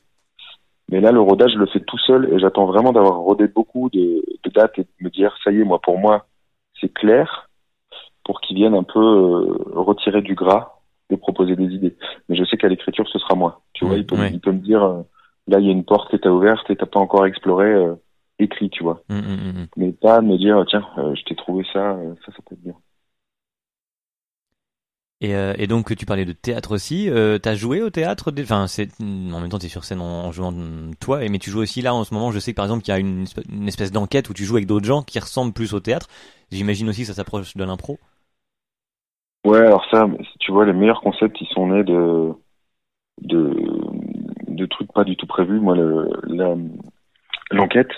Mais 0.91 1.01
là, 1.01 1.11
le 1.11 1.21
rodage, 1.21 1.53
je 1.53 1.59
le 1.59 1.67
fais 1.67 1.81
tout 1.81 1.99
seul 1.99 2.33
et 2.33 2.39
j'attends 2.39 2.67
vraiment 2.67 2.93
d'avoir 2.93 3.17
rodé 3.17 3.49
beaucoup 3.49 3.89
de, 3.91 4.23
de 4.45 4.51
dates 4.51 4.79
et 4.79 4.83
de 4.83 4.89
me 5.01 5.11
dire, 5.11 5.35
ça 5.43 5.51
y 5.51 5.61
est, 5.61 5.65
moi, 5.65 5.81
pour 5.81 5.99
moi, 5.99 6.27
c'est 6.81 6.93
clair, 6.93 7.49
pour 8.25 8.41
qu'ils 8.41 8.57
viennent 8.57 8.75
un 8.75 8.85
peu 8.85 9.01
euh, 9.01 9.59
retirer 9.73 10.21
du 10.21 10.35
gras 10.35 10.81
et 11.11 11.17
proposer 11.17 11.57
des 11.57 11.75
idées. 11.75 11.97
Mais 12.29 12.37
je 12.37 12.45
sais 12.45 12.57
qu'à 12.57 12.69
l'écriture, 12.69 13.09
ce 13.09 13.19
sera 13.19 13.35
moi. 13.35 13.63
Tu 13.73 13.85
vois, 13.85 13.97
il 13.97 14.07
peut, 14.07 14.17
il 14.31 14.41
peut 14.41 14.53
me 14.53 14.59
dire, 14.59 14.85
euh, 14.85 15.03
là, 15.49 15.59
il 15.59 15.67
y 15.67 15.69
a 15.69 15.73
une 15.73 15.85
porte 15.85 16.11
que 16.11 16.17
t'as 16.17 16.31
ouverte 16.31 16.69
et 16.71 16.77
t'as 16.77 16.87
pas 16.87 17.01
encore 17.01 17.27
exploré, 17.27 17.67
euh, 17.67 17.95
écrit, 18.39 18.71
tu 18.71 18.83
vois. 18.83 19.05
Mm, 19.09 19.15
mm, 19.17 19.53
mm. 19.63 19.69
Mais 19.77 19.93
pas 19.93 20.21
me 20.23 20.39
dire, 20.39 20.65
tiens, 20.69 20.87
euh, 20.99 21.15
je 21.17 21.25
t'ai 21.25 21.37
trouvé 21.37 21.65
ça, 21.73 21.93
euh, 21.95 22.15
ça, 22.27 22.33
ça 22.33 22.39
peut 22.47 22.55
être 22.57 22.63
bien. 22.63 22.77
Et, 25.23 25.35
euh, 25.35 25.55
et 25.57 25.67
donc 25.67 25.97
tu 25.97 26.05
parlais 26.05 26.27
de 26.27 26.33
théâtre 26.33 26.75
aussi. 26.75 27.09
T'as 27.43 27.55
joué 27.55 27.81
au 27.83 27.89
théâtre 27.91 28.31
des- 28.31 28.43
Enfin, 28.43 28.67
c'est 28.67 28.89
en 29.01 29.41
même 29.41 29.49
temps 29.49 29.59
t'es 29.59 29.69
sur 29.69 29.85
scène 29.85 30.01
en, 30.01 30.27
en 30.27 30.33
jouant 30.33 30.53
toi, 31.01 31.27
mais 31.29 31.39
tu 31.39 31.51
joues 31.51 31.61
aussi 31.61 31.81
là 31.83 31.95
en 31.95 32.05
ce 32.05 32.13
moment. 32.13 32.33
Je 32.33 32.39
sais 32.39 32.53
que 32.53 32.57
par 32.57 32.67
exemple 32.67 32.83
qu'il 32.85 32.93
y 32.93 32.97
a 32.97 33.01
une, 33.01 33.25
esp- 33.25 33.43
une 33.49 33.67
espèce 33.69 33.93
d'enquête 33.93 34.29
où 34.29 34.35
tu 34.35 34.45
joues 34.45 34.57
avec 34.57 34.67
d'autres 34.67 34.87
gens 34.87 35.03
qui 35.03 35.19
ressemblent 35.19 35.53
plus 35.55 35.73
au 35.73 35.81
théâtre. 35.81 36.09
J'imagine 36.53 36.89
aussi 36.91 37.01
que 37.03 37.07
ça 37.09 37.15
s'approche 37.15 37.57
de 37.57 37.65
l'impro. 37.65 37.99
Ouais, 39.45 39.59
alors 39.61 39.85
ça, 39.91 40.07
tu 40.41 40.51
vois, 40.53 40.67
les 40.67 40.73
meilleurs 40.73 41.01
concepts, 41.01 41.41
ils 41.41 41.47
sont 41.49 41.69
nés 41.69 41.85
de, 41.85 42.33
de, 43.23 43.55
de 44.49 44.67
trucs 44.67 44.93
pas 44.93 45.05
du 45.05 45.17
tout 45.17 45.27
prévus. 45.27 45.61
Moi, 45.61 45.77
le, 45.77 46.11
la, 46.25 46.55
l'enquête, 47.51 47.91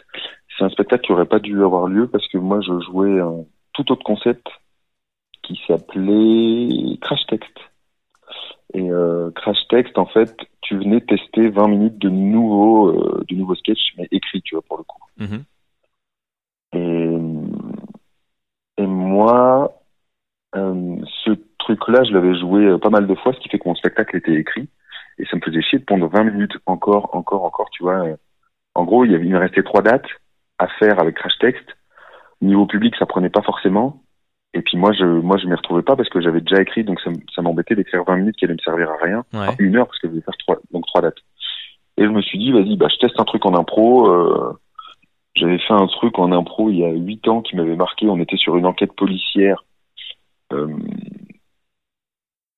c'est 0.57 0.65
un 0.65 0.71
spectacle 0.71 1.05
qui 1.05 1.13
aurait 1.13 1.27
pas 1.27 1.39
dû 1.39 1.63
avoir 1.63 1.87
lieu 1.87 2.09
parce 2.09 2.27
que 2.29 2.39
moi, 2.39 2.61
je 2.61 2.81
jouais 2.81 3.21
un 3.21 3.45
tout 3.73 3.93
autre 3.93 4.05
concept 4.05 4.47
qui 5.43 5.61
s'appelait 5.67 6.99
Crash 7.01 7.25
Text. 7.29 7.57
Et 8.75 8.91
euh, 8.91 9.31
Crash 9.31 9.67
Text, 9.71 9.97
en 9.97 10.07
fait, 10.07 10.37
tu 10.61 10.77
venais 10.77 11.01
tester 11.01 11.49
20 11.49 11.69
minutes 11.69 11.99
de 11.99 12.11
nouveaux, 12.11 12.89
euh, 12.89 13.25
de 13.29 13.35
nouveaux 13.35 13.55
sketchs, 13.55 13.95
mais 13.97 14.07
écrits, 14.11 14.43
tu 14.43 14.55
vois, 14.55 14.65
pour 14.69 14.77
le 14.77 14.85
coup. 14.85 15.03
Mhm. 15.17 15.45
Et, 16.75 18.83
et 18.83 18.87
moi, 18.87 19.73
euh, 20.55 20.97
ce 21.25 21.31
truc-là, 21.59 22.05
je 22.05 22.13
l'avais 22.13 22.39
joué 22.39 22.65
euh, 22.65 22.79
pas 22.79 22.91
mal 22.91 23.07
de 23.07 23.15
fois, 23.15 23.33
ce 23.33 23.41
qui 23.41 23.49
fait 23.49 23.59
que 23.59 23.69
mon 23.69 23.75
spectacle 23.75 24.17
était 24.17 24.35
écrit. 24.35 24.69
Et 25.19 25.25
ça 25.27 25.37
me 25.37 25.41
faisait 25.41 25.63
chier 25.63 25.79
de 25.79 25.85
pondre 25.85 26.09
20 26.09 26.25
minutes 26.25 26.57
encore, 26.67 27.15
encore, 27.15 27.45
encore, 27.45 27.71
tu 27.71 27.83
vois. 27.83 28.05
En 28.79 28.85
gros, 28.85 29.05
il, 29.05 29.11
y 29.11 29.15
avait, 29.17 29.25
il 29.25 29.33
me 29.33 29.39
restait 29.39 29.65
trois 29.65 29.83
dates 29.83 30.07
à 30.59 30.69
faire 30.69 31.01
avec 31.01 31.17
Crash 31.17 31.37
Text. 31.41 31.67
Niveau 32.41 32.65
public, 32.65 32.95
ça 32.97 33.07
prenait 33.07 33.29
pas 33.29 33.43
forcément. 33.43 34.03
Et 34.55 34.63
puis 34.63 34.77
moi, 34.79 34.93
je 34.93 35.05
moi 35.05 35.37
je 35.37 35.49
m'y 35.49 35.55
retrouvais 35.55 35.83
pas 35.83 35.97
parce 35.97 36.09
que 36.09 36.21
j'avais 36.21 36.41
déjà 36.41 36.63
écrit, 36.63 36.85
donc 36.85 37.01
ça, 37.01 37.11
ça 37.35 37.43
m'embêtait 37.43 37.75
d'écrire 37.75 38.05
20 38.05 38.17
minutes 38.19 38.37
qui 38.37 38.45
allaient 38.45 38.55
me 38.55 38.65
servir 38.65 38.89
à 38.91 39.05
rien. 39.05 39.25
Ouais. 39.33 39.41
Enfin, 39.41 39.55
une 39.59 39.77
heure 39.77 39.89
parce 39.89 39.99
que 39.99 40.07
je 40.07 40.13
devais 40.13 40.23
faire 40.23 40.37
trois, 40.39 40.59
donc 40.71 40.87
trois 40.87 41.01
dates. 41.01 41.19
Et 41.97 42.05
je 42.05 42.09
me 42.09 42.23
suis 42.23 42.39
dit, 42.39 42.53
vas-y, 42.53 42.77
bah 42.77 42.87
je 42.89 42.99
teste 43.05 43.19
un 43.19 43.25
truc 43.25 43.45
en 43.47 43.55
impro. 43.55 44.07
Euh, 44.07 44.57
j'avais 45.35 45.59
fait 45.59 45.75
un 45.75 45.89
truc 45.89 46.17
en 46.21 46.31
impro 46.31 46.71
il 46.71 46.79
y 46.79 46.85
a 46.85 46.91
huit 46.91 47.27
ans 47.27 47.43
qui 47.43 47.57
m'avait 47.57 47.75
marqué. 47.75 48.07
On 48.07 48.21
était 48.21 48.37
sur 48.37 48.57
une 48.57 48.67
enquête 48.67 48.93
policière, 48.93 49.65
Euh, 50.53 50.69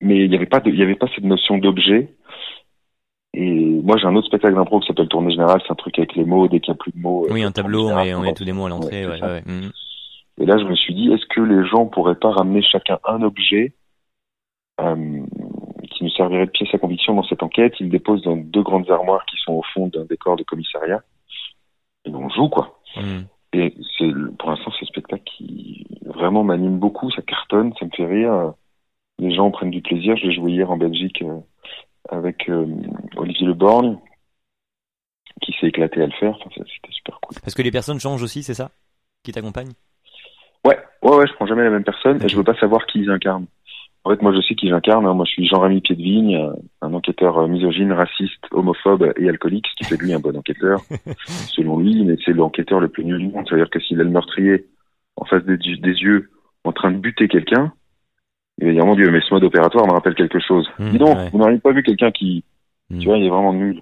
mais 0.01 0.23
il 0.23 0.29
n'y 0.29 0.35
avait 0.35 0.45
pas 0.45 0.59
de, 0.59 0.69
il 0.69 0.77
y 0.77 0.83
avait 0.83 0.95
pas 0.95 1.09
cette 1.15 1.23
notion 1.23 1.57
d'objet. 1.57 2.13
Et 3.33 3.81
moi, 3.81 3.97
j'ai 3.97 4.07
un 4.07 4.15
autre 4.15 4.27
spectacle 4.27 4.55
d'impro 4.55 4.79
qui 4.79 4.87
s'appelle 4.87 5.07
Tournée 5.07 5.31
Générale. 5.31 5.61
C'est 5.65 5.71
un 5.71 5.75
truc 5.75 5.97
avec 5.97 6.15
les 6.15 6.25
mots. 6.25 6.47
Dès 6.47 6.59
qu'il 6.59 6.73
n'y 6.73 6.77
a 6.77 6.79
plus 6.79 6.91
de 6.91 6.99
mots. 6.99 7.25
Oui, 7.29 7.43
euh, 7.43 7.47
un 7.47 7.51
tableau, 7.51 7.89
on 7.89 7.95
met, 7.95 8.13
on 8.13 8.21
met 8.21 8.33
tous 8.33 8.43
les 8.43 8.51
mots 8.51 8.65
à 8.65 8.69
l'entrée. 8.69 9.05
Ouais, 9.05 9.21
Ouais, 9.21 9.41
mhm. 9.45 9.71
Et 10.39 10.45
là, 10.45 10.57
je 10.57 10.65
me 10.65 10.75
suis 10.75 10.93
dit, 10.93 11.11
est-ce 11.11 11.25
que 11.27 11.41
les 11.41 11.67
gens 11.67 11.85
pourraient 11.85 12.15
pas 12.15 12.31
ramener 12.31 12.61
chacun 12.61 12.99
un 13.05 13.21
objet 13.21 13.73
euh, 14.81 15.25
qui 15.91 16.03
nous 16.03 16.09
servirait 16.09 16.47
de 16.47 16.51
pièce 16.51 16.73
à 16.73 16.77
conviction 16.77 17.13
dans 17.13 17.23
cette 17.23 17.43
enquête? 17.43 17.73
Ils 17.79 17.85
le 17.85 17.91
déposent 17.91 18.23
dans 18.23 18.35
deux 18.35 18.63
grandes 18.63 18.89
armoires 18.89 19.25
qui 19.25 19.37
sont 19.37 19.53
au 19.53 19.63
fond 19.73 19.87
d'un 19.87 20.05
décor 20.05 20.35
de 20.35 20.43
commissariat. 20.43 21.01
Et 22.05 22.13
on 22.13 22.29
joue, 22.29 22.49
quoi. 22.49 22.79
Mhm. 22.97 23.25
Et 23.53 23.75
c'est 23.97 24.11
pour 24.39 24.49
l'instant, 24.49 24.71
c'est 24.77 24.85
un 24.85 24.87
spectacle 24.87 25.23
qui 25.25 25.85
vraiment 26.05 26.43
m'anime 26.43 26.79
beaucoup. 26.79 27.11
Ça 27.11 27.21
cartonne, 27.21 27.73
ça 27.79 27.85
me 27.85 27.91
fait 27.91 28.05
rire. 28.05 28.53
Les 29.19 29.33
gens 29.33 29.51
prennent 29.51 29.71
du 29.71 29.81
plaisir. 29.81 30.15
Je 30.17 30.27
l'ai 30.27 30.33
joué 30.33 30.51
hier 30.53 30.71
en 30.71 30.77
Belgique 30.77 31.21
euh, 31.21 31.39
avec 32.09 32.49
euh, 32.49 32.65
Olivier 33.17 33.47
Leborgne, 33.47 33.97
qui 35.41 35.53
s'est 35.59 35.67
éclaté 35.67 36.01
à 36.01 36.05
le 36.05 36.11
faire. 36.13 36.35
Enfin, 36.45 36.49
c'était 36.55 36.91
super 36.93 37.19
cool. 37.21 37.37
Parce 37.41 37.53
que 37.55 37.61
les 37.61 37.71
personnes 37.71 37.99
changent 37.99 38.23
aussi, 38.23 38.43
c'est 38.43 38.53
ça? 38.53 38.71
Qui 39.23 39.31
t'accompagnent? 39.31 39.73
Ouais, 40.65 40.77
ouais, 41.03 41.15
ouais, 41.15 41.27
je 41.27 41.33
prends 41.33 41.47
jamais 41.47 41.63
la 41.63 41.69
même 41.71 41.83
personne 41.83 42.21
et 42.23 42.29
je 42.29 42.37
veux 42.37 42.43
pas 42.43 42.55
savoir 42.59 42.85
qui 42.85 42.99
ils 42.99 43.09
incarnent. 43.09 43.47
En 44.03 44.09
fait, 44.09 44.21
moi, 44.23 44.33
je 44.33 44.41
sais 44.41 44.55
qui 44.55 44.67
j'incarne. 44.67 45.05
hein. 45.05 45.13
Moi, 45.13 45.25
je 45.25 45.31
suis 45.31 45.47
Jean-Rémy 45.47 45.81
Piedvigne, 45.81 46.35
euh, 46.35 46.53
un 46.81 46.93
enquêteur 46.93 47.37
euh, 47.37 47.47
misogyne, 47.47 47.91
raciste, 47.91 48.43
homophobe 48.49 49.13
et 49.17 49.29
alcoolique, 49.29 49.67
ce 49.67 49.75
qui 49.75 49.83
fait 49.83 49.97
de 49.97 50.01
lui 50.03 50.13
un 50.13 50.19
bon 50.19 50.35
enquêteur, 50.35 50.81
selon 51.55 51.77
lui, 51.77 52.03
mais 52.03 52.15
c'est 52.25 52.33
l'enquêteur 52.33 52.79
le 52.79 52.87
plus 52.89 53.05
nul 53.05 53.19
du 53.19 53.27
monde. 53.27 53.45
C'est-à-dire 53.47 53.69
que 53.69 53.79
s'il 53.79 53.99
a 54.01 54.03
le 54.03 54.09
meurtrier 54.09 54.65
en 55.17 55.25
face 55.25 55.43
des, 55.43 55.57
des 55.57 55.91
yeux, 55.93 56.31
en 56.63 56.71
train 56.71 56.91
de 56.91 56.97
buter 56.97 57.27
quelqu'un, 57.27 57.73
il 58.61 58.67
va 58.67 58.73
dire, 58.73 58.85
mon 58.85 58.95
Dieu, 58.95 59.09
mais 59.11 59.19
ce 59.27 59.33
mode 59.33 59.43
opératoire 59.43 59.87
me 59.87 59.93
rappelle 59.93 60.15
quelque 60.15 60.39
chose. 60.39 60.67
Mmh, 60.79 60.89
Dis 60.91 60.97
donc, 60.99 61.17
ouais. 61.17 61.29
vous 61.31 61.37
n'auriez 61.39 61.59
pas 61.59 61.71
vu 61.73 61.83
quelqu'un 61.83 62.11
qui, 62.11 62.43
Mmh. 62.91 62.99
tu 62.99 63.05
vois, 63.07 63.17
il 63.17 63.25
est 63.25 63.29
vraiment 63.29 63.53
nul. 63.53 63.81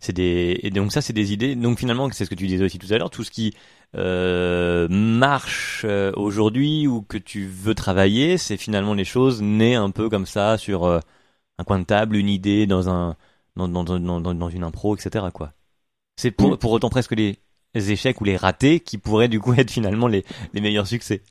C'est 0.00 0.12
des 0.14 0.58
et 0.62 0.70
donc 0.70 0.92
ça 0.92 1.00
c'est 1.02 1.12
des 1.12 1.32
idées. 1.32 1.54
Donc 1.54 1.78
finalement 1.78 2.10
c'est 2.10 2.24
ce 2.24 2.30
que 2.30 2.34
tu 2.34 2.46
disais 2.46 2.64
aussi 2.64 2.78
tout 2.78 2.92
à 2.92 2.98
l'heure, 2.98 3.10
tout 3.10 3.24
ce 3.24 3.30
qui 3.30 3.54
euh, 3.96 4.88
marche 4.88 5.82
euh, 5.84 6.12
aujourd'hui 6.16 6.86
ou 6.86 7.02
que 7.02 7.18
tu 7.18 7.46
veux 7.46 7.74
travailler, 7.74 8.38
c'est 8.38 8.56
finalement 8.56 8.94
les 8.94 9.04
choses 9.04 9.42
nées 9.42 9.74
un 9.74 9.90
peu 9.90 10.08
comme 10.08 10.26
ça 10.26 10.56
sur 10.58 10.84
euh, 10.84 11.00
un 11.58 11.64
coin 11.64 11.78
de 11.78 11.84
table, 11.84 12.16
une 12.16 12.28
idée 12.28 12.66
dans 12.66 12.88
un 12.88 13.16
dans 13.56 13.68
dans 13.68 13.84
dans, 13.84 14.20
dans, 14.20 14.48
une 14.48 14.62
impro, 14.64 14.96
etc. 14.96 15.26
quoi. 15.34 15.52
C'est 16.16 16.30
pour 16.30 16.52
Mm. 16.52 16.56
pour 16.58 16.72
autant 16.72 16.90
presque 16.90 17.12
les, 17.12 17.38
les 17.74 17.92
échecs 17.92 18.20
ou 18.20 18.24
les 18.24 18.36
ratés 18.36 18.80
qui 18.80 18.96
pourraient 18.98 19.28
du 19.28 19.40
coup 19.40 19.52
être 19.58 19.70
finalement 19.70 20.06
les 20.08 20.24
les 20.54 20.60
meilleurs 20.62 20.86
succès. 20.86 21.22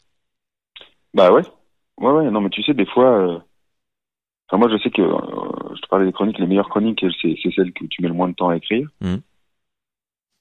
Bah 1.13 1.31
ouais. 1.31 1.41
Ouais, 1.97 2.11
ouais. 2.11 2.31
Non, 2.31 2.41
mais 2.41 2.49
tu 2.49 2.63
sais, 2.63 2.73
des 2.73 2.85
fois, 2.85 3.09
euh, 3.09 3.39
enfin, 4.47 4.57
moi, 4.57 4.69
je 4.69 4.81
sais 4.81 4.89
que, 4.91 5.01
euh, 5.01 5.75
je 5.75 5.81
te 5.81 5.87
parlais 5.87 6.05
des 6.05 6.13
chroniques, 6.13 6.39
les 6.39 6.47
meilleures 6.47 6.69
chroniques, 6.69 7.05
c'est, 7.21 7.35
c'est 7.41 7.51
celles 7.53 7.73
que 7.73 7.85
tu 7.85 8.01
mets 8.01 8.07
le 8.07 8.13
moins 8.13 8.29
de 8.29 8.35
temps 8.35 8.49
à 8.49 8.57
écrire. 8.57 8.87
Mhm. 9.01 9.21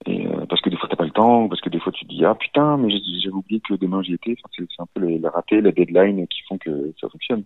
Et, 0.07 0.27
euh, 0.27 0.47
parce 0.47 0.61
que 0.61 0.71
des 0.71 0.77
fois, 0.77 0.89
t'as 0.89 0.97
pas 0.97 1.05
le 1.05 1.11
temps, 1.11 1.49
parce 1.49 1.61
que 1.61 1.69
des 1.69 1.81
fois, 1.81 1.93
tu 1.93 2.05
te 2.05 2.11
dis, 2.11 2.25
ah, 2.25 2.35
putain, 2.35 2.77
mais 2.77 2.91
j'ai, 2.91 3.01
j'ai 3.21 3.31
oublié 3.31 3.61
que 3.61 3.75
demain 3.75 4.03
j'y 4.03 4.15
étais. 4.15 4.37
Enfin, 4.39 4.49
c'est, 4.57 4.67
c'est 4.75 4.83
un 4.83 4.87
peu 4.95 5.01
les, 5.01 5.19
les 5.19 5.29
ratés, 5.29 5.61
les 5.61 5.73
deadlines 5.73 6.27
qui 6.29 6.43
font 6.49 6.59
que 6.59 6.95
ça 7.01 7.09
fonctionne. 7.09 7.45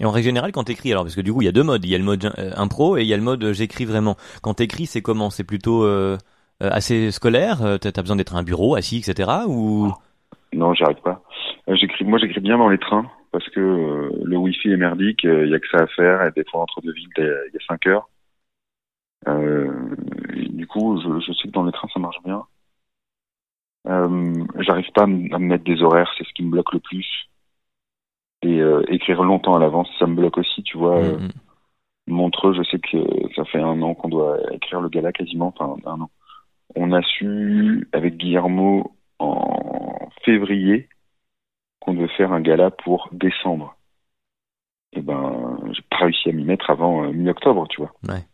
Et 0.00 0.04
en 0.04 0.10
règle 0.10 0.26
générale, 0.26 0.52
quand 0.52 0.64
t'écris, 0.64 0.92
alors 0.92 1.04
parce 1.04 1.16
que 1.16 1.20
du 1.20 1.32
coup 1.32 1.42
il 1.42 1.46
y 1.46 1.48
a 1.48 1.52
deux 1.52 1.64
modes, 1.64 1.84
il 1.84 1.90
y 1.90 1.94
a 1.94 1.98
le 1.98 2.04
mode 2.04 2.32
euh, 2.38 2.52
impro 2.56 2.96
et 2.96 3.02
il 3.02 3.08
y 3.08 3.14
a 3.14 3.16
le 3.16 3.22
mode 3.22 3.42
euh, 3.42 3.52
j'écris 3.52 3.84
vraiment. 3.84 4.16
Quand 4.42 4.54
t'écris, 4.54 4.86
c'est 4.86 5.02
comment? 5.02 5.30
C'est 5.30 5.44
plutôt 5.44 5.82
euh, 5.84 6.16
assez 6.60 7.10
scolaire? 7.10 7.78
T'as 7.80 8.02
besoin 8.02 8.16
d'être 8.16 8.36
à 8.36 8.38
un 8.38 8.44
bureau, 8.44 8.76
assis, 8.76 8.98
etc. 8.98 9.28
Ou? 9.48 9.92
Non, 10.52 10.72
j'y 10.72 10.84
arrive 10.84 11.00
pas. 11.02 11.20
Euh, 11.68 11.76
j'écris, 11.76 12.04
moi, 12.04 12.18
j'écris 12.18 12.40
bien 12.40 12.58
dans 12.58 12.68
les 12.68 12.78
trains, 12.78 13.10
parce 13.30 13.48
que 13.50 13.60
euh, 13.60 14.10
le 14.24 14.36
wifi 14.36 14.70
est 14.70 14.76
merdique, 14.76 15.24
il 15.24 15.48
y 15.48 15.54
a 15.54 15.60
que 15.60 15.68
ça 15.68 15.82
à 15.82 15.86
faire, 15.88 16.22
et 16.24 16.32
des 16.32 16.44
fois, 16.44 16.62
entre 16.62 16.80
deux 16.80 16.92
villes, 16.92 17.10
il 17.18 17.50
y 17.52 17.56
a 17.56 17.66
cinq 17.66 17.86
heures. 17.86 18.08
Euh, 19.26 19.94
et 20.34 20.48
du 20.48 20.66
coup, 20.66 21.00
je, 21.00 21.20
je 21.20 21.32
sais 21.32 21.48
que 21.48 21.52
dans 21.52 21.64
les 21.64 21.72
trains, 21.72 21.88
ça 21.92 22.00
marche 22.00 22.22
bien. 22.24 22.44
Euh, 23.86 24.34
j'arrive 24.60 24.90
pas 24.94 25.04
à 25.04 25.06
me 25.06 25.38
mettre 25.38 25.64
des 25.64 25.82
horaires, 25.82 26.12
c'est 26.16 26.24
ce 26.24 26.32
qui 26.34 26.42
me 26.42 26.50
bloque 26.50 26.72
le 26.72 26.80
plus. 26.80 27.06
Et 28.42 28.60
euh, 28.60 28.82
écrire 28.88 29.22
longtemps 29.22 29.56
à 29.56 29.58
l'avance, 29.58 29.88
ça 29.98 30.06
me 30.06 30.14
bloque 30.14 30.38
aussi, 30.38 30.62
tu 30.62 30.78
vois. 30.78 30.98
Euh, 30.98 31.18
Mhm. 31.18 31.28
Montreux, 32.06 32.54
je 32.54 32.62
sais 32.62 32.78
que 32.78 32.96
ça 33.36 33.44
fait 33.44 33.60
un 33.60 33.82
an 33.82 33.94
qu'on 33.94 34.08
doit 34.08 34.38
écrire 34.54 34.80
le 34.80 34.88
gala 34.88 35.12
quasiment, 35.12 35.48
enfin 35.48 35.76
un 35.84 36.00
an. 36.00 36.10
On 36.74 36.92
a 36.92 37.02
su 37.02 37.86
avec 37.92 38.16
Guillermo 38.16 38.96
en 39.18 40.08
février 40.24 40.88
qu'on 41.88 41.94
devait 41.94 42.12
faire 42.16 42.32
un 42.32 42.40
gala 42.40 42.70
pour 42.70 43.08
décembre. 43.12 43.74
Et 44.92 45.00
ben, 45.00 45.58
j'ai 45.72 45.82
pas 45.90 45.96
réussi 46.04 46.28
à 46.28 46.32
m'y 46.32 46.44
mettre 46.44 46.70
avant 46.70 47.04
euh, 47.04 47.12
mi-octobre, 47.12 47.66
tu 47.68 47.80
vois. 47.80 47.92
Ouais. 48.08 48.24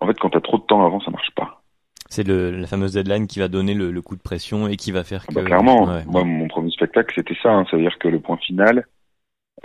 En 0.00 0.06
fait, 0.06 0.18
quand 0.18 0.30
t'as 0.30 0.40
trop 0.40 0.58
de 0.58 0.62
temps 0.64 0.84
avant, 0.84 1.00
ça 1.00 1.10
marche 1.10 1.30
pas. 1.34 1.62
c'est 2.08 2.26
la 2.26 2.66
fameuse 2.66 2.92
deadline 2.92 3.26
qui 3.26 3.38
va 3.38 3.48
donner 3.48 3.74
le, 3.74 3.90
le 3.90 4.02
coup 4.02 4.16
de 4.16 4.20
pression 4.22 4.68
et 4.68 4.76
qui 4.76 4.92
va 4.92 5.04
faire 5.04 5.26
que. 5.26 5.34
Bah, 5.34 5.42
clairement, 5.44 5.84
Ouais. 5.84 6.04
moi, 6.06 6.24
mon 6.24 6.48
premier 6.48 6.70
spectacle, 6.70 7.12
c'était 7.14 7.36
ça. 7.42 7.50
Hein, 7.50 7.64
C'est-à-dire 7.70 7.98
que 7.98 8.08
le 8.08 8.20
point 8.20 8.36
final, 8.38 8.86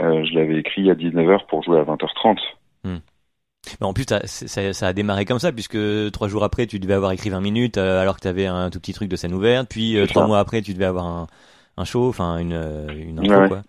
euh, 0.02 0.24
je 0.26 0.34
l'avais 0.36 0.58
écrit 0.60 0.90
à 0.90 0.96
19h 0.96 1.46
pour 1.48 1.64
jouer 1.64 1.80
à 1.80 1.84
20h30. 1.84 2.38
Mais 3.80 3.86
en 3.86 3.94
plus, 3.94 4.06
ça, 4.26 4.74
ça 4.74 4.88
a 4.88 4.94
démarré 4.94 5.24
comme 5.24 5.38
ça, 5.40 5.52
puisque 5.52 5.78
trois 6.12 6.28
jours 6.28 6.44
après, 6.44 6.66
tu 6.66 6.80
devais 6.80 6.96
avoir 6.96 7.12
écrit 7.12 7.30
20 7.30 7.42
minutes, 7.42 7.78
euh, 7.78 8.02
alors 8.02 8.16
que 8.16 8.22
tu 8.22 8.28
avais 8.28 8.48
un 8.48 8.70
tout 8.72 8.80
petit 8.80 8.94
truc 8.94 9.08
de 9.08 9.16
scène 9.16 9.34
ouverte. 9.36 9.68
Puis 9.70 9.98
euh, 9.98 10.08
trois 10.08 10.24
ça. 10.24 10.28
mois 10.28 10.40
après, 10.40 10.62
tu 10.64 10.74
devais 10.74 10.86
avoir 10.86 11.06
un, 11.06 11.28
un 11.78 11.86
show, 11.86 12.08
enfin 12.10 12.38
une, 12.40 12.54
euh, 12.54 12.88
une 12.94 13.20
intro, 13.20 13.42
Ouais, 13.42 13.48
quoi. 13.48 13.62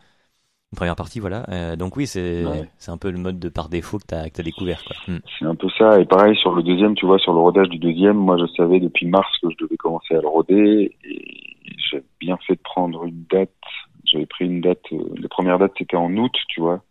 Une 0.72 0.76
première 0.76 0.96
partie, 0.96 1.20
voilà. 1.20 1.44
Euh, 1.50 1.76
donc 1.76 1.96
oui, 1.96 2.06
c'est 2.06 2.44
Ouais. 2.46 2.68
c'est 2.78 2.90
un 2.90 2.96
peu 2.96 3.10
le 3.10 3.18
mode 3.18 3.38
de 3.38 3.48
par 3.50 3.68
défaut 3.68 3.98
que 3.98 4.06
t'as 4.06 4.28
que 4.30 4.34
t'as 4.36 4.42
découvert, 4.42 4.82
quoi. 4.84 4.96
Mm. 5.06 5.18
C'est 5.38 5.44
un 5.44 5.54
peu 5.54 5.68
ça. 5.78 6.00
Et 6.00 6.06
pareil, 6.06 6.34
sur 6.36 6.54
le 6.54 6.62
deuxième, 6.62 6.94
tu 6.94 7.04
vois, 7.06 7.18
sur 7.18 7.32
le 7.34 7.40
rodage 7.40 7.68
du 7.68 7.78
deuxième, 7.78 8.16
moi, 8.16 8.36
je 8.38 8.46
savais 8.56 8.80
depuis 8.80 9.06
mars 9.06 9.28
que 9.42 9.48
je 9.50 9.56
devais 9.64 9.76
commencer 9.76 10.14
à 10.14 10.20
le 10.22 10.28
roder. 10.28 10.96
Et 11.04 11.24
j'ai 11.90 12.02
bien 12.20 12.38
fait 12.46 12.54
de 12.54 12.60
prendre 12.62 13.04
une 13.04 13.24
date. 13.30 13.50
J'avais 14.06 14.26
pris 14.26 14.46
une 14.46 14.60
date. 14.62 14.80
euh, 14.92 15.04
la 15.20 15.28
première 15.28 15.58
date, 15.58 15.72
c'était 15.76 15.96
en 15.96 16.10
août, 16.16 16.32
tu 16.48 16.60
vois. 16.60 16.82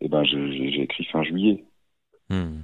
Et 0.00 0.08
ben, 0.08 0.24
j'ai 0.24 0.80
écrit 0.82 1.04
fin 1.04 1.22
juillet. 1.22 1.64
Hmm. 2.30 2.62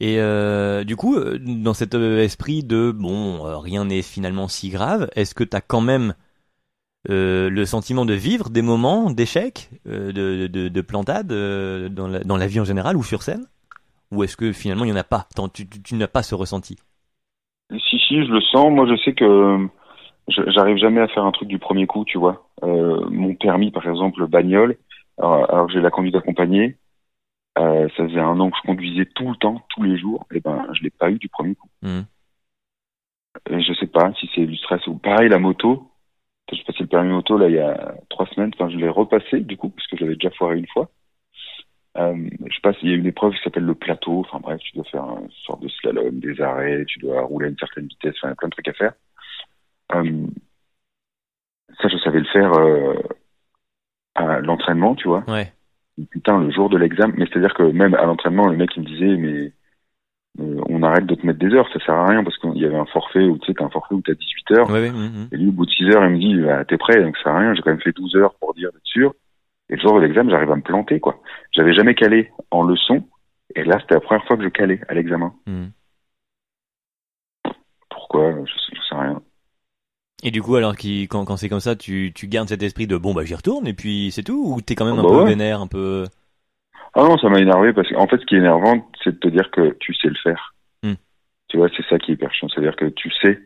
Et 0.00 0.18
euh, 0.20 0.84
du 0.84 0.96
coup, 0.96 1.16
dans 1.38 1.72
cet 1.74 1.94
esprit 1.94 2.62
de 2.62 2.90
bon, 2.92 3.58
rien 3.60 3.84
n'est 3.86 4.02
finalement 4.02 4.48
si 4.48 4.68
grave, 4.68 5.08
est-ce 5.16 5.34
que 5.34 5.44
t'as 5.44 5.60
quand 5.60 5.80
même 5.80 6.14
euh, 7.10 7.50
le 7.50 7.64
sentiment 7.66 8.04
de 8.04 8.14
vivre 8.14 8.50
des 8.50 8.62
moments 8.62 9.10
d'échec, 9.10 9.70
euh, 9.86 10.12
de, 10.12 10.46
de, 10.46 10.68
de 10.68 10.80
plantade 10.80 11.32
euh, 11.32 11.88
dans, 11.88 12.08
la, 12.08 12.20
dans 12.20 12.36
la 12.36 12.46
vie 12.46 12.60
en 12.60 12.64
général 12.64 12.96
ou 12.96 13.02
sur 13.02 13.22
scène? 13.22 13.46
Ou 14.10 14.22
est-ce 14.22 14.36
que 14.36 14.52
finalement 14.52 14.84
il 14.84 14.88
n'y 14.88 14.92
en 14.92 15.00
a 15.00 15.04
pas? 15.04 15.26
Tant- 15.34 15.48
Tu, 15.48 15.68
tu, 15.68 15.82
tu 15.82 15.94
n'as 15.96 16.08
pas 16.08 16.22
ce 16.22 16.34
ressenti? 16.34 16.76
Si, 17.70 17.98
si, 17.98 18.24
je 18.24 18.30
le 18.30 18.40
sens. 18.40 18.70
Moi, 18.70 18.86
je 18.86 18.96
sais 19.02 19.14
que 19.14 19.68
j'arrive 20.28 20.76
jamais 20.76 21.00
à 21.00 21.08
faire 21.08 21.24
un 21.24 21.32
truc 21.32 21.48
du 21.48 21.58
premier 21.58 21.86
coup, 21.86 22.04
tu 22.04 22.18
vois. 22.18 22.48
Mon 22.62 23.34
permis, 23.34 23.70
par 23.70 23.86
exemple, 23.88 24.26
bagnole, 24.26 24.76
alors, 25.18 25.50
alors 25.50 25.66
que 25.66 25.72
j'ai 25.72 25.80
la 25.80 25.90
conduite 25.90 26.14
accompagnée, 26.14 26.76
ça 27.56 27.88
faisait 27.96 28.20
un 28.20 28.38
an 28.38 28.50
que 28.50 28.56
je 28.62 28.66
conduisais 28.66 29.06
tout 29.14 29.28
le 29.28 29.36
temps, 29.36 29.62
tous 29.70 29.82
les 29.82 29.98
jours. 29.98 30.26
Et 30.32 30.40
ben, 30.40 30.66
je 30.74 30.82
l'ai 30.82 30.90
pas 30.90 31.10
eu 31.10 31.18
du 31.18 31.28
premier 31.28 31.54
coup. 31.54 31.68
Hmm. 31.82 32.02
Et 33.50 33.60
je 33.62 33.72
sais 33.74 33.88
pas 33.88 34.12
si 34.14 34.30
c'est 34.34 34.46
du 34.46 34.56
stress 34.56 34.86
ou 34.86 34.96
pareil 34.96 35.28
la 35.28 35.38
moto. 35.38 35.90
J'ai 36.54 36.64
passé 36.64 36.78
le 36.80 36.88
permis 36.88 37.10
moto 37.10 37.36
là 37.36 37.48
il 37.48 37.54
y 37.54 37.58
a 37.58 37.94
trois 38.08 38.26
semaines. 38.26 38.50
Enfin, 38.54 38.70
je 38.70 38.76
l'ai 38.76 38.88
repassé 38.88 39.40
du 39.40 39.56
coup 39.56 39.70
parce 39.70 39.86
que 39.86 39.96
je 39.96 40.04
l'avais 40.04 40.16
déjà 40.16 40.30
foiré 40.30 40.58
une 40.58 40.68
fois. 40.68 40.90
Euh, 41.96 42.28
je 42.46 42.54
sais 42.54 42.60
pas, 42.60 42.72
il 42.82 42.90
y 42.90 42.92
a 42.92 42.96
une 42.96 43.06
épreuve 43.06 43.34
qui 43.34 43.42
s'appelle 43.42 43.64
le 43.64 43.74
plateau. 43.74 44.20
Enfin 44.20 44.40
bref, 44.40 44.60
tu 44.60 44.74
dois 44.74 44.84
faire 44.84 45.04
une 45.04 45.30
sorte 45.46 45.62
de 45.62 45.68
slalom, 45.68 46.18
des 46.18 46.40
arrêts, 46.40 46.84
tu 46.86 46.98
dois 46.98 47.22
rouler 47.22 47.46
à 47.46 47.50
une 47.50 47.58
certaine 47.58 47.86
vitesse. 47.86 48.14
Enfin, 48.18 48.28
il 48.28 48.30
y 48.30 48.32
a 48.32 48.36
plein 48.36 48.48
de 48.48 48.52
trucs 48.52 48.68
à 48.68 48.72
faire. 48.72 48.92
Euh, 49.94 50.26
ça, 51.80 51.88
je 51.88 51.96
savais 51.98 52.20
le 52.20 52.26
faire 52.26 52.52
euh, 52.54 52.94
à 54.14 54.40
l'entraînement, 54.40 54.94
tu 54.94 55.08
vois. 55.08 55.24
Ouais. 55.28 55.52
Putain, 56.10 56.40
le 56.40 56.50
jour 56.50 56.68
de 56.68 56.78
l'examen. 56.78 57.14
Mais 57.16 57.26
c'est-à-dire 57.26 57.54
que 57.54 57.62
même 57.62 57.94
à 57.94 58.04
l'entraînement, 58.04 58.48
le 58.48 58.56
mec 58.56 58.70
il 58.76 58.82
me 58.82 58.86
disait, 58.86 59.16
mais 59.16 59.52
euh, 60.40 60.60
on 60.68 60.82
arrête 60.82 61.06
de 61.06 61.14
te 61.14 61.24
mettre 61.26 61.38
des 61.38 61.54
heures, 61.54 61.68
ça 61.72 61.78
sert 61.84 61.94
à 61.94 62.06
rien 62.06 62.24
parce 62.24 62.36
qu'il 62.38 62.56
y 62.56 62.64
avait 62.64 62.76
un 62.76 62.86
forfait 62.86 63.24
où 63.24 63.38
tu 63.38 63.46
sais, 63.46 63.54
t'as 63.54 63.64
un 63.64 63.70
forfait 63.70 63.94
où 63.94 64.02
t'as 64.02 64.14
18 64.14 64.50
heures. 64.58 64.70
Ouais, 64.70 64.90
ouais. 64.90 64.92
Et 65.32 65.36
lui, 65.36 65.48
au 65.48 65.52
bout 65.52 65.66
de 65.66 65.70
6 65.70 65.84
heures, 65.90 66.04
il 66.06 66.10
me 66.10 66.18
dit, 66.18 66.40
bah, 66.40 66.64
t'es 66.64 66.76
prêt, 66.76 67.00
donc 67.02 67.16
ça 67.18 67.24
sert 67.24 67.32
à 67.34 67.38
rien. 67.38 67.54
J'ai 67.54 67.62
quand 67.62 67.70
même 67.70 67.80
fait 67.80 67.92
12 67.92 68.16
heures 68.16 68.34
pour 68.34 68.54
dire 68.54 68.70
d'être 68.72 68.84
sûr. 68.84 69.14
Et 69.70 69.76
le 69.76 69.80
jour 69.80 69.94
de 69.94 70.00
l'examen, 70.00 70.30
j'arrive 70.30 70.50
à 70.50 70.56
me 70.56 70.62
planter, 70.62 71.00
quoi. 71.00 71.20
J'avais 71.52 71.72
jamais 71.72 71.94
calé 71.94 72.30
en 72.50 72.62
leçon. 72.64 73.04
Et 73.54 73.62
là, 73.64 73.78
c'était 73.80 73.94
la 73.94 74.00
première 74.00 74.24
fois 74.26 74.36
que 74.36 74.42
je 74.42 74.48
calais 74.48 74.80
à 74.88 74.94
l'examen. 74.94 75.32
Mhm. 75.46 75.70
Pourquoi? 77.88 78.32
Je 78.44 78.52
sais, 78.52 78.76
je 78.76 78.80
sais 78.88 78.94
rien. 78.96 79.22
Et 80.22 80.30
du 80.30 80.42
coup, 80.42 80.56
alors 80.56 80.74
quand, 80.76 81.24
quand 81.24 81.36
c'est 81.36 81.48
comme 81.48 81.60
ça, 81.60 81.76
tu, 81.76 82.12
tu 82.14 82.28
gardes 82.28 82.48
cet 82.48 82.62
esprit 82.62 82.86
de 82.86 82.96
bon 82.96 83.12
bah 83.12 83.24
j'y 83.24 83.34
retourne 83.34 83.66
et 83.66 83.74
puis 83.74 84.10
c'est 84.10 84.22
tout 84.22 84.54
ou 84.54 84.60
t'es 84.62 84.74
quand 84.74 84.86
même 84.86 84.96
Ah 84.96 85.00
un 85.00 85.02
bah 85.02 85.22
peu 85.22 85.28
vénère, 85.28 85.60
un 85.60 85.66
peu. 85.66 86.06
Ah 86.96 87.02
non, 87.02 87.18
ça 87.18 87.28
m'a 87.28 87.40
énervé 87.40 87.72
parce 87.72 87.88
qu'en 87.88 88.06
fait, 88.06 88.18
ce 88.18 88.26
qui 88.26 88.36
est 88.36 88.38
énervant, 88.38 88.88
c'est 89.02 89.12
de 89.12 89.18
te 89.18 89.28
dire 89.28 89.50
que 89.50 89.76
tu 89.80 89.94
sais 89.94 90.08
le 90.08 90.14
faire. 90.22 90.54
Hmm. 90.82 90.94
Tu 91.48 91.56
vois, 91.56 91.68
c'est 91.76 91.84
ça 91.88 91.98
qui 91.98 92.12
est 92.12 92.14
hyper 92.14 92.32
chiant. 92.32 92.48
C'est-à-dire 92.48 92.76
que 92.76 92.86
tu 92.86 93.10
sais, 93.22 93.40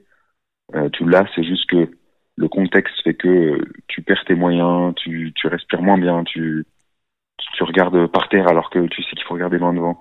euh, 0.74 0.88
tu 0.90 1.08
l'as, 1.08 1.26
c'est 1.34 1.44
juste 1.44 1.68
que 1.70 1.90
le 2.36 2.48
contexte 2.48 2.94
fait 3.02 3.14
que 3.14 3.58
tu 3.88 4.02
perds 4.02 4.24
tes 4.26 4.34
moyens, 4.34 4.94
tu, 4.96 5.32
tu 5.34 5.48
respires 5.48 5.82
moins 5.82 5.98
bien, 5.98 6.24
tu, 6.24 6.66
tu 7.54 7.62
regardes 7.64 8.06
par 8.08 8.28
terre 8.28 8.48
alors 8.48 8.70
que 8.70 8.86
tu 8.86 9.02
sais 9.02 9.10
qu'il 9.10 9.24
faut 9.24 9.34
regarder 9.34 9.58
loin 9.58 9.72
devant. 9.72 10.00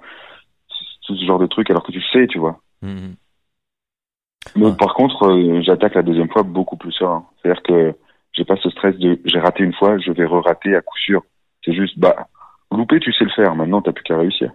Tout 1.05 1.15
ce 1.15 1.25
genre 1.25 1.39
de 1.39 1.47
trucs 1.47 1.69
alors 1.69 1.83
que 1.83 1.91
tu 1.93 2.01
sais, 2.11 2.27
tu 2.27 2.37
vois. 2.37 2.59
Mhm. 2.81 3.15
Mais 4.55 4.65
Ouais. 4.65 4.75
par 4.77 4.93
contre, 4.93 5.23
euh, 5.25 5.61
j'attaque 5.61 5.95
la 5.95 6.03
deuxième 6.03 6.29
fois 6.29 6.43
beaucoup 6.43 6.77
plus 6.77 6.91
serein. 6.91 7.25
C'est-à-dire 7.41 7.63
que 7.63 7.95
j'ai 8.33 8.45
pas 8.45 8.57
ce 8.57 8.69
stress 8.69 8.95
de 8.97 9.19
j'ai 9.25 9.39
raté 9.39 9.63
une 9.63 9.73
fois, 9.73 9.97
je 9.99 10.11
vais 10.11 10.25
re-rater 10.25 10.75
à 10.75 10.81
coup 10.81 10.97
sûr. 10.97 11.23
C'est 11.63 11.73
juste, 11.73 11.97
bah, 11.97 12.27
louper, 12.71 12.99
tu 12.99 13.13
sais 13.13 13.23
le 13.23 13.31
faire. 13.31 13.55
Maintenant, 13.55 13.81
t'as 13.81 13.91
plus 13.91 14.03
qu'à 14.03 14.17
réussir. 14.17 14.51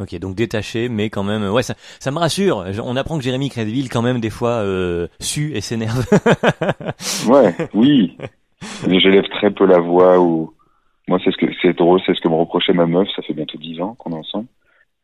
Ok, 0.00 0.16
donc 0.20 0.36
détaché, 0.36 0.88
mais 0.88 1.10
quand 1.10 1.24
même, 1.24 1.50
ouais, 1.50 1.62
ça, 1.62 1.74
ça 1.98 2.10
me 2.12 2.18
rassure. 2.18 2.64
On 2.84 2.94
apprend 2.96 3.18
que 3.18 3.24
Jérémy 3.24 3.48
Crédville, 3.50 3.88
quand 3.88 4.02
même, 4.02 4.20
des 4.20 4.30
fois, 4.30 4.62
euh, 4.62 5.08
sue 5.18 5.52
et 5.54 5.60
s'énerve. 5.60 6.04
Ouais, 7.28 7.54
oui. 7.74 8.16
Mais 8.86 9.00
j'élève 9.00 9.28
très 9.28 9.50
peu 9.50 9.66
la 9.66 9.78
voix 9.78 10.18
ou 10.20 10.52
moi 11.06 11.18
c'est 11.24 11.30
ce 11.30 11.36
que 11.36 11.46
c'est 11.62 11.76
drôle, 11.76 12.00
c'est 12.04 12.14
ce 12.14 12.20
que 12.20 12.28
me 12.28 12.34
reprochait 12.34 12.72
ma 12.72 12.86
meuf, 12.86 13.08
ça 13.14 13.22
fait 13.22 13.34
bientôt 13.34 13.58
dix 13.58 13.80
ans 13.80 13.94
qu'on 13.94 14.12
est 14.12 14.18
ensemble. 14.18 14.48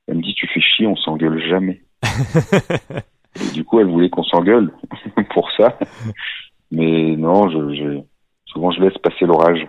Elle 0.06 0.16
me 0.16 0.22
dit 0.22 0.34
tu 0.34 0.46
fais 0.48 0.60
chier, 0.60 0.86
on 0.86 0.96
s'engueule 0.96 1.40
jamais. 1.48 1.82
Et 3.40 3.52
du 3.52 3.64
coup 3.64 3.80
elle 3.80 3.86
voulait 3.88 4.10
qu'on 4.10 4.24
s'engueule 4.24 4.72
pour 5.34 5.50
ça. 5.52 5.78
Mais 6.70 7.16
non, 7.16 7.48
je, 7.48 7.74
je 7.74 8.00
souvent 8.46 8.70
je 8.70 8.80
laisse 8.80 8.98
passer 8.98 9.24
l'orage. 9.24 9.66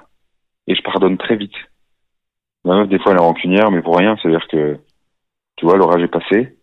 Et 0.68 0.76
je 0.76 0.82
pardonne 0.82 1.18
très 1.18 1.36
vite. 1.36 1.56
Ma 2.66 2.76
meuf 2.78 2.90
des 2.90 3.00
fois 3.00 3.12
elle 3.14 3.20
est 3.20 3.22
rancunière, 3.22 3.72
mais 3.72 3.82
pour 3.82 3.98
rien, 3.98 4.16
c'est-à-dire 4.22 4.46
que 4.52 4.78
tu 5.58 5.66
vois, 5.66 5.78
l'orage 5.78 6.02
est 6.04 6.08
passé, 6.10 6.58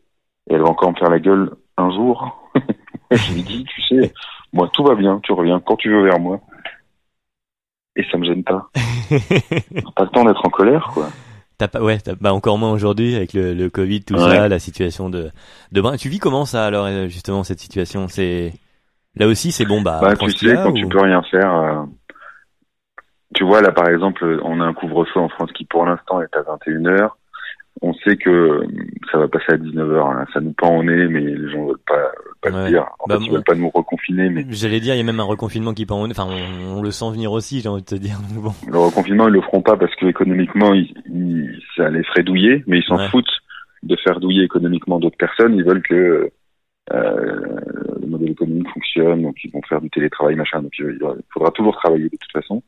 et 0.51 0.55
elle 0.55 0.61
va 0.61 0.69
encore 0.69 0.91
me 0.91 0.97
faire 0.97 1.09
la 1.11 1.19
gueule 1.21 1.53
un 1.79 1.91
jour. 1.91 2.51
je 3.11 3.33
lui 3.33 3.43
dis, 3.43 3.65
tu 3.65 3.83
sais, 3.83 4.12
moi 4.53 4.69
tout 4.73 4.85
va 4.85 4.95
bien, 4.95 5.21
tu 5.23 5.33
reviens 5.33 5.61
quand 5.61 5.77
tu 5.77 5.91
veux 5.91 6.03
vers 6.05 6.19
moi. 6.21 6.41
Et 7.97 8.05
ça 8.11 8.19
me 8.19 8.25
gêne 8.25 8.43
pas. 8.45 8.69
Pas 9.97 10.05
le 10.05 10.09
temps 10.09 10.25
d'être 10.25 10.45
en 10.47 10.51
colère, 10.51 10.91
quoi. 10.95 11.09
T'as 11.59 11.69
pas, 11.69 11.83
ouais, 11.83 11.99
t'as, 11.99 12.15
bah 12.19 12.33
encore 12.33 12.57
moins 12.59 12.73
aujourd'hui 12.73 13.15
avec 13.15 13.35
le, 13.35 13.53
le 13.55 13.71
Covid, 13.71 14.03
tout 14.05 14.15
Ouais. 14.15 14.21
ça, 14.21 14.49
la 14.49 14.59
situation 14.59 15.11
de, 15.11 15.31
de 15.71 15.81
brin. 15.81 15.97
Tu 15.97 16.09
vis 16.09 16.19
comment 16.19 16.45
ça 16.47 16.65
alors 16.67 16.87
euh, 16.87 17.07
justement 17.09 17.45
cette 17.45 17.61
situation? 17.61 18.09
C'est 18.09 18.53
là 19.15 19.27
aussi, 19.27 19.53
c'est 19.53 19.67
bon, 19.67 19.83
bah, 19.83 19.99
Bah, 20.03 20.17
tu 20.17 20.31
sais, 20.31 20.55
quand 20.55 20.71
ou- 20.73 20.77
tu 20.77 20.87
peux 20.88 21.01
rien 21.03 21.23
faire. 21.31 21.55
euh, 21.55 21.83
Tu 23.35 23.45
vois, 23.45 23.61
là, 23.62 23.73
par 23.73 23.88
exemple, 23.88 24.40
on 24.45 24.61
a 24.61 24.64
un 24.64 24.75
couvre-feu 24.75 25.21
en 25.21 25.29
France 25.29 25.51
qui, 25.53 25.64
pour 25.64 25.85
l'instant, 25.87 26.21
est 26.21 26.37
à 26.37 26.42
21h. 26.42 27.11
On 27.81 27.95
sait 27.95 28.16
que 28.16 28.31
euh, 28.31 28.66
ça 29.11 29.18
va 29.18 29.27
passer 29.29 29.53
à 29.53 29.57
19h. 29.57 29.99
hein. 30.21 30.27
Ça 30.35 30.40
nous 30.40 30.53
pend 30.53 30.77
au 30.79 30.83
nez, 30.85 31.09
mais 31.09 31.21
les 31.21 31.51
gens 31.51 31.64
veulent 31.66 31.77
pas, 31.87 32.12
pas 32.42 32.51
Ouais. 32.51 32.64
le 32.64 32.68
dire. 32.71 32.87
En 33.01 33.07
Bah, 33.09 33.18
fait, 33.18 33.25
ils 33.25 33.33
veulent 33.33 33.42
pas 33.45 33.55
nous 33.55 33.71
reconfiner, 33.71 34.29
mais 34.29 34.45
J'allais 34.51 34.79
dire, 34.79 34.95
il 34.95 34.99
y 34.99 35.01
a 35.01 35.05
même 35.05 35.18
un 35.21 35.25
reconfinement 35.25 35.73
qui 35.73 35.87
part 35.87 35.97
en... 35.97 36.11
Enfin, 36.11 36.27
on, 36.29 36.79
on 36.79 36.83
le 36.83 36.90
sent 36.90 37.11
venir 37.12 37.33
aussi, 37.33 37.61
j'ai 37.61 37.68
envie 37.68 37.83
de 37.83 37.87
te 37.87 37.95
dire. 37.95 38.18
Bon. 38.35 38.53
le 38.71 38.79
reconfinement, 38.79 39.27
ils 39.29 39.35
le 39.35 39.40
feront 39.40 39.62
pas 39.62 39.77
parce 39.77 39.95
que 39.97 40.07
économiquement, 40.07 40.75
ils, 40.75 40.92
ils- 41.07 41.61
ça 41.77 41.88
les 41.88 42.05
ferait 42.05 42.23
douiller, 42.23 42.62
mais 42.66 42.79
ils 42.79 42.85
s'en 42.85 42.99
Ouais. 42.99 43.09
foutent 43.09 43.25
de 43.83 43.97
faire 43.97 44.21
douiller 44.21 44.45
économiquement 44.45 45.01
d'autres 45.01 45.16
personnes. 45.16 45.57
Ils 45.57 45.64
veulent 45.64 45.83
que 45.83 46.31
euh, 46.92 47.61
le 48.01 48.07
modèle 48.07 48.31
économique 48.31 48.68
fonctionne, 48.75 49.23
donc 49.23 49.37
ils 49.45 49.51
vont 49.51 49.62
faire 49.68 49.81
du 49.81 49.88
télétravail, 49.90 50.37
machin. 50.37 50.61
Donc 50.62 50.73
il 50.79 50.99
faudra 51.33 51.51
toujours 51.53 51.75
travailler 51.77 52.05
de 52.05 52.16
toute 52.21 52.33
façon, 52.33 52.62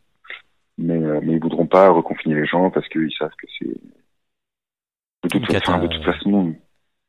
mais 0.78 0.96
euh, 1.02 1.20
mais 1.22 1.34
ils 1.34 1.40
voudront 1.40 1.66
pas 1.66 1.88
reconfiner 1.90 2.34
les 2.34 2.46
gens 2.46 2.70
parce 2.70 2.88
qu'ils 2.88 3.12
savent 3.18 3.34
que 3.38 3.46
c'est 3.58 3.66
de 5.24 5.28
toute, 5.28 5.46
façon, 5.46 5.78
de 5.78 5.86
toute 5.86 6.04
façon, 6.04 6.54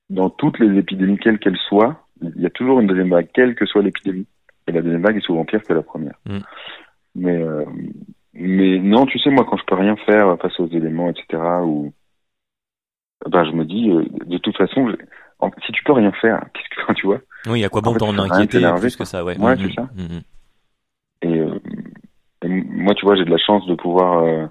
dans 0.10 0.30
toutes 0.30 0.60
les 0.60 0.78
épidémies, 0.78 1.18
quelles 1.18 1.40
qu'elles 1.40 1.58
soient, 1.58 2.08
il 2.22 2.42
y 2.42 2.46
a 2.46 2.50
toujours 2.50 2.80
une 2.80 2.88
deuxième 2.88 3.10
vague, 3.10 3.28
quelle 3.34 3.56
que 3.56 3.66
soit 3.66 3.82
l'épidémie. 3.82 4.28
Et 4.68 4.72
la 4.72 4.82
deuxième 4.82 5.02
vague 5.02 5.18
est 5.18 5.26
souvent 5.26 5.46
pire 5.46 5.62
que 5.64 5.74
la 5.74 5.84
première. 5.84 6.16
Mm. 6.26 6.38
Mais 7.16 7.38
euh, 7.42 7.66
mais 8.34 8.80
non, 8.80 9.06
tu 9.06 9.20
sais, 9.20 9.30
moi, 9.30 9.46
quand 9.50 9.58
je 9.58 9.66
peux 9.66 9.76
rien 9.76 9.96
faire 9.98 10.38
face 10.42 10.60
aux 10.60 10.68
éléments, 10.68 11.10
etc., 11.10 11.42
ou 11.64 11.94
ben, 13.28 13.46
je 13.46 13.52
me 13.52 13.66
dis, 13.66 13.90
euh, 13.90 14.06
de 14.26 14.38
toute 14.38 14.58
façon, 14.58 14.90
je- 14.90 14.96
en- 15.40 15.52
si 15.66 15.72
tu 15.72 15.84
peux 15.84 15.94
rien 15.94 16.12
faire, 16.14 16.42
qu'est-ce 16.54 16.86
que 16.86 16.94
tu 16.94 17.08
vois? 17.08 17.20
Oui, 17.48 17.64
à 17.64 17.70
quoi 17.70 17.82
bon 17.82 17.94
t'en 17.96 18.12
ça 18.14 18.22
inquiéter 18.22 18.62
plus 18.80 18.96
que 18.96 19.06
ça, 19.06 19.24
ouais. 19.24 19.38
Ouais, 19.38 19.56
Mhm, 19.56 19.70
c'est 19.70 19.76
ça. 19.76 19.90
mhm. 19.96 20.22
Moi, 22.86 22.94
tu 22.94 23.04
vois, 23.06 23.16
j'ai 23.16 23.26
de 23.26 23.32
la 23.32 23.38
chance 23.40 23.66
de 23.66 23.74
pouvoir. 23.74 24.24
euh, 24.24 24.46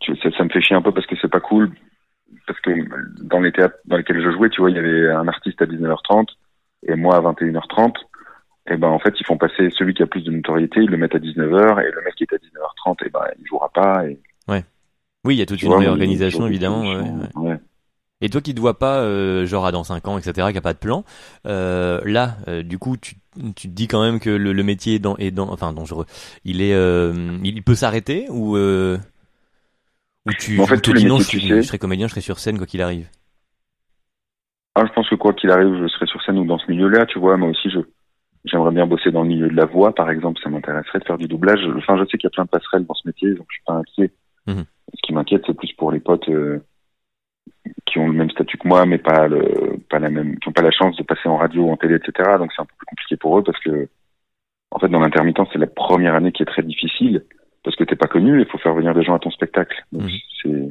tu, 0.00 0.16
ça, 0.18 0.30
ça 0.30 0.44
me 0.44 0.48
fait 0.50 0.60
chier 0.60 0.76
un 0.76 0.82
peu 0.82 0.92
parce 0.92 1.06
que 1.06 1.16
c'est 1.20 1.30
pas 1.30 1.40
cool. 1.40 1.72
Parce 2.46 2.60
que 2.60 2.70
dans 3.24 3.40
les 3.40 3.50
théâtres 3.50 3.74
dans 3.86 3.96
lesquels 3.96 4.22
je 4.22 4.30
jouais, 4.30 4.50
tu 4.50 4.60
vois, 4.60 4.70
il 4.70 4.76
y 4.76 4.78
avait 4.78 5.10
un 5.10 5.26
artiste 5.26 5.60
à 5.60 5.66
19h30 5.66 6.26
et 6.86 6.94
moi 6.94 7.16
à 7.16 7.20
21h30. 7.20 7.94
Et 8.68 8.76
ben 8.76 8.86
en 8.86 9.00
fait, 9.00 9.12
ils 9.18 9.26
font 9.26 9.36
passer 9.36 9.68
celui 9.70 9.94
qui 9.94 10.02
a 10.04 10.06
plus 10.06 10.22
de 10.22 10.30
notoriété, 10.30 10.80
ils 10.80 10.90
le 10.90 10.96
mettent 10.96 11.16
à 11.16 11.18
19h 11.18 11.82
et 11.82 11.90
le 11.90 12.02
mec 12.04 12.14
qui 12.14 12.22
est 12.22 12.32
à 12.32 12.36
19h30, 12.36 13.04
et 13.04 13.10
ben 13.10 13.24
il 13.40 13.46
jouera 13.48 13.68
pas. 13.70 14.06
Et, 14.06 14.20
Oui, 15.24 15.34
il 15.34 15.38
y 15.38 15.42
a 15.42 15.46
toute 15.46 15.58
tu 15.58 15.64
une 15.64 15.72
vois, 15.72 15.80
réorganisation, 15.80 16.46
évidemment. 16.46 16.82
ouais, 16.82 16.96
ouais. 17.00 17.50
Ouais. 17.50 17.56
Et 18.20 18.28
toi 18.28 18.40
qui 18.40 18.54
te 18.54 18.60
vois 18.60 18.78
pas, 18.78 18.98
euh, 19.00 19.46
genre 19.46 19.64
à 19.66 19.72
dans 19.72 19.84
5 19.84 20.06
ans, 20.08 20.18
etc., 20.18 20.52
qui 20.52 20.58
a 20.58 20.60
pas 20.60 20.74
de 20.74 20.78
plan, 20.78 21.04
euh, 21.46 22.00
là, 22.04 22.36
euh, 22.48 22.62
du 22.62 22.78
coup, 22.78 22.96
tu, 22.98 23.16
tu 23.56 23.68
te 23.68 23.72
dis 23.74 23.88
quand 23.88 24.02
même 24.02 24.20
que 24.20 24.28
le, 24.30 24.52
le 24.52 24.62
métier 24.62 24.96
est, 24.96 24.98
dans, 24.98 25.16
est 25.16 25.30
dans, 25.30 25.50
enfin 25.50 25.72
dangereux. 25.72 26.06
Il 26.44 26.60
est, 26.60 26.74
euh, 26.74 27.38
il 27.44 27.62
peut 27.62 27.74
s'arrêter 27.74 28.26
ou 28.28 28.56
euh, 28.56 28.98
ou 30.26 30.32
tu, 30.32 30.60
en 30.60 30.66
fait, 30.66 30.76
ou 30.76 30.80
te 30.80 30.90
dis 30.90 31.06
non, 31.06 31.18
je, 31.18 31.28
tu 31.28 31.40
sais- 31.40 31.62
je 31.62 31.66
serai 31.66 31.78
comédien, 31.78 32.06
je 32.06 32.12
serai 32.12 32.20
sur 32.20 32.38
scène 32.38 32.58
quoi 32.58 32.66
qu'il 32.66 32.82
arrive. 32.82 33.08
Ah, 34.74 34.84
je 34.86 34.92
pense 34.92 35.08
que 35.08 35.14
quoi 35.16 35.32
qu'il 35.32 35.50
arrive, 35.50 35.74
je 35.82 35.88
serai 35.88 36.06
sur 36.06 36.22
scène 36.22 36.38
ou 36.38 36.44
dans 36.44 36.58
ce 36.58 36.70
milieu-là, 36.70 37.06
tu 37.06 37.18
vois. 37.18 37.36
Moi 37.36 37.48
aussi, 37.48 37.70
je 37.70 37.80
j'aimerais 38.44 38.72
bien 38.72 38.86
bosser 38.86 39.10
dans 39.10 39.22
le 39.22 39.28
milieu 39.28 39.48
de 39.48 39.56
la 39.56 39.66
voix, 39.66 39.94
par 39.94 40.10
exemple. 40.10 40.40
Ça 40.42 40.50
m'intéresserait 40.50 41.00
de 41.00 41.04
faire 41.04 41.18
du 41.18 41.28
doublage. 41.28 41.60
Enfin, 41.76 41.96
je 41.98 42.04
sais 42.04 42.18
qu'il 42.18 42.24
y 42.24 42.26
a 42.28 42.30
plein 42.30 42.44
de 42.44 42.50
passerelles 42.50 42.86
dans 42.86 42.94
ce 42.94 43.06
métier, 43.06 43.30
donc 43.34 43.46
je 43.50 43.54
suis 43.54 43.64
pas 43.66 43.74
inquiet. 43.74 44.12
Mhm. 44.46 44.64
Ce 44.94 45.00
qui 45.02 45.12
m'inquiète, 45.12 45.42
c'est 45.46 45.54
plus 45.56 45.72
pour 45.74 45.92
les 45.92 46.00
potes 46.00 46.28
euh, 46.28 46.60
qui 47.86 47.98
ont 47.98 48.06
le 48.06 48.12
même 48.14 48.30
statut 48.30 48.56
que 48.58 48.68
moi, 48.68 48.86
mais 48.86 48.98
pas 48.98 49.26
le, 49.28 49.78
pas 49.88 49.98
la 49.98 50.10
même, 50.10 50.38
qui 50.38 50.48
ont 50.48 50.52
pas 50.52 50.62
la 50.62 50.70
chance 50.70 50.96
de 50.96 51.02
passer 51.02 51.28
en 51.28 51.36
radio 51.36 51.64
ou 51.64 51.70
en 51.72 51.76
télé, 51.76 51.96
etc. 51.96 52.36
Donc 52.38 52.52
c'est 52.54 52.62
un 52.62 52.66
peu 52.66 52.74
plus 52.78 52.86
compliqué 52.86 53.16
pour 53.16 53.38
eux 53.38 53.42
parce 53.42 53.58
que, 53.60 53.88
en 54.70 54.78
fait, 54.78 54.88
dans 54.88 55.00
l'intermittent, 55.00 55.40
c'est 55.52 55.58
la 55.58 55.66
première 55.66 56.14
année 56.14 56.32
qui 56.32 56.42
est 56.42 56.46
très 56.46 56.62
difficile 56.62 57.24
parce 57.64 57.76
que 57.76 57.84
t'es 57.84 57.96
pas 57.96 58.06
connu, 58.06 58.40
il 58.40 58.46
faut 58.46 58.58
faire 58.58 58.74
venir 58.74 58.94
des 58.94 59.02
gens 59.02 59.14
à 59.14 59.18
ton 59.18 59.30
spectacle. 59.30 59.84
Donc 59.92 60.02
Mhm. 60.02 60.10
c'est 60.42 60.68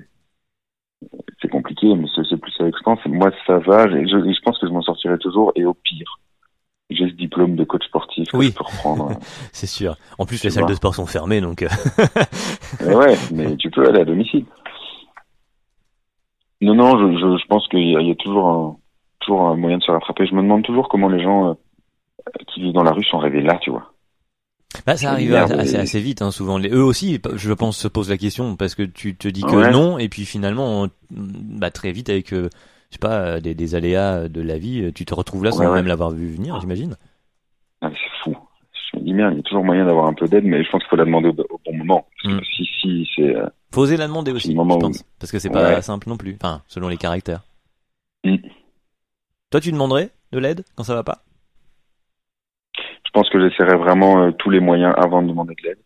c'est 1.42 1.48
compliqué, 1.48 1.88
mais 1.96 2.08
c'est 2.16 2.38
plus 2.38 2.54
avec 2.60 2.76
je 2.78 2.84
pense. 2.84 3.00
Moi, 3.06 3.32
ça 3.48 3.58
va. 3.60 3.88
Je, 3.88 4.42
pense 4.44 4.60
que 4.60 4.68
je 4.68 4.72
m'en 4.72 4.82
sortirai 4.82 5.18
toujours. 5.18 5.52
Et 5.56 5.64
au 5.64 5.74
pire, 5.74 6.20
j'ai 6.90 7.08
ce 7.08 7.14
diplôme 7.14 7.56
de 7.56 7.64
coach 7.64 7.86
sportif 7.86 8.28
que 8.30 8.36
Oui. 8.38 8.48
je 8.48 8.58
peux 8.58 8.66
reprendre. 8.66 9.12
C'est 9.54 9.68
sûr. 9.68 9.96
En 10.18 10.26
plus, 10.26 10.42
Tu 10.42 10.48
les 10.48 10.52
salles 10.52 10.66
de 10.66 10.74
sport 10.74 10.94
sont 10.96 11.06
fermées, 11.06 11.40
donc. 11.40 11.64
Euh, 11.64 11.68
ouais, 12.94 13.16
mais 13.34 13.56
tu 13.56 13.70
peux 13.72 13.88
aller 13.88 14.02
à 14.02 14.06
domicile. 14.06 14.46
Non, 16.62 16.76
non, 16.76 16.98
je, 17.00 17.18
je, 17.18 17.38
je 17.42 17.48
pense 17.48 17.68
qu'il 17.70 17.90
y, 17.90 17.96
a- 17.96 18.02
il 18.02 18.08
y 18.08 18.12
a 18.12 18.16
toujours 18.16 18.48
un, 18.50 18.78
toujours 19.20 19.42
un 19.48 19.56
moyen 19.56 19.78
de 19.78 19.84
se 19.84 19.92
rattraper. 19.92 20.26
Je 20.26 20.36
me 20.36 20.42
demande 20.42 20.64
toujours 20.64 20.90
comment 20.90 21.08
les 21.10 21.22
gens 21.24 21.50
euh, 21.50 21.54
qui 22.54 22.62
vivent 22.62 22.74
dans 22.74 22.84
la 22.84 22.92
rue 22.92 23.04
sont 23.06 23.20
arrivés 23.20 23.42
là, 23.42 23.58
tu 23.62 23.70
vois. 23.72 23.94
Bah, 24.86 24.96
ça 24.98 25.12
arrive 25.12 25.34
assez, 25.34 25.76
assez 25.78 26.00
vite, 26.00 26.22
hein, 26.22 26.32
souvent. 26.32 26.58
Les, 26.58 26.70
eux 26.70 26.84
aussi, 26.84 27.20
je 27.36 27.54
pense, 27.54 27.78
se 27.78 27.88
posent 27.88 28.10
la 28.10 28.18
question 28.18 28.56
parce 28.56 28.76
que 28.76 28.84
tu 28.84 29.16
te 29.16 29.28
dis 29.28 29.42
que 29.42 29.56
Ouais. 29.56 29.72
non, 29.72 29.98
et 29.98 30.10
puis 30.10 30.26
finalement, 30.26 30.88
bah, 31.10 31.72
très 31.72 31.92
vite 31.92 32.10
avec, 32.10 32.34
euh, 32.34 32.50
je 32.90 32.96
sais 32.96 33.00
pas, 33.00 33.20
euh, 33.20 33.40
des, 33.40 33.56
des 33.56 33.74
aléas 33.76 34.28
de 34.30 34.42
la 34.42 34.58
vie, 34.60 34.82
euh, 34.84 34.92
tu 34.92 35.06
te 35.06 35.14
retrouves 35.16 35.44
là 35.44 35.52
sans 35.52 35.62
Ouais, 35.62 35.68
ouais. 35.68 35.76
même 35.78 35.88
l'avoir 35.88 36.12
vu 36.12 36.28
venir, 36.30 36.60
j'imagine. 36.62 36.98
Ah, 37.82 37.90
mais 37.90 37.96
c'est 37.96 38.24
fou. 38.32 38.38
Je 38.94 39.00
me 39.00 39.04
dis, 39.06 39.09
bien. 39.20 39.32
Il 39.32 39.38
y 39.38 39.40
a 39.40 39.44
toujours 39.44 39.64
moyen 39.64 39.86
d'avoir 39.86 40.06
un 40.08 40.14
peu 40.14 40.28
d'aide, 40.28 40.46
mais 40.46 40.64
je 40.64 40.70
pense 40.70 40.82
qu'il 40.82 40.90
faut 40.90 40.96
la 40.96 41.06
demander 41.06 41.30
au, 41.30 41.36
au 41.50 41.60
bon 41.66 41.78
moment. 41.78 42.08
Parce 42.24 42.34
que 42.36 42.40
Mm. 42.42 42.46
Si, 42.56 42.66
si, 42.82 43.10
c'est. 43.16 43.36
euh, 43.36 43.48
Faut 43.74 43.82
oser 43.82 43.98
la 43.98 44.08
demander 44.08 44.32
aussi, 44.32 44.54
je 44.54 44.60
où- 44.60 44.80
pense. 44.80 45.04
Parce 45.20 45.32
que 45.32 45.40
c'est 45.40 45.50
pas 45.50 45.76
Ouais. 45.76 45.82
simple 45.82 46.10
non 46.10 46.18
plus. 46.18 46.36
Enfin, 46.42 46.62
selon 46.68 46.88
les 46.88 46.98
caractères. 46.98 47.44
Mm. 48.24 48.38
Toi, 49.52 49.62
tu 49.62 49.72
demanderais 49.72 50.10
de 50.32 50.40
l'aide 50.40 50.64
quand 50.76 50.84
ça 50.84 50.96
va 50.96 51.04
pas? 51.04 51.24
Je 53.06 53.12
pense 53.14 53.30
que 53.30 53.40
j'essaierai 53.40 53.76
vraiment 53.78 54.24
euh, 54.24 54.32
tous 54.32 54.50
les 54.52 54.60
moyens 54.60 54.94
avant 54.98 55.22
de 55.24 55.28
demander 55.28 55.56
de 55.56 55.64
l'aide. 55.68 55.80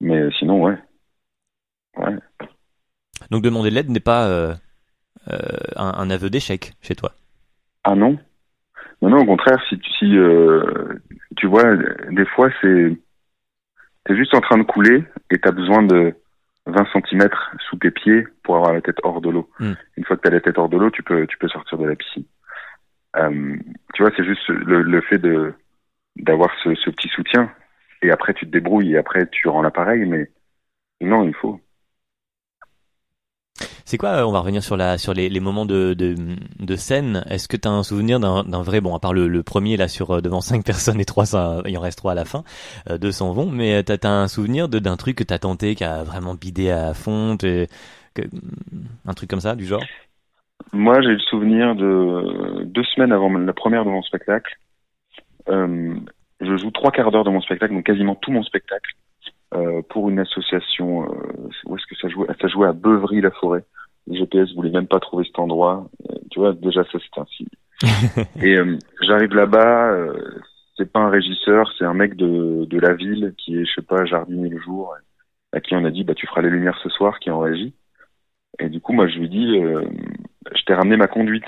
Mais 0.00 0.16
euh, 0.16 0.30
sinon, 0.38 0.62
ouais. 0.62 0.78
Ouais. 1.96 2.16
Donc 3.30 3.42
demander 3.42 3.70
de 3.70 3.74
l'aide 3.74 3.90
n'est 3.90 4.00
pas 4.00 4.26
euh, 4.28 4.54
un, 5.76 5.92
un 5.96 6.10
aveu 6.10 6.30
d'échec 6.30 6.72
chez 6.82 6.94
toi? 6.94 7.12
Ah 7.84 7.94
non 7.94 8.18
Non, 9.02 9.10
non, 9.10 9.18
au 9.18 9.26
contraire, 9.26 9.62
si, 9.68 9.78
tu- 9.78 9.90
si 9.92 10.16
euh, 10.18 10.94
tu 11.36 11.46
vois, 11.46 11.76
des 12.10 12.26
fois, 12.26 12.48
c'est. 12.60 12.96
T'es 14.04 14.16
juste 14.16 14.34
en 14.34 14.40
train 14.40 14.58
de 14.58 14.64
couler 14.64 15.02
et 15.30 15.38
t'as 15.38 15.50
besoin 15.50 15.82
de 15.82 16.14
20 16.66 16.86
cm 16.92 17.28
sous 17.68 17.76
tes 17.76 17.90
pieds 17.90 18.26
pour 18.42 18.56
avoir 18.56 18.72
la 18.74 18.82
tête 18.82 18.98
hors 19.02 19.20
de 19.20 19.30
l'eau. 19.30 19.48
Mm. 19.58 19.72
Une 19.96 20.04
fois 20.04 20.16
que 20.16 20.22
t'as 20.22 20.30
la 20.30 20.40
tête 20.40 20.58
hors 20.58 20.68
de 20.68 20.76
l'eau, 20.76 20.90
tu 20.90 21.02
peux, 21.02 21.26
tu 21.26 21.38
peux 21.38 21.48
sortir 21.48 21.78
de 21.78 21.86
la 21.86 21.96
piscine. 21.96 22.24
Euh, 23.16 23.56
tu 23.94 24.02
vois, 24.02 24.12
c'est 24.16 24.24
juste 24.24 24.46
le, 24.48 24.82
le 24.82 25.00
fait 25.02 25.18
de 25.18 25.54
d'avoir 26.16 26.50
ce, 26.62 26.74
ce 26.74 26.90
petit 26.90 27.08
soutien. 27.08 27.50
Et 28.02 28.10
après, 28.10 28.34
tu 28.34 28.46
te 28.46 28.50
débrouilles 28.50 28.92
et 28.94 28.98
après, 28.98 29.26
tu 29.30 29.48
rends 29.48 29.62
l'appareil, 29.62 30.04
mais 30.04 30.30
non, 31.00 31.26
il 31.26 31.34
faut. 31.34 31.60
C'est 33.84 33.98
quoi 33.98 34.10
euh, 34.10 34.24
On 34.24 34.32
va 34.32 34.40
revenir 34.40 34.62
sur 34.62 34.76
la 34.76 34.98
sur 34.98 35.14
les, 35.14 35.28
les 35.28 35.40
moments 35.40 35.66
de, 35.66 35.94
de, 35.94 36.14
de 36.58 36.76
scène. 36.76 37.24
Est-ce 37.28 37.48
que 37.48 37.56
tu 37.56 37.68
as 37.68 37.70
un 37.70 37.82
souvenir 37.82 38.20
d'un 38.20 38.62
vrai 38.62 38.80
bon 38.80 38.94
à 38.94 38.98
part 38.98 39.12
le, 39.12 39.28
le 39.28 39.42
premier 39.42 39.76
là 39.76 39.88
sur 39.88 40.10
euh, 40.10 40.20
devant 40.20 40.40
cinq 40.40 40.64
personnes 40.66 41.00
et 41.00 41.04
trois 41.04 41.26
ça, 41.26 41.62
il 41.66 41.76
en 41.76 41.80
reste 41.80 41.98
trois 41.98 42.12
à 42.12 42.14
la 42.14 42.24
fin, 42.24 42.44
euh, 42.90 42.98
deux 42.98 43.12
s'en 43.12 43.32
vont. 43.32 43.50
Mais 43.50 43.76
euh, 43.76 43.82
t'as 43.82 44.08
as 44.08 44.12
un 44.12 44.28
souvenir 44.28 44.68
de 44.68 44.78
d'un 44.78 44.96
truc 44.96 45.16
que 45.16 45.24
t'as 45.24 45.38
tenté 45.38 45.74
qui 45.74 45.84
a 45.84 46.02
vraiment 46.02 46.34
bidé 46.34 46.70
à 46.70 46.94
fond, 46.94 47.36
que, 47.36 47.66
un 49.06 49.14
truc 49.14 49.30
comme 49.30 49.40
ça 49.40 49.54
du 49.54 49.66
genre? 49.66 49.82
Moi, 50.72 51.00
j'ai 51.02 51.12
le 51.12 51.18
souvenir 51.20 51.74
de 51.74 52.64
deux 52.64 52.84
semaines 52.84 53.12
avant 53.12 53.30
la 53.32 53.52
première 53.52 53.84
de 53.84 53.90
mon 53.90 54.02
spectacle. 54.02 54.56
Euh, 55.48 55.94
je 56.40 56.56
joue 56.56 56.70
trois 56.70 56.90
quarts 56.90 57.10
d'heure 57.10 57.24
de 57.24 57.30
mon 57.30 57.40
spectacle, 57.40 57.74
donc 57.74 57.84
quasiment 57.84 58.14
tout 58.14 58.30
mon 58.30 58.42
spectacle, 58.42 58.92
euh, 59.54 59.82
pour 59.90 60.08
une 60.10 60.18
association. 60.18 61.04
Euh, 61.04 61.48
où 61.66 61.76
est-ce 61.76 61.86
que 61.86 61.96
ça 62.00 62.08
jouait? 62.08 62.26
Ça 62.40 62.48
jouait 62.48 62.68
à 62.68 62.72
Beuvry-la-Forêt. 62.72 63.64
Le 64.06 64.16
GPS 64.16 64.54
voulait 64.54 64.70
même 64.70 64.86
pas 64.86 65.00
trouver 65.00 65.24
cet 65.24 65.38
endroit. 65.38 65.88
Euh, 66.10 66.14
tu 66.30 66.40
vois, 66.40 66.52
déjà 66.52 66.84
ça 66.84 66.98
c'est 66.98 67.20
un 67.20 67.26
signe. 67.26 67.46
Et 68.42 68.56
euh, 68.56 68.78
j'arrive 69.02 69.34
là-bas. 69.34 69.92
Euh, 69.92 70.40
c'est 70.76 70.90
pas 70.90 71.00
un 71.00 71.10
régisseur, 71.10 71.72
c'est 71.78 71.84
un 71.84 71.94
mec 71.94 72.16
de, 72.16 72.64
de 72.64 72.78
la 72.80 72.94
ville 72.94 73.32
qui 73.38 73.56
est, 73.56 73.64
je 73.64 73.72
sais 73.74 73.86
pas, 73.86 74.04
jardinier 74.04 74.48
le 74.48 74.58
jour, 74.58 74.92
à 75.52 75.60
qui 75.60 75.76
on 75.76 75.84
a 75.84 75.90
dit 75.90 76.02
bah 76.02 76.14
tu 76.14 76.26
feras 76.26 76.42
les 76.42 76.50
lumières 76.50 76.78
ce 76.82 76.88
soir, 76.88 77.20
qui 77.20 77.28
est 77.28 77.32
en 77.32 77.38
régie. 77.38 77.74
Et 78.58 78.68
du 78.68 78.80
coup, 78.80 78.92
moi, 78.92 79.08
je 79.08 79.18
lui 79.18 79.28
dis, 79.28 79.58
euh, 79.58 79.84
je 80.54 80.62
t'ai 80.64 80.74
ramené 80.74 80.96
ma 80.96 81.08
conduite. 81.08 81.44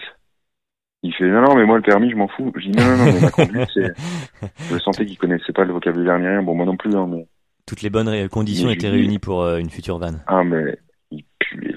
Il 1.03 1.15
fait, 1.15 1.29
non, 1.29 1.43
non, 1.43 1.55
mais 1.55 1.65
moi, 1.65 1.77
le 1.77 1.83
permis, 1.83 2.11
je 2.11 2.17
m'en 2.17 2.29
fous. 2.29 2.53
Je 2.57 2.69
dis, 2.69 2.77
non, 2.77 2.85
non, 2.85 2.97
non, 2.97 3.13
mais 3.13 3.21
ma 3.21 3.31
conduite, 3.31 3.69
c'est, 3.73 3.93
je 4.71 4.79
sentais 4.79 5.07
qu'il 5.07 5.19
connaissait 5.19 5.53
pas 5.53 5.65
le 5.65 5.73
vocabulaire 5.73 6.19
ni 6.19 6.27
rien. 6.27 6.43
Bon, 6.43 6.55
moi 6.55 6.67
non 6.67 6.77
plus, 6.77 6.95
hein, 6.97 7.07
mais, 7.09 7.27
Toutes 7.67 7.83
les 7.83 7.91
bonnes 7.91 8.29
conditions 8.29 8.69
Mais 8.69 8.75
étaient 8.75 8.89
réunies 8.89 9.19
pour 9.19 9.47
une 9.47 9.71
future 9.71 9.99
vanne. 9.99 10.23
ah, 10.27 10.43
mais, 10.43 10.79
il 11.13 11.25
puait, 11.39 11.75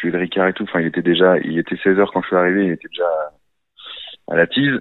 puait 0.00 0.10
le 0.10 0.18
Ricard 0.18 0.48
et 0.48 0.52
tout. 0.52 0.64
Enfin, 0.64 0.80
il 0.80 0.86
était 0.86 1.02
déjà, 1.02 1.38
il 1.38 1.58
était 1.58 1.76
16 1.76 1.98
heures 1.98 2.12
quand 2.12 2.22
je 2.22 2.28
suis 2.28 2.36
arrivé, 2.36 2.66
il 2.66 2.72
était 2.72 2.88
déjà 2.88 3.08
à 4.28 4.36
la 4.36 4.46
tise. 4.46 4.80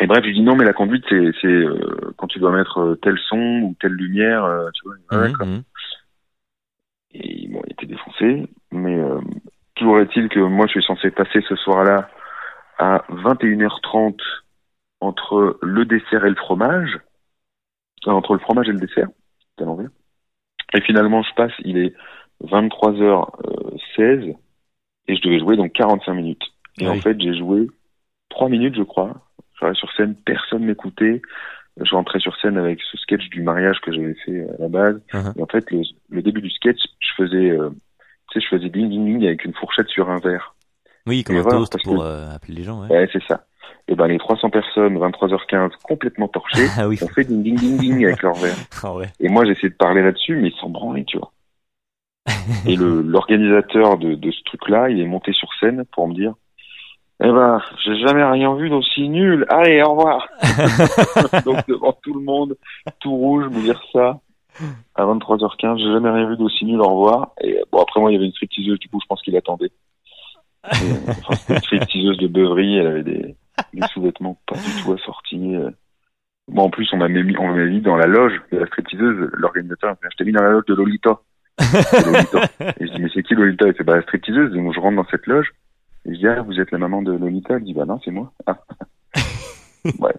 Et 0.00 0.06
bref, 0.06 0.20
je 0.22 0.28
lui 0.28 0.34
dis, 0.34 0.42
non, 0.42 0.54
mais 0.54 0.64
la 0.64 0.72
conduite, 0.72 1.04
c'est, 1.08 1.32
c'est, 1.40 1.48
euh, 1.48 2.14
quand 2.16 2.28
tu 2.28 2.38
dois 2.38 2.52
mettre 2.52 2.78
euh, 2.78 2.94
tel 3.02 3.18
son 3.28 3.62
ou 3.62 3.76
telle 3.80 3.92
lumière, 3.92 4.44
euh, 4.44 4.70
tu 4.74 4.84
vois. 4.84 5.26
D'accord. 5.26 5.46
mhm. 5.46 5.62
Et 7.14 7.48
bon, 7.48 7.62
il 7.66 7.72
était 7.72 7.86
défoncé, 7.86 8.48
mais 8.70 8.96
euh, 8.96 9.18
toujours 9.74 10.00
est-il 10.00 10.28
que 10.28 10.40
moi 10.40 10.66
je 10.66 10.72
suis 10.72 10.84
censé 10.84 11.10
passer 11.10 11.40
ce 11.48 11.56
soir-là 11.56 12.08
à 12.78 13.04
21h30 13.10 14.20
entre 15.00 15.58
le 15.62 15.84
dessert 15.84 16.24
et 16.26 16.30
le 16.30 16.36
fromage, 16.36 16.98
euh, 18.06 18.10
entre 18.10 18.34
le 18.34 18.40
fromage 18.40 18.68
et 18.68 18.72
le 18.72 18.80
dessert, 18.80 19.08
c'est 19.56 19.64
à 19.64 19.66
l'envers. 19.66 19.88
Et 20.74 20.80
finalement 20.82 21.22
je 21.22 21.34
passe, 21.34 21.52
il 21.60 21.78
est 21.78 21.94
23h16 22.44 24.34
et 25.08 25.16
je 25.16 25.22
devais 25.22 25.38
jouer 25.38 25.56
donc 25.56 25.72
45 25.72 26.14
minutes. 26.14 26.42
Et 26.80 26.88
en 26.88 26.94
fait 27.00 27.20
j'ai 27.20 27.36
joué 27.36 27.66
3 28.30 28.48
minutes 28.48 28.76
je 28.76 28.82
crois. 28.82 29.14
Je 29.60 29.66
suis 29.66 29.76
sur 29.76 29.92
scène, 29.94 30.14
personne 30.24 30.64
m'écoutait. 30.64 31.20
Je 31.80 31.94
rentrais 31.94 32.18
sur 32.20 32.36
scène 32.40 32.56
avec 32.58 32.80
ce 32.90 32.96
sketch 32.98 33.28
du 33.30 33.42
mariage 33.42 33.80
que 33.80 33.92
j'avais 33.92 34.14
fait 34.24 34.48
à 34.50 34.62
la 34.62 34.68
base. 34.68 35.00
Mhm. 35.14 35.32
Et 35.36 35.42
en 35.42 35.46
fait, 35.46 35.70
le, 35.70 35.82
le 36.10 36.22
début 36.22 36.40
du 36.40 36.50
sketch, 36.50 36.78
je 36.98 37.08
faisais, 37.16 37.50
euh, 37.50 37.70
tu 38.32 38.40
sais, 38.40 38.44
je 38.44 38.56
faisais 38.56 38.68
ding 38.68 38.88
ding 38.88 39.04
ding 39.04 39.24
avec 39.24 39.44
une 39.44 39.54
fourchette 39.54 39.86
sur 39.88 40.10
un 40.10 40.18
verre. 40.18 40.54
Oui, 41.06 41.22
comme 41.22 41.36
Et 41.36 41.38
un 41.38 41.42
voilà, 41.42 41.58
toast 41.58 41.76
pour 41.84 41.98
que- 41.98 42.02
euh, 42.02 42.34
appeler 42.34 42.54
les 42.54 42.62
gens. 42.64 42.82
Ouais. 42.82 42.88
Ouais, 42.90 43.08
c'est 43.12 43.22
ça. 43.24 43.44
Et 43.86 43.94
ben 43.94 44.06
les 44.08 44.18
300 44.18 44.50
personnes, 44.50 44.98
23h15, 44.98 45.70
complètement 45.84 46.26
torchées, 46.28 46.66
Ah 46.78 46.88
oui. 46.88 46.98
ont 47.00 47.08
fait 47.08 47.24
ding 47.24 47.42
ding 47.44 47.56
ding 47.56 47.78
ding 47.78 48.04
avec 48.04 48.22
leur 48.22 48.34
verre. 48.34 48.56
Ah 48.82 48.94
ouais. 48.94 49.06
Et 49.20 49.28
moi, 49.28 49.44
j'essayais 49.44 49.70
de 49.70 49.74
parler 49.76 50.02
là-dessus, 50.02 50.36
mais 50.36 50.48
ils 50.48 50.56
s'en 50.60 50.70
branlaient, 50.70 51.04
tu 51.04 51.16
vois. 51.18 51.32
Et 52.66 52.76
l'organisateur 52.76 53.98
de, 53.98 54.14
de 54.14 54.30
ce 54.30 54.42
truc-là, 54.44 54.90
il 54.90 55.00
est 55.00 55.06
monté 55.06 55.32
sur 55.32 55.48
scène 55.60 55.84
pour 55.92 56.08
me 56.08 56.14
dire, 56.14 56.34
eh 57.22 57.28
ben, 57.30 57.60
j'ai 57.84 57.98
jamais 57.98 58.24
rien 58.24 58.54
vu 58.54 58.70
d'aussi 58.70 59.08
nul. 59.08 59.44
Allez, 59.48 59.82
au 59.82 59.94
revoir. 59.94 60.28
Donc 61.44 61.66
devant 61.68 61.92
tout 62.02 62.14
le 62.14 62.20
monde, 62.24 62.56
tout 63.00 63.14
rouge, 63.14 63.46
me 63.48 63.60
dire 63.62 63.80
ça 63.92 64.20
à 64.94 65.04
23h15, 65.04 65.78
j'ai 65.78 65.92
jamais 65.92 66.10
rien 66.10 66.28
vu 66.28 66.36
d'aussi 66.36 66.64
nul. 66.64 66.80
Au 66.80 66.88
revoir. 66.88 67.32
Et 67.42 67.60
bon, 67.72 67.80
après 67.82 68.00
moi, 68.00 68.10
il 68.10 68.14
y 68.14 68.16
avait 68.16 68.26
une 68.26 68.32
stripteaseuse, 68.32 68.78
du 68.78 68.88
coup, 68.88 68.98
je 69.02 69.06
pense 69.08 69.22
qu'il 69.22 69.36
attendait. 69.36 69.70
Et, 70.64 70.76
enfin, 71.08 71.34
c'était 71.34 71.54
une 71.54 71.60
stripteaseuse 71.60 72.18
de 72.18 72.26
Beuvry, 72.28 72.76
elle 72.76 72.86
avait 72.86 73.02
des, 73.02 73.36
des 73.72 73.86
sous-vêtements 73.92 74.38
pas 74.46 74.56
du 74.56 74.82
tout 74.82 74.92
assortis. 74.92 75.56
euh. 75.56 75.70
Bon, 76.48 76.62
en 76.64 76.70
plus, 76.70 76.88
on 76.92 76.96
m'a 76.96 77.08
mis, 77.08 77.36
on 77.36 77.48
m'a 77.48 77.64
mis 77.64 77.80
dans 77.80 77.96
la 77.96 78.06
loge 78.06 78.40
de 78.52 78.58
la 78.58 78.66
stripteaseuse. 78.66 79.30
L'organisateur, 79.34 79.94
je 80.02 80.16
t'ai 80.16 80.24
mis 80.24 80.32
dans 80.32 80.42
la 80.42 80.50
loge 80.50 80.64
de 80.66 80.74
Lolita. 80.74 81.20
Lolita? 81.58 82.48
Et 82.80 82.86
je 82.86 82.92
dis, 82.94 83.02
mais 83.02 83.10
c'est 83.14 83.22
qui 83.22 83.34
Lolita? 83.34 83.66
Il 83.66 83.74
fait, 83.74 83.84
bah, 83.84 84.00
stripteaseuse. 84.02 84.52
Donc, 84.52 84.72
je 84.74 84.80
rentre 84.80 84.96
dans 84.96 85.06
cette 85.10 85.26
loge. 85.26 85.48
Et 86.06 86.14
je 86.14 86.18
dis, 86.18 86.26
ah, 86.26 86.42
vous 86.42 86.58
êtes 86.60 86.70
la 86.70 86.78
maman 86.78 87.02
de 87.02 87.12
Lolita? 87.12 87.54
Elle 87.56 87.64
dit, 87.64 87.74
bah 87.74 87.84
non, 87.84 88.00
c'est 88.04 88.10
moi. 88.10 88.32
Ah. 88.46 88.58
Bref. 89.98 90.16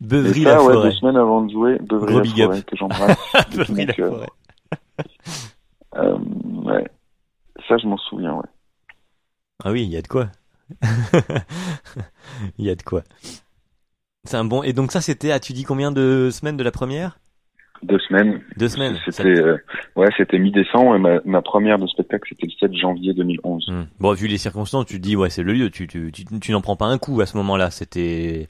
Beuvry 0.00 0.42
Et 0.42 0.44
la 0.44 0.52
ça, 0.58 0.64
ouais, 0.64 0.72
forêt. 0.74 0.88
deux 0.90 0.94
semaines 0.96 1.16
avant 1.16 1.42
de 1.42 1.52
jouer, 1.52 1.78
Beuvry 1.80 2.06
Gros 2.06 2.16
la 2.18 2.22
big 2.22 2.40
up. 2.42 2.46
forêt, 2.50 2.62
que 2.62 2.76
j'embrasse. 2.76 3.16
Beuvry 3.56 3.86
la 3.86 3.92
cœur. 3.92 4.12
forêt. 4.14 4.28
Euh, 5.96 6.18
ouais. 6.64 6.88
Ça, 7.68 7.76
je 7.78 7.86
m'en 7.86 7.96
souviens, 7.98 8.34
ouais. 8.34 8.48
Ah 9.64 9.70
oui, 9.70 9.82
il 9.84 9.90
y 9.90 9.96
a 9.96 10.02
de 10.02 10.08
quoi. 10.08 10.28
Il 12.58 12.64
y 12.64 12.70
a 12.70 12.74
de 12.74 12.82
quoi. 12.82 13.02
C'est 14.24 14.36
un 14.36 14.44
bon. 14.44 14.62
Et 14.62 14.72
donc 14.72 14.90
ça, 14.90 15.00
c'était. 15.00 15.30
As-tu 15.32 15.52
dit 15.52 15.64
combien 15.64 15.92
de 15.92 16.30
semaines 16.32 16.56
de 16.56 16.64
la 16.64 16.70
première? 16.72 17.18
Deux 17.82 17.98
semaines. 17.98 18.40
Deux 18.56 18.68
semaines. 18.68 18.98
C'était, 19.04 19.28
euh, 19.28 19.56
ouais, 19.96 20.08
c'était 20.16 20.38
mi-décembre 20.38 20.94
et 20.96 20.98
ma, 20.98 21.20
ma 21.24 21.42
première 21.42 21.78
de 21.78 21.86
spectacle, 21.88 22.28
c'était 22.28 22.46
le 22.46 22.52
7 22.52 22.74
janvier 22.74 23.12
2011. 23.12 23.68
Hmm. 23.68 23.82
Bon, 23.98 24.12
vu 24.12 24.28
les 24.28 24.38
circonstances, 24.38 24.86
tu 24.86 24.96
te 24.98 25.02
dis 25.02 25.16
ouais, 25.16 25.30
c'est 25.30 25.42
le 25.42 25.52
lieu. 25.52 25.70
Tu 25.70 25.86
tu 25.88 26.12
tu, 26.12 26.24
tu 26.24 26.52
n'en 26.52 26.60
prends 26.60 26.76
pas 26.76 26.86
un 26.86 26.98
coup 26.98 27.20
à 27.20 27.26
ce 27.26 27.36
moment-là. 27.38 27.70
C'était. 27.70 28.48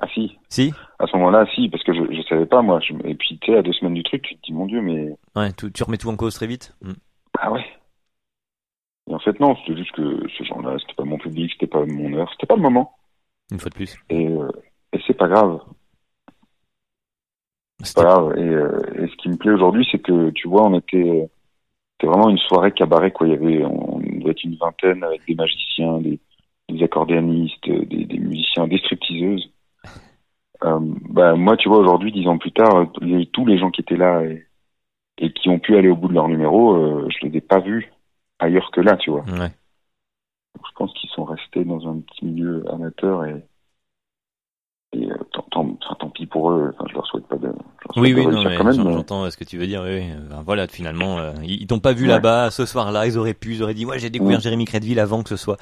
Ah 0.00 0.06
si, 0.12 0.36
Si? 0.50 0.74
à 0.98 1.06
ce 1.06 1.16
moment-là, 1.16 1.46
si, 1.54 1.70
parce 1.70 1.82
que 1.82 1.94
je, 1.94 2.14
je 2.14 2.20
savais 2.28 2.44
pas, 2.44 2.60
moi. 2.60 2.80
Je- 2.80 2.92
et 3.08 3.14
puis, 3.14 3.38
tu 3.40 3.50
sais, 3.52 3.58
à 3.58 3.62
deux 3.62 3.72
semaines 3.72 3.94
du 3.94 4.02
truc, 4.02 4.22
tu 4.22 4.36
te 4.36 4.42
dis, 4.42 4.52
mon 4.52 4.66
Dieu, 4.66 4.82
mais... 4.82 5.08
Ouais. 5.34 5.52
Tu, 5.54 5.72
tu 5.72 5.82
remets 5.84 5.96
tout 5.96 6.10
en 6.10 6.16
cause 6.16 6.34
très 6.34 6.46
vite? 6.46 6.76
Hmm. 6.82 6.92
Ah 7.38 7.50
ouais. 7.50 7.64
Et 9.08 9.14
en 9.14 9.18
fait, 9.20 9.38
non, 9.40 9.56
c'était 9.56 9.78
juste 9.78 9.92
que 9.92 10.20
ces 10.36 10.44
gens-là, 10.44 10.76
c'était 10.80 10.94
pas 10.94 11.04
mon 11.04 11.16
public, 11.18 11.50
c'était 11.52 11.66
pas 11.66 11.84
mon 11.86 12.12
heure, 12.14 12.30
c'était 12.32 12.46
pas 12.46 12.56
le 12.56 12.62
moment. 12.62 12.92
Une 13.50 13.58
fois 13.60 13.70
de 13.70 13.74
plus. 13.74 13.96
Et, 14.10 14.26
euh, 14.28 14.48
et 14.92 15.00
c'est 15.06 15.14
pas 15.16 15.28
grave. 15.28 15.60
Et, 18.36 18.40
euh, 18.40 18.80
et 18.94 19.06
ce 19.08 19.16
qui 19.16 19.28
me 19.28 19.36
plaît 19.36 19.52
aujourd'hui, 19.52 19.86
c'est 19.90 19.98
que, 19.98 20.30
tu 20.30 20.48
vois, 20.48 20.66
on 20.66 20.78
était... 20.78 21.28
C'était 21.98 22.12
vraiment 22.12 22.28
une 22.28 22.36
soirée 22.36 22.72
cabaret, 22.72 23.10
quoi. 23.10 23.26
Il 23.26 23.32
y 23.32 23.36
avait, 23.36 23.64
on 23.64 24.00
devait 24.00 24.32
être 24.32 24.44
une 24.44 24.56
vingtaine 24.56 25.02
avec 25.02 25.26
des 25.26 25.34
magiciens, 25.34 25.98
des, 25.98 26.20
des 26.68 26.82
accordéonistes, 26.84 27.66
des, 27.66 28.04
des 28.04 28.18
musiciens, 28.18 28.68
des 28.68 28.76
stripteaseuses. 28.76 29.50
Euh, 30.64 30.78
bah, 31.08 31.34
moi, 31.36 31.56
tu 31.56 31.70
vois, 31.70 31.78
aujourd'hui, 31.78 32.12
dix 32.12 32.28
ans 32.28 32.36
plus 32.36 32.52
tard, 32.52 32.86
les- 33.00 33.24
tous 33.26 33.46
les 33.46 33.56
gens 33.56 33.70
qui 33.70 33.80
étaient 33.80 33.96
là 33.96 34.22
et, 34.24 34.46
et 35.16 35.32
qui 35.32 35.48
ont 35.48 35.58
pu 35.58 35.74
aller 35.74 35.88
au 35.88 35.96
bout 35.96 36.08
de 36.08 36.14
leur 36.14 36.28
numéro, 36.28 36.74
euh, 36.74 37.08
je 37.08 37.26
les 37.26 37.38
ai 37.38 37.40
pas 37.40 37.60
vus 37.60 37.90
ailleurs 38.38 38.70
que 38.72 38.82
là, 38.82 38.98
tu 38.98 39.10
vois. 39.10 39.22
Ouais. 39.22 39.50
Je 40.56 40.72
pense 40.76 40.92
qu'ils 40.92 41.10
sont 41.10 41.24
restés 41.24 41.64
dans 41.64 41.88
un 41.88 42.00
petit 42.00 42.26
milieu 42.26 42.62
amateur 42.70 43.24
et, 43.24 43.42
et 44.92 45.10
euh, 45.10 45.14
tant, 45.32 45.44
tant, 45.50 45.60
enfin, 45.84 45.96
tant 45.98 46.08
pis 46.10 46.26
pour 46.26 46.50
eux. 46.52 46.72
Enfin, 46.74 46.84
je 46.88 46.94
leur 46.94 47.06
souhaite 47.06 47.26
pas 47.26 47.36
de. 47.36 47.48
souhaite 47.48 47.96
Oui, 47.96 48.10
de 48.12 48.20
oui, 48.20 48.26
non, 48.26 48.44
mais 48.44 48.56
quand 48.56 48.64
même, 48.64 48.74
j'en- 48.74 48.84
mais- 48.84 48.92
j'entends 48.92 49.28
ce 49.30 49.36
que 49.36 49.44
tu 49.44 49.58
veux 49.58 49.66
dire. 49.66 49.82
Oui. 49.84 50.02
Ben, 50.30 50.42
voilà, 50.46 50.68
finalement, 50.68 51.18
euh, 51.18 51.32
ils, 51.42 51.62
ils 51.62 51.66
t'ont 51.66 51.80
pas 51.80 51.92
vu 51.92 52.04
Ouais. 52.04 52.08
là-bas 52.10 52.50
ce 52.50 52.64
soir-là. 52.66 53.06
Ils 53.06 53.18
auraient 53.18 53.34
pu, 53.34 53.54
ils 53.54 53.62
auraient 53.62 53.74
dit, 53.74 53.84
ouais, 53.84 53.98
j'ai 53.98 54.10
découvert 54.10 54.38
Mm. 54.38 54.42
Jérémy 54.42 54.64
Crédville 54.64 55.00
avant 55.00 55.22
que 55.22 55.28
ce 55.28 55.36
soit 55.36 55.56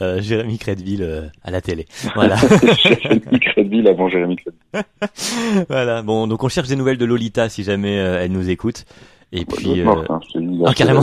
euh, 0.00 0.20
Jérémy 0.22 0.58
Crédville 0.58 1.02
euh, 1.02 1.26
à 1.44 1.50
la 1.50 1.60
télé. 1.60 1.86
Voilà, 2.14 2.36
Jérémy 2.82 3.38
Crédville 3.40 3.86
avant 3.88 4.08
Jérémy 4.08 4.36
Crédville. 4.36 5.64
voilà. 5.68 6.02
Bon, 6.02 6.26
donc 6.26 6.42
on 6.42 6.48
cherche 6.48 6.68
des 6.68 6.76
nouvelles 6.76 6.98
de 6.98 7.04
Lolita 7.04 7.48
si 7.48 7.62
jamais 7.62 7.98
euh, 8.00 8.22
elle 8.22 8.32
nous 8.32 8.48
écoute. 8.50 8.84
Et 9.32 9.44
Bah, 9.44 9.54
elle 9.58 9.62
doit 9.64 9.72
puis, 9.72 9.80
euh, 9.82 9.86
hein, 10.08 10.64
ah, 10.66 10.74
carrément. 10.74 11.02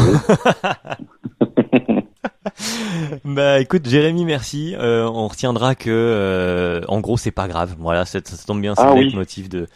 bah 3.25 3.59
écoute, 3.59 3.87
Jérémy, 3.87 4.25
merci. 4.25 4.75
Euh, 4.77 5.07
on 5.07 5.27
retiendra 5.27 5.75
que, 5.75 5.89
euh, 5.89 6.81
en 6.87 6.99
gros, 6.99 7.17
c'est 7.17 7.31
pas 7.31 7.47
grave. 7.47 7.75
Voilà, 7.79 8.05
ça, 8.05 8.19
ça 8.23 8.45
tombe 8.45 8.61
bien, 8.61 8.75
c'est 8.75 8.81
Ah 8.81 8.93
le 8.95 9.11
motif 9.11 9.49
de 9.49 9.67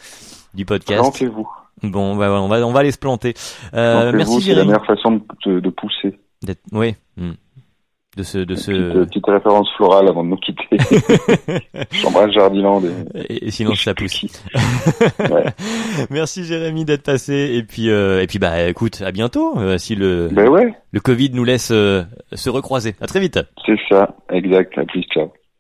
du 0.54 0.66
podcast. 0.66 1.02
Plantez-vous. 1.02 1.48
Bon, 1.84 2.16
bah, 2.16 2.30
on 2.42 2.48
va 2.48 2.66
on 2.66 2.72
va 2.72 2.80
aller 2.82 2.92
se 2.92 3.00
planter. 3.00 3.34
Euh, 3.74 4.12
merci 4.14 4.34
c'est 4.34 4.40
la 4.40 4.46
Jérémy. 4.46 4.68
meilleure 4.68 4.86
façon 4.86 5.22
de, 5.46 5.70
pousser. 5.70 6.20
Oui, 6.72 6.96
hmm. 7.18 7.32
De 8.18 8.24
ce, 8.24 8.40
de 8.40 8.56
ce. 8.56 8.72
Petite, 8.72 9.10
petite 9.10 9.26
référence 9.28 9.72
florale 9.78 10.10
avant 10.10 10.24
de 10.24 10.30
nous 10.30 10.38
quitter. 10.38 10.64
J'embrasse 11.92 12.32
Jardiland. 12.32 12.82
Et... 13.16 13.34
Et, 13.34 13.48
et 13.48 13.52
sinon 13.52 13.74
ça 13.76 13.94
pousse. 13.94 14.26
Ouais. 15.20 15.46
Merci 16.10 16.44
Jérémy 16.44 16.84
d'être 16.84 17.04
passé 17.04 17.52
et 17.56 17.64
puis 17.64 17.90
euh, 17.90 18.22
et 18.22 18.28
puis 18.28 18.40
bah 18.40 18.68
écoute 18.68 19.02
à 19.06 19.12
bientôt 19.12 19.58
euh, 19.58 19.78
si 19.78 19.96
le 19.96 20.30
Ben 20.32 20.50
ouais, 20.50 20.74
le 20.92 21.00
Covid 21.00 21.32
nous 21.34 21.44
laisse 21.44 21.72
euh, 21.72 22.04
se 22.34 22.50
recroiser. 22.50 22.96
À 23.02 23.08
très 23.08 23.20
vite. 23.20 23.40
c'est 23.66 23.80
ça, 23.90 24.16
exact. 24.32 24.78
À 24.78 24.86
plus, 24.86 25.04
ciao. 25.04 25.32